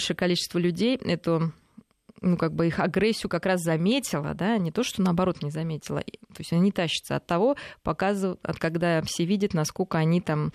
большее 0.00 0.16
количество 0.16 0.58
людей 0.58 0.96
эту 0.96 1.52
ну, 2.22 2.36
как 2.36 2.54
бы 2.54 2.66
их 2.66 2.80
агрессию 2.80 3.30
как 3.30 3.46
раз 3.46 3.62
заметила, 3.62 4.34
да, 4.34 4.58
не 4.58 4.70
то, 4.70 4.82
что 4.82 5.00
наоборот 5.00 5.42
не 5.42 5.50
заметила. 5.50 6.00
То 6.00 6.38
есть 6.38 6.52
они 6.52 6.70
тащатся 6.70 7.16
от 7.16 7.26
того, 7.26 7.56
показывают, 7.82 8.40
от 8.42 8.58
когда 8.58 9.00
все 9.02 9.24
видят, 9.24 9.54
насколько 9.54 9.96
они 9.96 10.20
там 10.20 10.52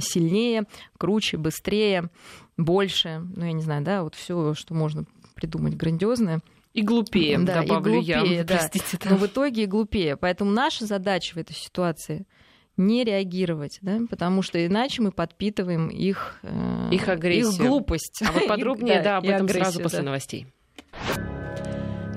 сильнее, 0.00 0.64
круче, 0.96 1.36
быстрее, 1.36 2.10
больше, 2.56 3.22
ну, 3.36 3.44
я 3.44 3.52
не 3.52 3.62
знаю, 3.62 3.84
да, 3.84 4.02
вот 4.02 4.16
все, 4.16 4.54
что 4.54 4.74
можно 4.74 5.04
придумать 5.34 5.76
грандиозное. 5.76 6.40
И 6.74 6.82
глупее, 6.82 7.38
да, 7.38 7.62
добавлю 7.62 7.92
и 7.92 7.94
глупее, 7.96 8.36
я. 8.36 8.44
Да. 8.44 8.56
Простите, 8.56 8.98
да. 9.02 9.10
Но 9.10 9.16
в 9.16 9.26
итоге 9.26 9.64
и 9.64 9.66
глупее. 9.66 10.16
Поэтому 10.16 10.50
наша 10.50 10.84
задача 10.86 11.34
в 11.34 11.38
этой 11.38 11.54
ситуации— 11.54 12.26
не 12.78 13.04
реагировать, 13.04 13.78
да, 13.82 13.98
потому 14.08 14.42
что 14.42 14.64
иначе 14.64 15.02
мы 15.02 15.10
подпитываем 15.10 15.88
их, 15.88 16.38
э, 16.42 16.88
их 16.92 17.08
агрессию, 17.08 17.52
их 17.52 17.58
глупость. 17.58 18.22
А 18.26 18.32
вот 18.32 18.46
подробнее, 18.48 19.02
да, 19.02 19.18
об 19.18 19.26
этом 19.26 19.48
сразу 19.48 19.80
после 19.80 20.02
новостей. 20.02 20.46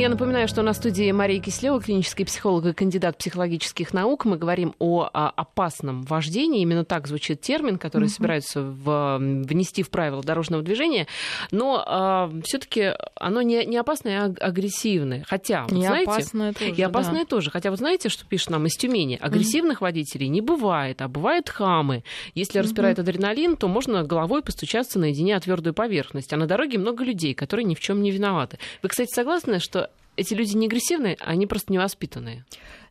Я 0.01 0.09
напоминаю, 0.09 0.47
что 0.47 0.63
на 0.63 0.73
студии 0.73 1.11
Мария 1.11 1.39
Кислева, 1.39 1.79
клинический 1.79 2.25
психолог 2.25 2.65
и 2.65 2.73
кандидат 2.73 3.19
психологических 3.19 3.93
наук. 3.93 4.25
Мы 4.25 4.35
говорим 4.35 4.73
о, 4.79 5.03
о 5.03 5.29
опасном 5.29 6.01
вождении. 6.01 6.63
Именно 6.63 6.85
так 6.85 7.07
звучит 7.07 7.41
термин, 7.41 7.77
который 7.77 8.05
mm-hmm. 8.05 8.09
собираются 8.09 8.61
в, 8.63 9.19
внести 9.19 9.83
в 9.83 9.91
правила 9.91 10.23
дорожного 10.23 10.63
движения. 10.63 11.05
Но 11.51 11.83
а, 11.85 12.31
все-таки 12.43 12.95
оно 13.13 13.43
не, 13.43 13.63
не 13.67 13.77
опасное, 13.77 14.23
а 14.23 14.47
агрессивное. 14.47 15.23
Хотя, 15.27 15.65
вот, 15.69 15.73
и 15.73 15.83
знаете, 15.83 16.09
опасное 16.09 16.53
тоже. 16.53 16.71
И 16.71 16.81
опасное 16.81 17.19
да. 17.19 17.25
тоже. 17.25 17.51
Хотя, 17.51 17.69
вот 17.69 17.77
знаете, 17.77 18.09
что 18.09 18.25
пишет 18.25 18.49
нам 18.49 18.65
из 18.65 18.75
Тюмени? 18.77 19.19
Агрессивных 19.21 19.81
mm-hmm. 19.81 19.83
водителей 19.83 20.29
не 20.29 20.41
бывает, 20.41 21.03
а 21.03 21.09
бывают 21.09 21.47
хамы. 21.47 22.03
Если 22.33 22.59
mm-hmm. 22.59 22.63
распирает 22.63 22.97
адреналин, 22.97 23.55
то 23.55 23.67
можно 23.67 24.01
головой 24.01 24.41
постучаться 24.41 24.97
наедине 24.97 25.35
о 25.35 25.39
твердую 25.39 25.75
поверхность. 25.75 26.33
А 26.33 26.37
на 26.37 26.47
дороге 26.47 26.79
много 26.79 27.03
людей, 27.03 27.35
которые 27.35 27.65
ни 27.65 27.75
в 27.75 27.79
чем 27.79 28.01
не 28.01 28.09
виноваты. 28.09 28.57
Вы, 28.81 28.89
кстати, 28.89 29.13
согласны, 29.13 29.59
что 29.59 29.90
эти 30.15 30.33
люди 30.33 30.55
не 30.55 30.67
агрессивные, 30.67 31.17
они 31.19 31.47
просто 31.47 31.71
невоспитанные. 31.71 32.45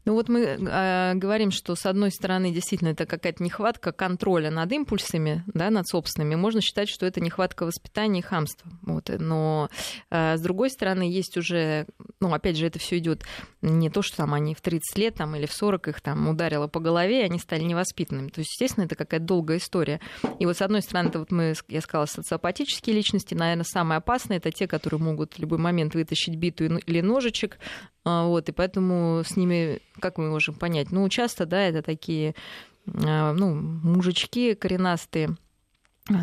Ну 0.04 0.14
вот 0.14 0.28
мы 0.28 0.40
э, 0.40 1.14
говорим, 1.14 1.50
что 1.50 1.74
с 1.74 1.84
одной 1.84 2.10
стороны 2.10 2.52
действительно 2.52 2.88
это 2.88 3.06
какая-то 3.06 3.42
нехватка 3.42 3.92
контроля 3.92 4.50
над 4.50 4.72
импульсами, 4.72 5.44
да, 5.46 5.70
над 5.70 5.86
собственными. 5.86 6.36
Можно 6.36 6.60
считать, 6.60 6.88
что 6.88 7.06
это 7.06 7.20
нехватка 7.20 7.66
воспитания 7.66 8.20
и 8.20 8.22
хамства. 8.22 8.70
Вот. 8.82 9.10
Но 9.18 9.68
э, 10.10 10.36
с 10.36 10.40
другой 10.40 10.70
стороны 10.70 11.02
есть 11.02 11.36
уже, 11.36 11.86
ну 12.20 12.32
опять 12.32 12.56
же, 12.56 12.66
это 12.66 12.78
все 12.78 12.98
идет 12.98 13.24
не 13.62 13.90
то, 13.90 14.00
что 14.02 14.18
там 14.18 14.32
они 14.32 14.54
в 14.54 14.60
30 14.60 14.98
лет 14.98 15.14
там, 15.16 15.36
или 15.36 15.46
в 15.46 15.52
40 15.52 15.88
их 15.88 16.00
там 16.00 16.28
ударило 16.28 16.66
по 16.66 16.80
голове, 16.80 17.20
и 17.20 17.24
они 17.24 17.38
стали 17.38 17.62
невоспитанными. 17.62 18.28
То 18.28 18.40
есть, 18.40 18.52
естественно, 18.52 18.84
это 18.84 18.96
какая-то 18.96 19.26
долгая 19.26 19.58
история. 19.58 20.00
И 20.38 20.46
вот 20.46 20.56
с 20.56 20.62
одной 20.62 20.80
стороны, 20.82 21.08
это 21.08 21.18
вот 21.18 21.30
мы, 21.30 21.54
я 21.68 21.80
сказала, 21.80 22.06
социопатические 22.06 22.96
личности, 22.96 23.34
наверное, 23.34 23.64
самые 23.64 23.98
опасные 23.98 24.38
это 24.38 24.50
те, 24.50 24.66
которые 24.66 25.00
могут 25.00 25.34
в 25.34 25.38
любой 25.38 25.58
момент 25.58 25.94
вытащить 25.94 26.36
биту 26.36 26.64
или 26.64 27.00
ножичек, 27.00 27.58
а, 28.02 28.26
вот, 28.26 28.48
и 28.48 28.52
поэтому 28.52 29.22
с 29.26 29.36
ними, 29.36 29.80
как 30.00 30.18
мы 30.18 30.28
можем 30.30 30.54
понять, 30.54 30.90
ну, 30.90 31.08
часто, 31.08 31.46
да, 31.46 31.60
это 31.60 31.82
такие, 31.82 32.34
а, 32.86 33.32
ну, 33.32 33.54
мужички 33.54 34.54
коренастые, 34.54 35.36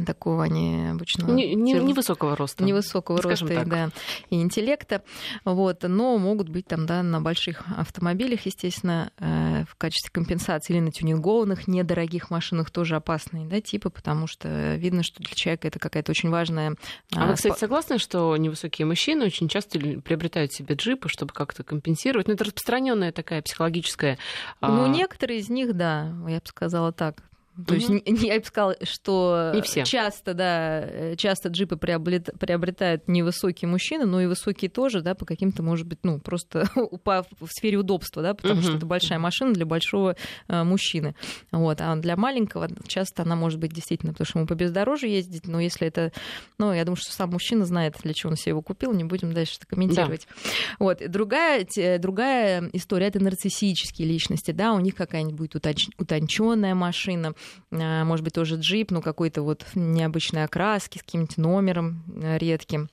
такого 0.06 0.44
они 0.44 0.88
обычно... 0.92 1.26
Не, 1.32 1.56
не, 1.56 1.74
невысокого 1.74 2.36
роста. 2.36 2.64
Невысокого 2.64 3.22
роста, 3.22 3.48
так. 3.48 3.68
да, 3.68 3.90
и 4.30 4.42
интеллекта. 4.42 5.04
Вот, 5.46 5.84
но 5.84 6.18
могут 6.18 6.50
быть 6.50 6.68
там, 6.68 6.86
да, 6.86 7.04
на 7.04 7.22
больших 7.22 7.64
автомобилях, 7.76 8.46
естественно, 8.46 9.12
э, 9.20 9.64
в 9.70 9.76
качестве 9.76 10.12
компенсации 10.12 10.74
или 10.74 10.80
на 10.82 10.92
тюнингованных 10.92 11.68
недорогих 11.68 12.30
машинах 12.30 12.70
тоже 12.72 12.96
опасные, 12.96 13.46
да, 13.48 13.62
типы, 13.62 13.90
потому 13.90 14.28
что 14.28 14.76
видно, 14.76 15.04
что 15.04 15.24
для 15.24 15.34
человека 15.34 15.68
это 15.68 15.80
какая-то 15.80 16.12
очень 16.12 16.30
важная... 16.30 16.76
А 17.16 17.28
вы, 17.28 17.36
кстати, 17.36 17.58
согласны, 17.58 17.98
что 17.98 18.36
невысокие 18.36 18.86
мужчины 18.86 19.26
очень 19.26 19.48
часто 19.48 19.80
приобретают 19.80 20.54
себе 20.54 20.76
джипы, 20.76 21.10
чтобы 21.10 21.34
как-то 21.34 21.64
компенсировать? 21.64 22.28
Ну, 22.28 22.34
это 22.34 22.44
распространенная 22.44 23.12
такая 23.12 23.42
психологическая... 23.42 24.18
Ну, 24.62 24.88
некоторые 24.88 25.40
из 25.40 25.50
них, 25.50 25.76
да, 25.76 26.14
я 26.28 26.38
бы 26.38 26.46
сказала 26.46 26.92
так 26.92 27.24
То 27.66 27.76
есть 27.76 27.90
я 28.06 28.40
бы 28.40 28.46
сказала, 28.46 28.76
что 28.84 29.52
не 29.54 29.62
все. 29.62 29.84
часто, 29.84 30.34
да, 30.34 31.16
часто 31.16 31.50
джипы 31.50 31.78
приобретают 31.78 33.08
не 33.08 33.24
высокие 33.24 33.70
мужчины, 33.70 34.06
но 34.06 34.22
и 34.22 34.28
высокие 34.28 34.70
тоже, 34.70 35.02
да, 35.02 35.16
по 35.16 35.26
каким-то, 35.26 35.64
может 35.64 35.88
быть, 35.88 36.00
ну, 36.04 36.20
просто 36.20 36.70
в 36.76 37.48
сфере 37.50 37.78
удобства, 37.78 38.22
да, 38.22 38.34
потому 38.34 38.62
что 38.62 38.78
это 38.78 38.86
большая 38.86 39.20
машина 39.20 39.54
для 39.54 39.66
большого 39.66 40.16
э, 40.48 40.64
мужчины. 40.64 41.16
Вот. 41.52 41.82
А 41.82 41.96
для 41.96 42.16
маленького 42.16 42.70
часто 42.88 43.24
она 43.24 43.36
может 43.36 43.60
быть 43.60 43.74
действительно, 43.74 44.12
потому 44.12 44.26
что 44.26 44.40
ему 44.40 44.48
по 44.48 44.56
бездорожью 44.56 45.10
ездить, 45.10 45.48
но 45.48 45.60
если 45.60 45.88
это, 45.88 46.12
ну, 46.58 46.74
я 46.74 46.84
думаю, 46.86 46.98
что 46.98 47.12
сам 47.12 47.32
мужчина 47.32 47.66
знает, 47.66 47.96
для 48.04 48.14
чего 48.14 48.32
он 48.32 48.38
себе 48.38 48.52
его 48.52 48.62
купил, 48.62 48.94
не 48.94 49.04
будем 49.04 49.34
дальше 49.34 49.56
это 49.58 49.68
комментировать. 49.68 50.28
Да. 50.28 50.50
Вот. 50.80 51.02
Другая, 51.08 51.66
другая 52.00 52.70
история— 52.74 53.08
это 53.08 53.20
нарциссические 53.20 54.08
личности, 54.08 54.52
да, 54.52 54.74
у 54.74 54.80
них 54.80 54.96
какая-нибудь 54.96 55.56
утонченная 55.56 56.76
машина, 56.76 57.34
может 57.72 58.24
быть, 58.24 58.34
тоже 58.34 58.56
джип, 58.56 58.92
ну, 58.92 59.02
какой-то 59.02 59.42
вот 59.42 59.66
необычной 59.76 60.44
окраски 60.44 60.98
с 60.98 61.02
каким-нибудь 61.02 61.38
номером 61.38 62.04
э, 62.22 62.38
редким. 62.38 62.90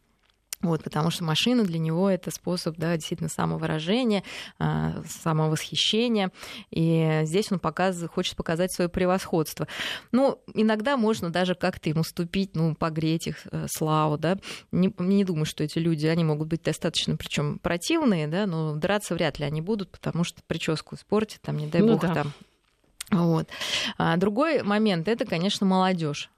Вот, 0.64 0.82
потому 0.82 1.10
что 1.10 1.24
машина 1.24 1.62
для 1.62 1.78
него 1.78 2.08
это 2.08 2.30
способ, 2.30 2.76
да, 2.78 2.96
действительно 2.96 3.28
самовыражения, 3.28 4.22
а, 4.58 5.02
самовосхищения. 5.06 6.32
И 6.70 7.20
здесь 7.24 7.52
он 7.52 7.58
показывает, 7.58 8.10
хочет 8.10 8.34
показать 8.34 8.72
свое 8.72 8.88
превосходство. 8.88 9.68
Ну, 10.10 10.40
иногда 10.54 10.96
можно 10.96 11.30
даже 11.30 11.54
как-то 11.54 11.90
ему 11.90 12.02
ступить, 12.02 12.54
ну, 12.54 12.74
погреть 12.74 13.26
их 13.26 13.46
э, 13.52 13.66
славу, 13.68 14.16
да. 14.16 14.38
Не, 14.72 14.92
не 14.98 15.24
думаю, 15.24 15.44
что 15.44 15.62
эти 15.62 15.78
люди, 15.78 16.06
они 16.06 16.24
могут 16.24 16.48
быть 16.48 16.62
достаточно, 16.62 17.16
причем 17.16 17.58
противные, 17.58 18.26
да, 18.26 18.46
но 18.46 18.74
драться 18.74 19.14
вряд 19.14 19.38
ли 19.38 19.44
они 19.44 19.60
будут, 19.60 19.90
потому 19.90 20.24
что 20.24 20.40
прическу 20.46 20.94
испортят, 20.94 21.42
там, 21.42 21.58
не 21.58 21.66
дай 21.66 21.82
ну, 21.82 21.92
бог, 21.92 22.00
да. 22.00 22.14
там 22.14 22.32
вот. 23.14 23.48
А 23.96 24.16
другой 24.16 24.62
момент 24.62 25.08
это, 25.08 25.24
конечно, 25.24 25.66
молодежь. 25.66 26.30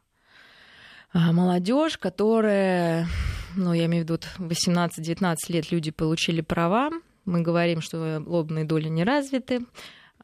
А 1.12 1.32
молодежь, 1.32 1.98
которая, 1.98 3.08
ну, 3.54 3.72
я 3.72 3.86
имею 3.86 4.04
в 4.04 4.08
виду, 4.10 4.20
18-19 4.38 5.36
лет 5.48 5.72
люди 5.72 5.90
получили 5.90 6.40
права. 6.40 6.90
Мы 7.24 7.40
говорим, 7.40 7.80
что 7.80 8.22
лобные 8.24 8.64
доли 8.64 8.88
не 8.88 9.02
развиты 9.04 9.64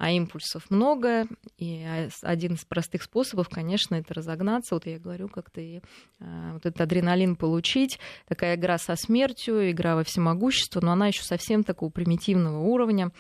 а 0.03 0.11
импульсов 0.11 0.69
много, 0.69 1.29
и 1.59 1.87
один 2.23 2.55
из 2.55 2.65
простых 2.65 3.05
способов, 3.05 3.49
конечно, 3.49 3.95
это 3.95 4.15
разогнаться, 4.15 4.75
вот 4.75 4.85
я 4.85 4.99
говорю, 4.99 5.29
как-то 5.29 5.61
и 5.61 5.81
а, 6.19 6.55
вот 6.55 6.67
этот 6.67 6.81
адреналин 6.81 7.37
получить, 7.37 8.01
такая 8.27 8.57
игра 8.57 8.79
со 8.79 8.97
смертью, 8.97 9.71
игра 9.71 9.95
во 9.95 10.03
всемогущество, 10.03 10.81
но 10.81 10.91
она 10.91 11.07
еще 11.07 11.23
совсем 11.23 11.63
такого 11.63 11.89
примитивного 11.91 12.59
уровня, 12.59 13.13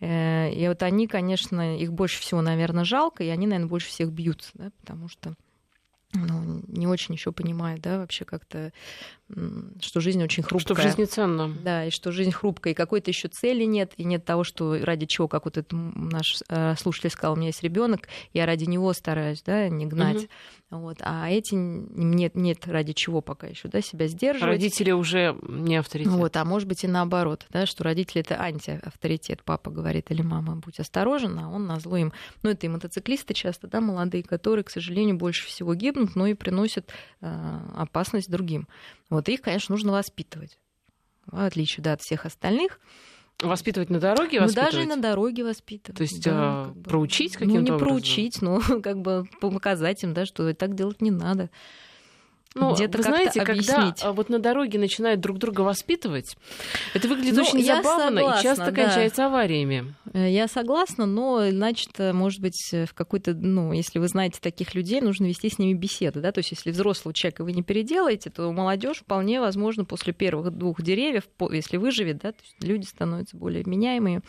э, 0.00 0.50
и 0.54 0.66
вот 0.66 0.82
они, 0.82 1.06
конечно, 1.06 1.76
их 1.76 1.92
больше 1.92 2.22
всего, 2.22 2.40
наверное, 2.40 2.84
жалко, 2.84 3.22
и 3.22 3.28
они, 3.28 3.46
наверное, 3.46 3.68
больше 3.68 3.88
всех 3.88 4.10
бьются, 4.10 4.50
да, 4.54 4.70
потому 4.80 5.10
что 5.10 5.34
ну, 6.14 6.62
не 6.68 6.86
очень 6.86 7.14
еще 7.14 7.32
понимает, 7.32 7.82
да, 7.82 7.98
вообще 7.98 8.24
как-то, 8.24 8.72
что 9.80 10.00
жизнь 10.00 10.22
очень 10.22 10.42
хрупкая. 10.42 10.74
Что 10.74 10.74
в 10.74 10.82
жизни 10.82 11.04
ценно. 11.04 11.54
Да, 11.62 11.86
и 11.86 11.90
что 11.90 12.12
жизнь 12.12 12.32
хрупкая, 12.32 12.72
и 12.72 12.76
какой-то 12.76 13.10
еще 13.10 13.28
цели 13.28 13.64
нет, 13.64 13.92
и 13.96 14.04
нет 14.04 14.24
того, 14.24 14.44
что 14.44 14.78
ради 14.82 15.06
чего, 15.06 15.28
как 15.28 15.44
вот 15.44 15.56
этот 15.56 15.72
наш 15.72 16.38
э, 16.48 16.74
слушатель 16.76 17.10
сказал, 17.10 17.34
у 17.34 17.36
меня 17.36 17.48
есть 17.48 17.62
ребенок, 17.62 18.08
я 18.32 18.46
ради 18.46 18.64
него 18.64 18.92
стараюсь, 18.92 19.42
да, 19.42 19.68
не 19.68 19.86
гнать. 19.86 20.24
Угу. 20.24 20.28
Вот. 20.70 20.98
А 21.00 21.28
эти 21.28 21.54
нет, 21.54 22.36
нет 22.36 22.66
ради 22.66 22.92
чего 22.92 23.20
пока 23.20 23.48
еще, 23.48 23.68
да, 23.68 23.80
себя 23.80 24.06
сдерживать. 24.06 24.54
Родители 24.54 24.92
уже 24.92 25.36
не 25.42 25.76
авторитет. 25.76 26.12
Вот, 26.12 26.36
а 26.36 26.44
может 26.44 26.68
быть 26.68 26.84
и 26.84 26.86
наоборот, 26.86 27.46
да, 27.50 27.66
что 27.66 27.82
родители 27.82 28.20
это 28.20 28.40
антиавторитет. 28.40 29.42
Папа 29.44 29.70
говорит 29.70 30.10
или 30.10 30.22
мама, 30.22 30.56
будь 30.56 30.78
осторожен, 30.78 31.38
а 31.40 31.48
он 31.48 31.66
назло 31.66 31.96
им. 31.96 32.12
Ну, 32.42 32.50
это 32.50 32.66
и 32.66 32.68
мотоциклисты 32.68 33.34
часто, 33.34 33.66
да, 33.66 33.80
молодые, 33.80 34.22
которые, 34.22 34.62
к 34.62 34.70
сожалению, 34.70 35.16
больше 35.16 35.46
всего 35.46 35.74
гибнут, 35.74 36.14
но 36.14 36.26
и 36.26 36.34
приносят 36.34 36.88
э, 37.20 37.58
опасность 37.76 38.30
другим. 38.30 38.68
Вот 39.10 39.28
их, 39.28 39.42
конечно, 39.42 39.74
нужно 39.74 39.92
воспитывать. 39.92 40.58
В 41.26 41.44
отличие 41.44 41.82
да, 41.84 41.92
от 41.92 42.00
всех 42.00 42.24
остальных. 42.24 42.80
Воспитывать 43.42 43.90
на 43.90 43.98
дороге 44.00 44.40
воспитывать? 44.40 44.72
Ну, 44.72 44.78
даже 44.78 44.82
и 44.84 44.86
на 44.86 44.96
дороге 44.96 45.44
воспитывать. 45.44 45.96
То 45.96 46.02
есть 46.02 46.22
да, 46.22 46.32
а, 46.32 46.64
как 46.66 46.76
бы, 46.76 46.82
проучить 46.90 47.32
каким-то 47.34 47.54
Ну, 47.54 47.60
не 47.64 47.70
образом? 47.70 47.88
проучить, 47.88 48.42
но 48.42 48.60
как 48.82 49.00
бы 49.00 49.24
показать 49.40 50.02
им, 50.02 50.14
да, 50.14 50.26
что 50.26 50.52
так 50.54 50.74
делать 50.74 51.00
не 51.00 51.10
надо. 51.10 51.50
Ну, 52.56 52.74
где-то 52.74 52.98
вы 52.98 53.04
знаете, 53.04 53.44
когда 53.44 53.94
а, 54.02 54.12
вот 54.12 54.28
на 54.28 54.40
дороге 54.40 54.78
начинают 54.78 55.20
друг 55.20 55.38
друга 55.38 55.60
воспитывать, 55.60 56.36
это 56.94 57.06
выглядит 57.06 57.36
ну, 57.36 57.42
очень 57.42 57.64
забавно 57.64 58.20
согласна, 58.20 58.40
и 58.40 58.42
часто 58.42 58.70
да. 58.72 58.72
кончается 58.72 59.26
авариями. 59.26 59.94
Э, 60.12 60.28
я 60.28 60.48
согласна, 60.48 61.06
но 61.06 61.48
значит, 61.50 61.92
может 61.98 62.40
быть, 62.40 62.70
в 62.72 62.92
какой-то, 62.92 63.34
ну, 63.34 63.72
если 63.72 64.00
вы 64.00 64.08
знаете 64.08 64.40
таких 64.40 64.74
людей, 64.74 65.00
нужно 65.00 65.26
вести 65.26 65.48
с 65.48 65.60
ними 65.60 65.74
беседы, 65.74 66.20
да, 66.20 66.32
то 66.32 66.38
есть 66.38 66.50
если 66.50 66.72
взрослого 66.72 67.14
человека 67.14 67.44
вы 67.44 67.52
не 67.52 67.62
переделаете, 67.62 68.30
то 68.30 68.50
молодежь 68.50 68.98
вполне 68.98 69.40
возможно 69.40 69.84
после 69.84 70.12
первых 70.12 70.50
двух 70.50 70.82
деревьев, 70.82 71.24
если 71.52 71.76
выживет, 71.76 72.18
да, 72.18 72.32
то 72.32 72.42
есть 72.42 72.56
люди 72.64 72.84
становятся 72.84 73.36
более 73.36 73.62
меняемые. 73.64 74.22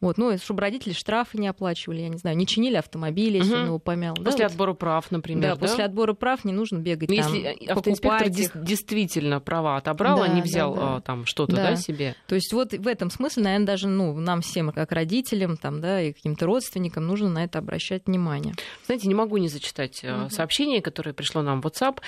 Вот, 0.00 0.18
ну, 0.18 0.36
чтобы 0.36 0.60
родители 0.60 0.92
штрафы 0.92 1.38
не 1.38 1.48
оплачивали, 1.48 2.02
я 2.02 2.08
не 2.08 2.18
знаю, 2.18 2.36
не 2.36 2.46
чинили 2.46 2.76
автомобили, 2.76 3.38
если 3.38 3.52
угу. 3.52 3.60
он 3.60 3.66
его 3.66 3.78
помял. 3.78 4.14
После 4.14 4.40
да, 4.40 4.46
отбора 4.46 4.70
вот. 4.72 4.78
прав, 4.78 5.10
например. 5.10 5.42
Да, 5.42 5.54
да, 5.54 5.60
после 5.60 5.84
отбора 5.84 6.12
прав 6.12 6.44
не 6.44 6.52
нужно 6.52 6.78
бегать. 6.78 7.08
Но 7.08 7.16
там, 7.16 7.34
если 7.34 7.66
автоинспектор 7.66 8.28
их. 8.28 8.62
действительно 8.62 9.40
права 9.40 9.78
отобрал, 9.78 10.18
да, 10.18 10.24
а 10.24 10.28
не 10.28 10.42
взял 10.42 10.74
да, 10.74 10.80
да. 10.80 11.00
там 11.00 11.24
что-то, 11.24 11.56
да. 11.56 11.70
да, 11.70 11.76
себе. 11.76 12.14
То 12.26 12.34
есть 12.34 12.52
вот 12.52 12.72
в 12.72 12.86
этом 12.86 13.10
смысле, 13.10 13.44
наверное, 13.44 13.66
даже 13.66 13.88
ну, 13.88 14.14
нам 14.18 14.42
всем, 14.42 14.70
как 14.70 14.92
родителям, 14.92 15.56
там, 15.56 15.80
да, 15.80 16.02
и 16.02 16.12
каким-то 16.12 16.44
родственникам, 16.44 17.06
нужно 17.06 17.30
на 17.30 17.44
это 17.44 17.58
обращать 17.58 18.06
внимание. 18.06 18.54
Знаете, 18.84 19.08
не 19.08 19.14
могу 19.14 19.38
не 19.38 19.48
зачитать 19.48 20.04
угу. 20.04 20.28
сообщение, 20.28 20.82
которое 20.82 21.14
пришло 21.14 21.40
нам 21.40 21.62
в 21.62 21.66
WhatsApp. 21.66 22.00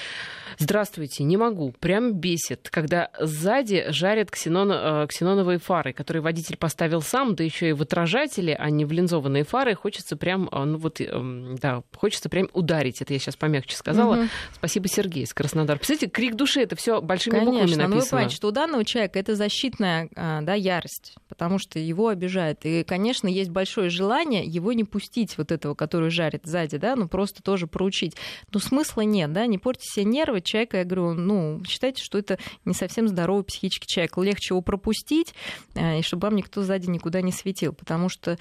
Здравствуйте, 0.58 1.24
не 1.24 1.38
могу. 1.38 1.72
Прям 1.80 2.12
бесит, 2.12 2.68
когда 2.70 3.10
сзади 3.18 3.86
жарят 3.88 4.30
ксенон, 4.30 4.70
э, 4.72 5.06
ксеноновые 5.08 5.58
фары, 5.58 5.94
которые 5.94 6.22
водитель 6.22 6.58
поставил 6.58 7.00
сам, 7.00 7.34
да 7.34 7.44
еще 7.44 7.70
и 7.70 7.77
в 7.78 7.82
отражателе, 7.82 8.54
а 8.54 8.70
не 8.70 8.84
в 8.84 8.92
линзованные 8.92 9.44
фары, 9.44 9.74
хочется 9.74 10.16
прям, 10.16 10.48
а, 10.52 10.64
ну 10.64 10.78
вот, 10.78 11.00
эм, 11.00 11.56
да, 11.56 11.82
хочется 11.96 12.28
прям 12.28 12.48
ударить. 12.52 13.00
Это 13.00 13.12
я 13.12 13.18
сейчас 13.18 13.36
помягче 13.36 13.76
сказала. 13.76 14.16
Угу. 14.16 14.28
Спасибо, 14.54 14.88
Сергей 14.88 15.24
из 15.24 15.32
Краснодара. 15.32 15.78
Представляете, 15.78 16.10
крик 16.10 16.34
души, 16.34 16.60
это 16.60 16.76
все 16.76 17.00
большими 17.00 17.34
Конечно, 17.34 17.52
буквами 17.52 17.70
написано. 17.70 17.88
Ну 17.88 18.00
вы 18.00 18.06
понимаете, 18.06 18.36
что 18.36 18.48
у 18.48 18.50
данного 18.50 18.84
человека 18.84 19.18
это 19.18 19.34
защитная 19.34 20.08
а, 20.16 20.42
да, 20.42 20.54
ярость, 20.54 21.14
потому 21.28 21.58
что 21.58 21.78
его 21.78 22.08
обижают. 22.08 22.60
И, 22.64 22.84
конечно, 22.84 23.28
есть 23.28 23.50
большое 23.50 23.88
желание 23.88 24.44
его 24.44 24.72
не 24.72 24.84
пустить, 24.84 25.38
вот 25.38 25.52
этого, 25.52 25.74
который 25.74 26.10
жарит 26.10 26.42
сзади, 26.44 26.76
да, 26.76 26.96
ну 26.96 27.08
просто 27.08 27.42
тоже 27.42 27.66
проучить. 27.66 28.16
Но 28.52 28.60
смысла 28.60 29.02
нет, 29.02 29.32
да, 29.32 29.46
не 29.46 29.58
портите 29.58 29.88
себе 29.92 30.04
нервы 30.04 30.40
человека. 30.40 30.78
Я 30.78 30.84
говорю, 30.84 31.14
ну, 31.14 31.62
считайте, 31.64 32.02
что 32.02 32.18
это 32.18 32.38
не 32.64 32.74
совсем 32.74 33.08
здоровый 33.08 33.44
психический 33.44 33.86
человек. 33.86 34.16
Легче 34.18 34.54
его 34.54 34.62
пропустить, 34.62 35.34
а, 35.74 35.98
и 35.98 36.02
чтобы 36.02 36.26
вам 36.26 36.36
никто 36.36 36.62
сзади 36.62 36.88
никуда 36.90 37.20
не 37.22 37.32
светил, 37.32 37.67
потому 37.72 38.08
что 38.08 38.38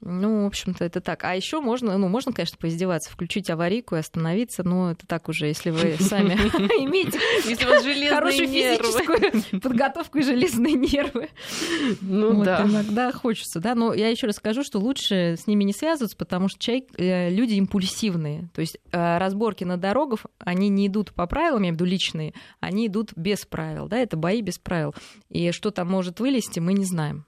ну, 0.00 0.44
в 0.44 0.46
общем-то, 0.46 0.84
это 0.84 1.00
так. 1.00 1.24
А 1.24 1.34
еще 1.34 1.60
можно, 1.60 1.98
ну, 1.98 2.06
можно, 2.06 2.32
конечно, 2.32 2.56
поиздеваться, 2.56 3.10
включить 3.10 3.50
аварийку 3.50 3.96
и 3.96 3.98
остановиться, 3.98 4.62
но 4.62 4.92
это 4.92 5.08
так 5.08 5.28
уже, 5.28 5.46
если 5.46 5.70
вы 5.70 5.96
сами 6.00 6.34
имеете 6.34 7.18
хорошую 8.08 8.46
физическую 8.46 9.60
подготовку 9.60 10.18
и 10.18 10.22
железные 10.22 10.74
нервы. 10.74 11.30
Ну 12.00 12.44
да. 12.44 12.62
Иногда 12.64 13.10
хочется, 13.10 13.58
да. 13.58 13.74
Но 13.74 13.92
я 13.92 14.08
еще 14.08 14.28
раз 14.28 14.36
скажу, 14.36 14.62
что 14.62 14.78
лучше 14.78 15.34
с 15.36 15.48
ними 15.48 15.64
не 15.64 15.72
связываться, 15.72 16.16
потому 16.16 16.48
что 16.48 16.70
э, 16.70 17.30
люди 17.30 17.54
импульсивные. 17.54 18.50
То 18.54 18.60
есть 18.60 18.78
э, 18.92 19.18
разборки 19.18 19.64
на 19.64 19.78
дорогах, 19.78 20.26
они 20.38 20.68
не 20.68 20.86
идут 20.86 21.12
по 21.12 21.26
правилам, 21.26 21.62
я 21.62 21.70
имею 21.70 21.74
в 21.74 21.76
виду 21.76 21.84
личные, 21.86 22.34
они 22.60 22.86
идут 22.86 23.12
без 23.16 23.44
правил, 23.44 23.88
да, 23.88 23.98
это 23.98 24.16
бои 24.16 24.42
без 24.42 24.58
правил. 24.58 24.94
И 25.28 25.50
что 25.50 25.72
там 25.72 25.88
может 25.88 26.20
вылезти, 26.20 26.60
мы 26.60 26.72
не 26.72 26.84
знаем. 26.84 27.24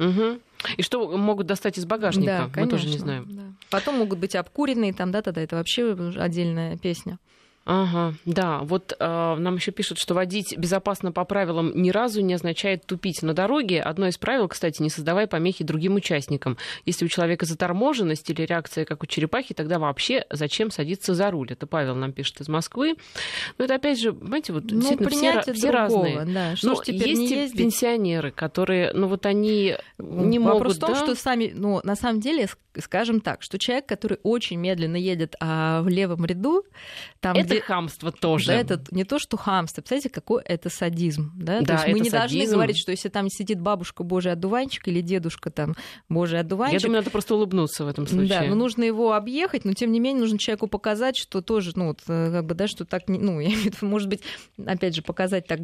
Угу. 0.00 0.40
И 0.76 0.82
что 0.82 1.16
могут 1.16 1.46
достать 1.46 1.78
из 1.78 1.86
багажника, 1.86 2.26
да, 2.26 2.48
конечно, 2.52 2.60
мы 2.62 2.68
тоже 2.68 2.88
не 2.88 2.98
знаем. 2.98 3.26
Да. 3.28 3.42
Потом 3.70 3.96
могут 3.96 4.18
быть 4.18 4.34
обкуренные, 4.34 4.92
там, 4.92 5.10
да, 5.10 5.22
тогда 5.22 5.40
это 5.40 5.56
вообще 5.56 5.92
отдельная 6.16 6.76
песня. 6.76 7.18
Ага, 7.66 8.14
да. 8.26 8.58
Вот 8.58 8.94
э, 8.98 9.34
нам 9.38 9.54
еще 9.54 9.72
пишут, 9.72 9.98
что 9.98 10.12
водить 10.12 10.56
безопасно 10.56 11.12
по 11.12 11.24
правилам 11.24 11.72
ни 11.74 11.90
разу 11.90 12.20
не 12.20 12.34
означает 12.34 12.84
тупить 12.84 13.22
на 13.22 13.32
дороге. 13.32 13.80
Одно 13.80 14.06
из 14.06 14.18
правил, 14.18 14.48
кстати, 14.48 14.82
не 14.82 14.90
создавай 14.90 15.26
помехи 15.26 15.64
другим 15.64 15.94
участникам. 15.94 16.58
Если 16.84 17.06
у 17.06 17.08
человека 17.08 17.46
заторможенность 17.46 18.28
или 18.28 18.42
реакция, 18.42 18.84
как 18.84 19.02
у 19.02 19.06
черепахи, 19.06 19.54
тогда 19.54 19.78
вообще 19.78 20.26
зачем 20.30 20.70
садиться 20.70 21.14
за 21.14 21.30
руль? 21.30 21.52
Это 21.52 21.66
Павел 21.66 21.94
нам 21.94 22.12
пишет 22.12 22.42
из 22.42 22.48
Москвы. 22.48 22.96
Но 23.56 23.64
это 23.64 23.76
опять 23.76 23.98
же, 23.98 24.12
понимаете, 24.12 24.52
вот 24.52 24.64
ну, 24.70 24.82
все, 25.08 25.52
все 25.52 25.70
разные. 25.70 26.24
Да. 26.26 26.56
Что 26.56 26.68
Но 26.68 26.82
есть 26.86 27.20
не 27.20 27.48
пенсионеры, 27.50 28.30
которые, 28.30 28.92
ну 28.92 29.06
вот 29.06 29.24
они 29.24 29.76
не 29.98 30.38
Вопрос 30.38 30.38
могут. 30.38 30.54
Вопрос 30.54 30.76
в 30.76 30.80
том, 30.80 30.92
да? 30.92 30.96
что 30.96 31.14
сами, 31.14 31.52
ну 31.54 31.80
на 31.82 31.96
самом 31.96 32.20
деле, 32.20 32.48
скажем 32.78 33.20
так, 33.20 33.42
что 33.42 33.58
человек, 33.58 33.86
который 33.86 34.18
очень 34.22 34.58
медленно 34.58 34.96
едет 34.96 35.34
а, 35.40 35.80
в 35.82 35.88
левом 35.88 36.24
ряду, 36.24 36.64
там, 37.20 37.36
это 37.36 37.53
это 37.58 37.66
хамство 37.66 38.12
тоже. 38.12 38.46
Да, 38.46 38.54
это 38.54 38.82
не 38.90 39.04
то, 39.04 39.18
что 39.18 39.36
хамство. 39.36 39.80
Представляете, 39.80 40.10
какой 40.10 40.42
это 40.42 40.70
садизм. 40.70 41.32
Да? 41.34 41.60
Да, 41.60 41.66
то 41.66 41.72
есть 41.74 41.86
мы 41.88 42.00
не 42.00 42.10
должны 42.10 42.38
садизм. 42.38 42.54
говорить, 42.54 42.78
что 42.78 42.90
если 42.90 43.08
там 43.08 43.28
сидит 43.28 43.60
бабушка 43.60 44.02
Божий 44.02 44.32
одуванчик 44.32 44.88
или 44.88 45.00
дедушка 45.00 45.50
там 45.50 45.74
Божий 46.08 46.36
Я 46.36 46.40
одуванчик, 46.40 46.82
думаю, 46.82 47.00
надо 47.00 47.10
просто 47.10 47.34
улыбнуться 47.34 47.84
в 47.84 47.88
этом 47.88 48.06
случае. 48.06 48.28
Да, 48.28 48.42
но 48.46 48.54
нужно 48.54 48.84
его 48.84 49.12
объехать, 49.12 49.64
но 49.64 49.72
тем 49.72 49.92
не 49.92 50.00
менее 50.00 50.20
нужно 50.20 50.38
человеку 50.38 50.66
показать, 50.66 51.16
что 51.16 51.42
тоже, 51.42 51.72
ну, 51.74 51.88
вот, 51.88 52.00
э, 52.08 52.30
как 52.32 52.46
бы, 52.46 52.54
да, 52.54 52.66
что 52.66 52.84
так, 52.84 53.02
ну, 53.08 53.40
я 53.40 53.48
имею 53.48 53.60
в 53.60 53.64
виду, 53.64 53.76
может 53.82 54.08
быть, 54.08 54.22
опять 54.64 54.94
же, 54.94 55.02
показать 55.02 55.46
так 55.46 55.60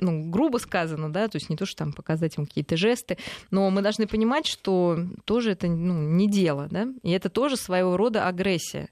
ну, 0.00 0.30
грубо 0.30 0.58
сказано, 0.58 1.12
да, 1.12 1.28
то 1.28 1.36
есть 1.36 1.50
не 1.50 1.56
то, 1.56 1.66
что 1.66 1.78
там 1.78 1.92
показать 1.92 2.36
ему 2.36 2.46
какие-то 2.46 2.76
жесты, 2.76 3.18
но 3.50 3.68
мы 3.70 3.82
должны 3.82 4.06
понимать, 4.06 4.46
что 4.46 4.98
тоже 5.24 5.52
это 5.52 5.66
ну, 5.66 5.94
не 5.94 6.28
дело, 6.28 6.68
да, 6.70 6.88
и 7.02 7.10
это 7.10 7.28
тоже 7.28 7.56
своего 7.56 7.96
рода 7.96 8.28
агрессия. 8.28 8.88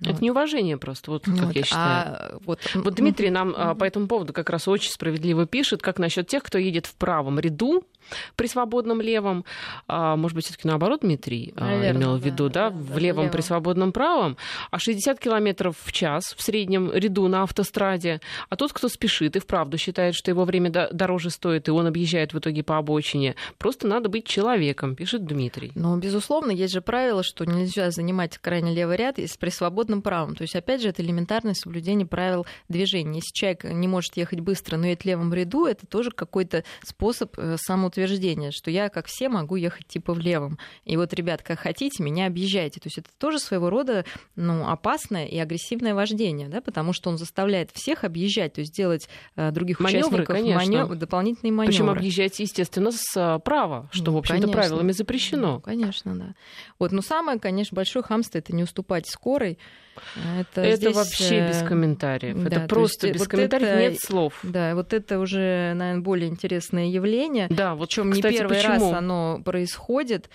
Это 0.00 0.12
Вот. 0.12 0.22
неуважение 0.22 0.76
просто, 0.76 1.10
вот, 1.12 1.24
как 1.24 1.34
Вот, 1.34 1.56
я 1.56 1.62
считаю. 1.62 1.82
а 1.84 2.38
вот, 2.44 2.58
Вот 2.74 2.94
Дмитрий 2.94 3.30
нам 3.30 3.54
а, 3.56 3.74
по 3.74 3.84
этому 3.84 4.06
поводу 4.08 4.32
как 4.32 4.50
раз 4.50 4.66
очень 4.68 4.90
справедливо 4.90 5.46
пишет, 5.46 5.82
как 5.82 5.98
насчет 5.98 6.26
тех, 6.26 6.42
кто 6.42 6.58
едет 6.58 6.86
в 6.86 6.94
правом 6.96 7.38
ряду 7.38 7.84
при 8.36 8.46
свободном 8.46 9.00
левом. 9.00 9.44
А, 9.88 10.16
может 10.16 10.34
быть, 10.34 10.44
все-таки 10.44 10.68
наоборот, 10.68 11.00
Дмитрий 11.02 11.52
а, 11.56 11.64
Наверно, 11.66 11.98
имел 11.98 12.16
в 12.16 12.24
виду, 12.24 12.48
да, 12.48 12.70
да, 12.70 12.70
да, 12.70 12.76
в 12.76 12.98
левом 12.98 13.26
при 13.28 13.38
левом. 13.38 13.42
свободном 13.42 13.92
правом, 13.92 14.36
а 14.70 14.78
60 14.78 15.18
километров 15.18 15.76
в 15.82 15.92
час 15.92 16.34
в 16.36 16.42
среднем 16.42 16.92
ряду 16.92 17.28
на 17.28 17.42
автостраде. 17.42 18.20
А 18.48 18.56
тот, 18.56 18.72
кто 18.72 18.88
спешит 18.88 19.36
и 19.36 19.40
вправду 19.40 19.78
считает, 19.78 20.14
что 20.14 20.30
его 20.30 20.44
время 20.44 20.70
до- 20.70 20.88
дороже 20.92 21.30
стоит, 21.30 21.68
и 21.68 21.70
он 21.70 21.86
объезжает 21.86 22.32
в 22.32 22.38
итоге 22.38 22.62
по 22.62 22.78
обочине, 22.78 23.34
просто 23.58 23.86
надо 23.86 24.08
быть 24.08 24.26
человеком, 24.26 24.94
пишет 24.96 25.24
Дмитрий. 25.24 25.72
Но, 25.74 25.96
безусловно, 25.96 26.50
есть 26.50 26.72
же 26.72 26.80
правило, 26.80 27.22
что 27.22 27.44
нельзя 27.44 27.90
занимать 27.90 28.38
крайне 28.38 28.74
левый 28.74 28.96
ряд 28.96 29.18
если 29.18 29.38
при 29.38 29.50
свободном 29.50 30.02
правом. 30.02 30.34
То 30.34 30.42
есть, 30.42 30.54
опять 30.56 30.82
же, 30.82 30.88
это 30.88 31.02
элементарное 31.02 31.54
соблюдение 31.54 32.06
правил 32.06 32.46
движения. 32.68 33.16
Если 33.18 33.32
человек 33.32 33.64
не 33.64 33.88
может 33.88 34.16
ехать 34.16 34.40
быстро, 34.40 34.76
но 34.76 34.86
едет 34.86 35.02
в 35.02 35.06
левом 35.06 35.32
ряду, 35.32 35.66
это 35.66 35.86
тоже 35.86 36.10
какой-то 36.10 36.64
способ 36.82 37.38
э, 37.38 37.56
самоутверждения, 37.94 38.50
что 38.50 38.70
я, 38.70 38.88
как 38.88 39.06
все, 39.06 39.28
могу 39.28 39.56
ехать 39.56 39.86
типа 39.86 40.12
в 40.14 40.18
левом. 40.18 40.58
И 40.84 40.96
вот, 40.96 41.12
ребят, 41.14 41.42
как 41.42 41.60
хотите, 41.60 42.02
меня 42.02 42.26
объезжайте. 42.26 42.80
То 42.80 42.86
есть 42.88 42.98
это 42.98 43.08
тоже 43.18 43.38
своего 43.38 43.70
рода 43.70 44.04
ну, 44.36 44.68
опасное 44.68 45.26
и 45.26 45.38
агрессивное 45.38 45.94
вождение, 45.94 46.48
да, 46.48 46.60
потому 46.60 46.92
что 46.92 47.10
он 47.10 47.18
заставляет 47.18 47.70
всех 47.72 48.04
объезжать, 48.04 48.54
то 48.54 48.60
есть 48.60 48.74
делать 48.74 49.08
э, 49.36 49.50
других 49.50 49.80
Манёвры, 49.80 50.22
участников 50.22 50.26
конечно. 50.26 50.96
дополнительные 50.96 51.52
маневры. 51.52 51.72
Причем 51.72 51.90
объезжать, 51.90 52.38
естественно, 52.40 52.90
справа, 52.92 53.88
что, 53.92 54.10
Ну, 54.10 54.16
в 54.16 54.18
общем-то, 54.18 54.42
конечно. 54.42 54.60
правилами 54.60 54.88
Ну, 54.88 54.92
запрещено. 54.92 55.60
конечно, 55.60 56.16
да. 56.16 56.34
Вот, 56.78 56.92
но 56.92 57.02
самое, 57.02 57.38
конечно, 57.38 57.74
большое 57.74 58.04
хамство 58.04 58.38
это 58.38 58.54
не 58.54 58.62
уступать 58.62 59.06
скорой. 59.08 59.58
Это, 60.38 60.60
Это 60.60 60.76
здесь, 60.76 60.96
вообще 60.96 61.36
э, 61.36 61.48
без 61.48 61.68
комментариев. 61.68 62.36
да, 62.42 62.46
это 62.46 62.60
то 62.60 62.68
просто 62.68 63.06
есть, 63.06 63.14
без 63.14 63.20
вот 63.22 63.28
комментариев, 63.30 63.68
это- 63.68 63.80
нет 63.80 64.00
слов. 64.00 64.38
Да, 64.42 64.74
вот 64.74 64.92
это 64.92 65.18
уже, 65.18 65.72
наверное, 65.74 66.00
более 66.02 66.28
интересное 66.28 66.86
явление. 66.86 67.48
Да, 67.50 67.74
вот 67.74 67.88
Причем 67.88 68.12
не 68.12 68.22
первый 68.22 68.56
почему? 68.56 68.72
раз 68.72 68.82
оно 68.98 69.40
происходит, 69.44 70.30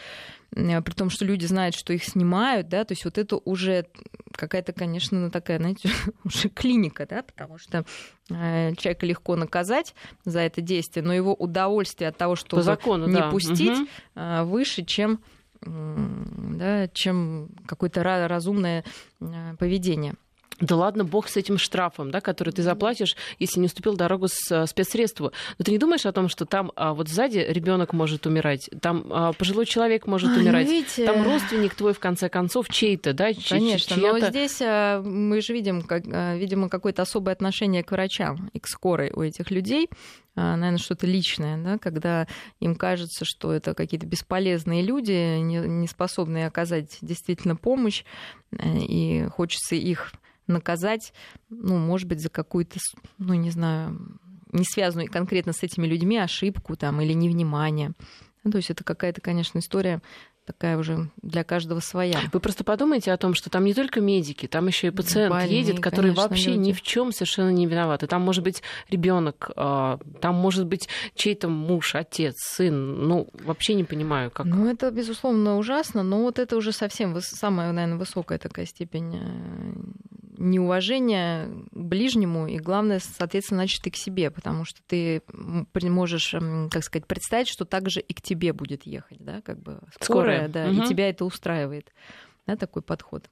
э, 0.55 0.81
при 0.81 0.93
том, 0.93 1.09
что 1.09 1.25
люди 1.25 1.45
знают, 1.45 1.75
что 1.75 1.93
их 1.93 2.03
снимают, 2.03 2.69
да, 2.69 2.83
то 2.83 2.93
есть 2.93 3.05
вот 3.05 3.17
это 3.17 3.37
уже 3.37 3.85
какая-то, 4.33 4.71
конечно, 4.73 5.19
ну, 5.19 5.29
такая, 5.31 5.57
знаете, 5.59 5.89
уже 6.23 6.49
клиника, 6.49 7.05
да, 7.09 7.23
потому 7.23 7.57
что 7.57 7.83
э, 8.29 8.73
человека 8.75 9.05
легко 9.05 9.35
наказать 9.35 9.93
за 10.25 10.39
это 10.39 10.61
действие, 10.61 11.03
но 11.03 11.13
его 11.13 11.33
удовольствие 11.33 12.07
от 12.09 12.17
того, 12.17 12.33
По 12.33 12.39
что 12.39 12.61
закону, 12.61 13.07
не 13.07 13.15
да. 13.15 13.29
пустить, 13.29 13.77
а, 14.15 14.43
выше, 14.45 14.83
чем, 14.85 15.19
да, 15.61 16.87
чем 16.89 17.49
какое-то 17.67 18.01
ра- 18.01 18.27
разумное 18.27 18.83
а, 19.21 19.55
поведение. 19.55 20.15
Да 20.59 20.75
ладно, 20.75 21.03
бог 21.05 21.27
с 21.29 21.37
этим 21.37 21.57
штрафом, 21.57 22.11
да, 22.11 22.21
который 22.21 22.51
ты 22.51 22.63
заплатишь, 22.63 23.15
если 23.39 23.59
не 23.59 23.67
уступил 23.67 23.95
дорогу 23.95 24.27
с 24.27 24.51
э, 24.51 24.65
спецсредству. 24.67 25.31
Но 25.57 25.63
ты 25.65 25.71
не 25.71 25.77
думаешь 25.77 26.05
о 26.05 26.11
том, 26.11 26.27
что 26.27 26.45
там 26.45 26.71
а, 26.75 26.93
вот 26.93 27.07
сзади 27.07 27.45
ребенок 27.47 27.93
может 27.93 28.25
умирать, 28.25 28.69
там 28.81 29.05
а, 29.09 29.33
пожилой 29.33 29.65
человек 29.65 30.05
может 30.05 30.29
Ай, 30.29 30.35
ну, 30.35 30.41
умирать, 30.41 30.67
видите, 30.67 31.05
там 31.05 31.23
родственник 31.23 31.75
твой, 31.75 31.93
в 31.93 31.99
конце 31.99 32.29
концов, 32.29 32.67
чей-то, 32.69 33.13
да, 33.13 33.31
чь- 33.31 33.49
Конечно, 33.49 33.95
но 33.95 34.19
чья-то- 34.19 34.29
здесь 34.31 34.61
а, 34.61 35.01
мы 35.01 35.41
же 35.41 35.53
видим, 35.53 35.81
как, 35.81 36.03
а, 36.11 36.35
видимо, 36.35 36.67
какое-то 36.69 37.01
особое 37.03 37.33
отношение 37.33 37.83
к 37.83 37.91
врачам 37.91 38.49
и 38.53 38.59
к 38.59 38.67
скорой 38.67 39.11
у 39.15 39.21
этих 39.21 39.51
людей. 39.51 39.89
Наверное, 40.35 40.77
что-то 40.77 41.05
личное, 41.05 41.61
да, 41.61 41.77
когда 41.77 42.25
им 42.61 42.75
кажется, 42.75 43.25
что 43.25 43.51
это 43.51 43.73
какие-то 43.73 44.05
бесполезные 44.05 44.81
люди, 44.83 45.37
не, 45.39 45.57
не 45.57 45.85
способные 45.87 46.47
оказать 46.47 46.97
действительно 47.01 47.57
помощь, 47.57 48.03
и 48.63 49.27
хочется 49.35 49.75
их 49.75 50.13
наказать, 50.49 51.13
ну, 51.49 51.77
может 51.77 52.07
быть, 52.07 52.19
за 52.21 52.29
какую-то, 52.29 52.79
ну, 53.17 53.33
не 53.33 53.51
знаю, 53.51 54.19
не 54.51 54.65
связанную 54.65 55.09
конкретно 55.09 55.53
с 55.53 55.63
этими 55.63 55.87
людьми 55.87 56.17
ошибку 56.17 56.75
там 56.75 56.99
или 57.01 57.13
невнимание. 57.13 57.93
Ну, 58.43 58.51
то 58.51 58.57
есть 58.57 58.69
это 58.69 58.83
какая-то, 58.83 59.21
конечно, 59.21 59.59
история 59.59 60.01
такая 60.45 60.77
уже 60.79 61.11
для 61.21 61.43
каждого 61.43 61.79
своя. 61.79 62.21
Вы 62.33 62.39
просто 62.39 62.63
подумайте 62.63 63.11
о 63.11 63.17
том, 63.17 63.35
что 63.35 63.51
там 63.51 63.65
не 63.65 63.75
только 63.75 64.01
медики, 64.01 64.47
там 64.47 64.65
еще 64.65 64.87
и 64.87 64.89
пациент 64.89 65.31
Больные, 65.31 65.59
едет, 65.59 65.79
который 65.79 66.07
конечно, 66.07 66.23
вообще 66.23 66.55
ни 66.55 66.69
люди. 66.69 66.79
в 66.79 66.81
чем 66.81 67.11
совершенно 67.11 67.51
не 67.51 67.67
виноват. 67.67 68.01
И 68.01 68.07
там 68.07 68.23
может 68.23 68.43
быть 68.43 68.63
ребенок, 68.89 69.51
там 69.55 70.35
может 70.35 70.65
быть 70.65 70.89
чей-то 71.13 71.49
муж, 71.49 71.93
отец, 71.93 72.33
сын. 72.39 73.07
Ну, 73.07 73.29
вообще 73.43 73.75
не 73.75 73.83
понимаю, 73.83 74.31
как. 74.31 74.47
Ну, 74.47 74.67
это, 74.67 74.89
безусловно, 74.89 75.57
ужасно, 75.57 76.01
но 76.01 76.23
вот 76.23 76.39
это 76.39 76.57
уже 76.57 76.71
совсем 76.71 77.15
самая, 77.21 77.71
наверное, 77.71 77.99
высокая 77.99 78.39
такая 78.39 78.65
степень 78.65 79.21
неуважения 80.39 81.47
к 81.71 81.77
ближнему, 81.77 82.47
и 82.47 82.57
главное, 82.57 82.99
соответственно, 82.99 83.59
значит, 83.59 83.85
и 83.85 83.91
к 83.91 83.95
себе, 83.95 84.31
потому 84.31 84.65
что 84.65 84.79
ты 84.87 85.21
можешь, 85.31 86.33
как 86.71 86.83
сказать, 86.83 87.05
представить, 87.05 87.49
что 87.49 87.65
также 87.65 87.99
и 87.99 88.13
к 88.13 88.21
тебе 88.21 88.53
будет 88.53 88.85
ехать, 88.85 89.19
да, 89.19 89.41
как 89.41 89.59
бы 89.59 89.81
Скорая. 89.99 90.47
скорая, 90.47 90.47
да, 90.47 90.67
Мгм. 90.67 90.83
и 90.83 90.87
тебя 90.87 91.09
это 91.09 91.25
устраивает, 91.25 91.93
да, 92.47 92.55
такой 92.55 92.81
подход. 92.81 93.29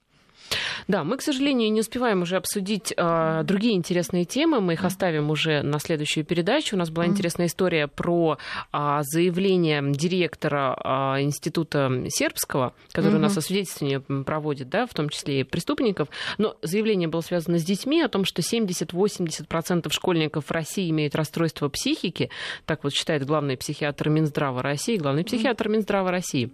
Да, 0.86 1.04
мы, 1.04 1.16
к 1.16 1.22
сожалению, 1.22 1.70
не 1.72 1.80
успеваем 1.80 2.22
уже 2.22 2.36
обсудить 2.36 2.94
э, 2.96 3.42
другие 3.44 3.74
интересные 3.74 4.24
темы. 4.24 4.60
Мы 4.60 4.74
их 4.74 4.84
оставим 4.84 5.30
уже 5.30 5.62
на 5.62 5.78
следующую 5.78 6.24
передачу. 6.24 6.76
У 6.76 6.78
нас 6.78 6.90
была 6.90 7.06
интересная 7.06 7.46
история 7.46 7.88
про 7.88 8.38
а, 8.72 9.02
заявление 9.02 9.82
директора 9.92 10.76
а, 10.82 11.20
института 11.20 12.04
сербского, 12.08 12.74
который 12.92 13.16
у 13.16 13.18
нас 13.20 13.36
освидетельствование 13.36 14.00
проводит, 14.00 14.68
да, 14.68 14.86
в 14.86 14.94
том 14.94 15.08
числе 15.08 15.40
и 15.40 15.44
преступников. 15.44 16.08
Но 16.38 16.56
заявление 16.62 17.08
было 17.08 17.20
связано 17.20 17.58
с 17.58 17.64
детьми 17.64 18.00
о 18.00 18.08
том, 18.08 18.24
что 18.24 18.42
70-80% 18.42 19.92
школьников 19.92 20.50
России 20.50 20.90
имеют 20.90 21.14
расстройство 21.14 21.68
психики. 21.68 22.30
Так 22.64 22.84
вот 22.84 22.94
считает 22.94 23.26
главный 23.26 23.56
психиатр 23.56 24.08
Минздрава 24.08 24.62
России, 24.62 24.96
главный 24.96 25.24
психиатр 25.24 25.68
Минздрава 25.68 26.10
России. 26.10 26.50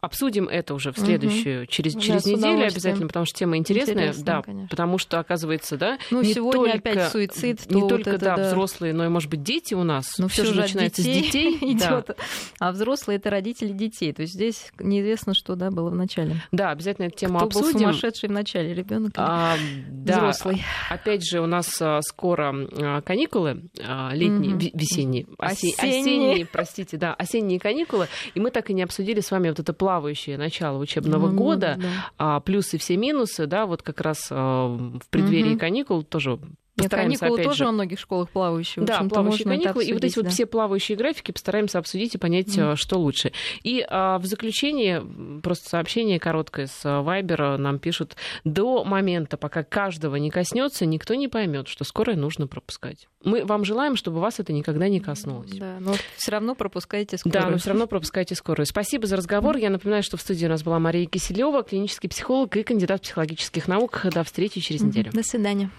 Обсудим 0.00 0.48
это 0.48 0.74
уже 0.74 0.92
в 0.92 0.98
следующую, 0.98 1.66
через, 1.66 1.94
через 1.94 2.26
неделю 2.26 2.66
обязательно, 2.66 3.06
потому 3.06 3.26
что 3.26 3.29
тема 3.32 3.56
интересная, 3.56 4.08
Интересная, 4.08 4.24
да, 4.24 4.42
конечно. 4.42 4.68
потому 4.68 4.98
что 4.98 5.18
оказывается, 5.18 5.76
да, 5.76 5.98
Ну, 6.10 6.22
не 6.22 6.34
сегодня 6.34 6.72
только, 6.72 6.90
опять 6.90 7.10
суицид, 7.12 7.70
не 7.70 7.80
вот 7.82 7.88
только 7.88 8.10
это 8.10 8.18
да, 8.24 8.36
да. 8.36 8.46
взрослые, 8.48 8.92
но 8.92 9.04
и 9.04 9.08
может 9.08 9.30
быть 9.30 9.42
дети 9.42 9.74
у 9.74 9.82
нас. 9.84 10.18
Но 10.18 10.28
Всё 10.28 10.42
все 10.44 10.52
же 10.54 10.60
начинается 10.60 11.02
детей, 11.02 11.22
с 11.22 11.60
детей. 11.60 11.76
Да. 11.80 11.86
идет, 12.00 12.16
а 12.58 12.72
взрослые 12.72 13.16
это 13.18 13.30
родители 13.30 13.68
детей. 13.72 14.12
То 14.12 14.22
есть 14.22 14.34
здесь 14.34 14.72
неизвестно, 14.78 15.34
что 15.34 15.54
да, 15.54 15.70
было 15.70 15.90
в 15.90 15.94
начале. 15.94 16.36
Да, 16.52 16.70
обязательно 16.70 17.06
эту 17.06 17.16
тему 17.16 17.38
Кто 17.38 17.48
был 17.48 17.60
обсудим. 17.60 17.80
сумасшедший 17.80 18.28
в 18.28 18.32
начале, 18.32 18.74
ребенок 18.74 19.12
или 19.16 19.24
А, 19.26 19.56
да, 19.88 20.18
взрослый? 20.18 20.62
Опять 20.90 21.24
же, 21.28 21.40
у 21.40 21.46
нас 21.46 21.80
а, 21.80 22.00
скоро 22.02 22.54
а, 22.72 23.00
каникулы 23.02 23.62
а, 23.82 24.10
летние, 24.14 24.56
ви- 24.56 24.70
весенние, 24.74 25.24
осе- 25.38 25.72
Осенние. 25.78 26.00
осенние, 26.00 26.46
простите, 26.46 26.96
да, 26.96 27.14
осенние 27.14 27.58
каникулы, 27.60 28.08
и 28.34 28.40
мы 28.40 28.50
так 28.50 28.70
и 28.70 28.74
не 28.74 28.82
обсудили 28.82 29.20
с 29.20 29.30
вами 29.30 29.48
вот 29.48 29.58
это 29.58 29.72
плавающее 29.72 30.36
начало 30.38 30.78
учебного 30.78 31.28
Ну, 31.30 31.36
года, 31.36 31.78
да. 32.18 32.40
плюсы 32.40 32.78
все 32.78 32.96
минусы, 32.96 33.19
да, 33.46 33.66
вот 33.66 33.82
как 33.82 34.00
раз 34.00 34.28
а, 34.30 34.66
в 34.68 35.08
преддверии 35.10 35.50
Мгм. 35.50 35.58
каникул 35.58 36.02
тоже 36.02 36.38
постараемся 36.82 37.18
каникулы 37.20 37.38
опять 37.38 37.46
тоже 37.46 37.58
же 37.58 37.64
во 37.66 37.72
многих 37.72 37.98
школах 37.98 38.30
плавающие. 38.30 38.84
Да, 38.84 39.02
плавающие 39.02 39.44
каникулы. 39.44 39.84
И 39.84 39.92
вот 39.92 40.04
эти 40.04 40.06
обсудить, 40.06 40.16
вот 40.16 40.24
да. 40.24 40.30
все 40.30 40.46
плавающие 40.46 40.96
графики 40.96 41.32
постараемся 41.32 41.78
обсудить 41.78 42.14
и 42.14 42.18
понять, 42.18 42.58
а, 42.58 42.76
что 42.76 42.98
лучше. 42.98 43.32
И 43.62 43.84
а, 43.88 44.18
в 44.18 44.26
заключение 44.26 45.04
просто 45.42 45.68
сообщение 45.68 46.18
короткое 46.18 46.66
с 46.66 46.80
а, 46.84 47.02
Вайбера 47.02 47.56
нам 47.56 47.78
пишут. 47.78 48.16
До 48.44 48.84
момента, 48.84 49.36
пока 49.36 49.62
каждого 49.62 50.16
не 50.16 50.30
коснется, 50.30 50.86
никто 50.86 51.14
не 51.14 51.28
поймет, 51.28 51.68
что 51.68 51.84
скорое 51.84 52.16
нужно 52.16 52.46
пропускать. 52.46 53.08
Мы 53.24 53.44
вам 53.44 53.64
желаем, 53.64 53.96
чтобы 53.96 54.20
вас 54.20 54.40
это 54.40 54.52
никогда 54.52 54.88
не 54.88 55.00
коснулось. 55.00 55.50
Да, 55.50 55.76
но 55.78 55.94
все 56.16 56.32
равно 56.32 56.54
пропускайте 56.54 57.18
скорую. 57.18 57.42
Да, 57.42 57.50
но 57.50 57.58
все 57.58 57.70
равно 57.70 57.86
пропускайте 57.86 58.34
скорую. 58.34 58.66
Спасибо 58.66 59.06
за 59.06 59.16
разговор. 59.16 59.56
Я 59.56 59.70
напоминаю, 59.70 60.02
что 60.02 60.16
в 60.16 60.22
студии 60.22 60.46
у 60.46 60.48
нас 60.48 60.62
была 60.62 60.78
Мария 60.78 61.06
Киселева, 61.06 61.62
клинический 61.62 62.08
психолог 62.08 62.56
и 62.56 62.62
кандидат 62.62 63.02
психологических 63.02 63.68
наук. 63.68 64.06
До 64.12 64.24
встречи 64.24 64.60
через 64.60 64.82
неделю. 64.82 65.10
До 65.12 65.22
свидания. 65.22 65.70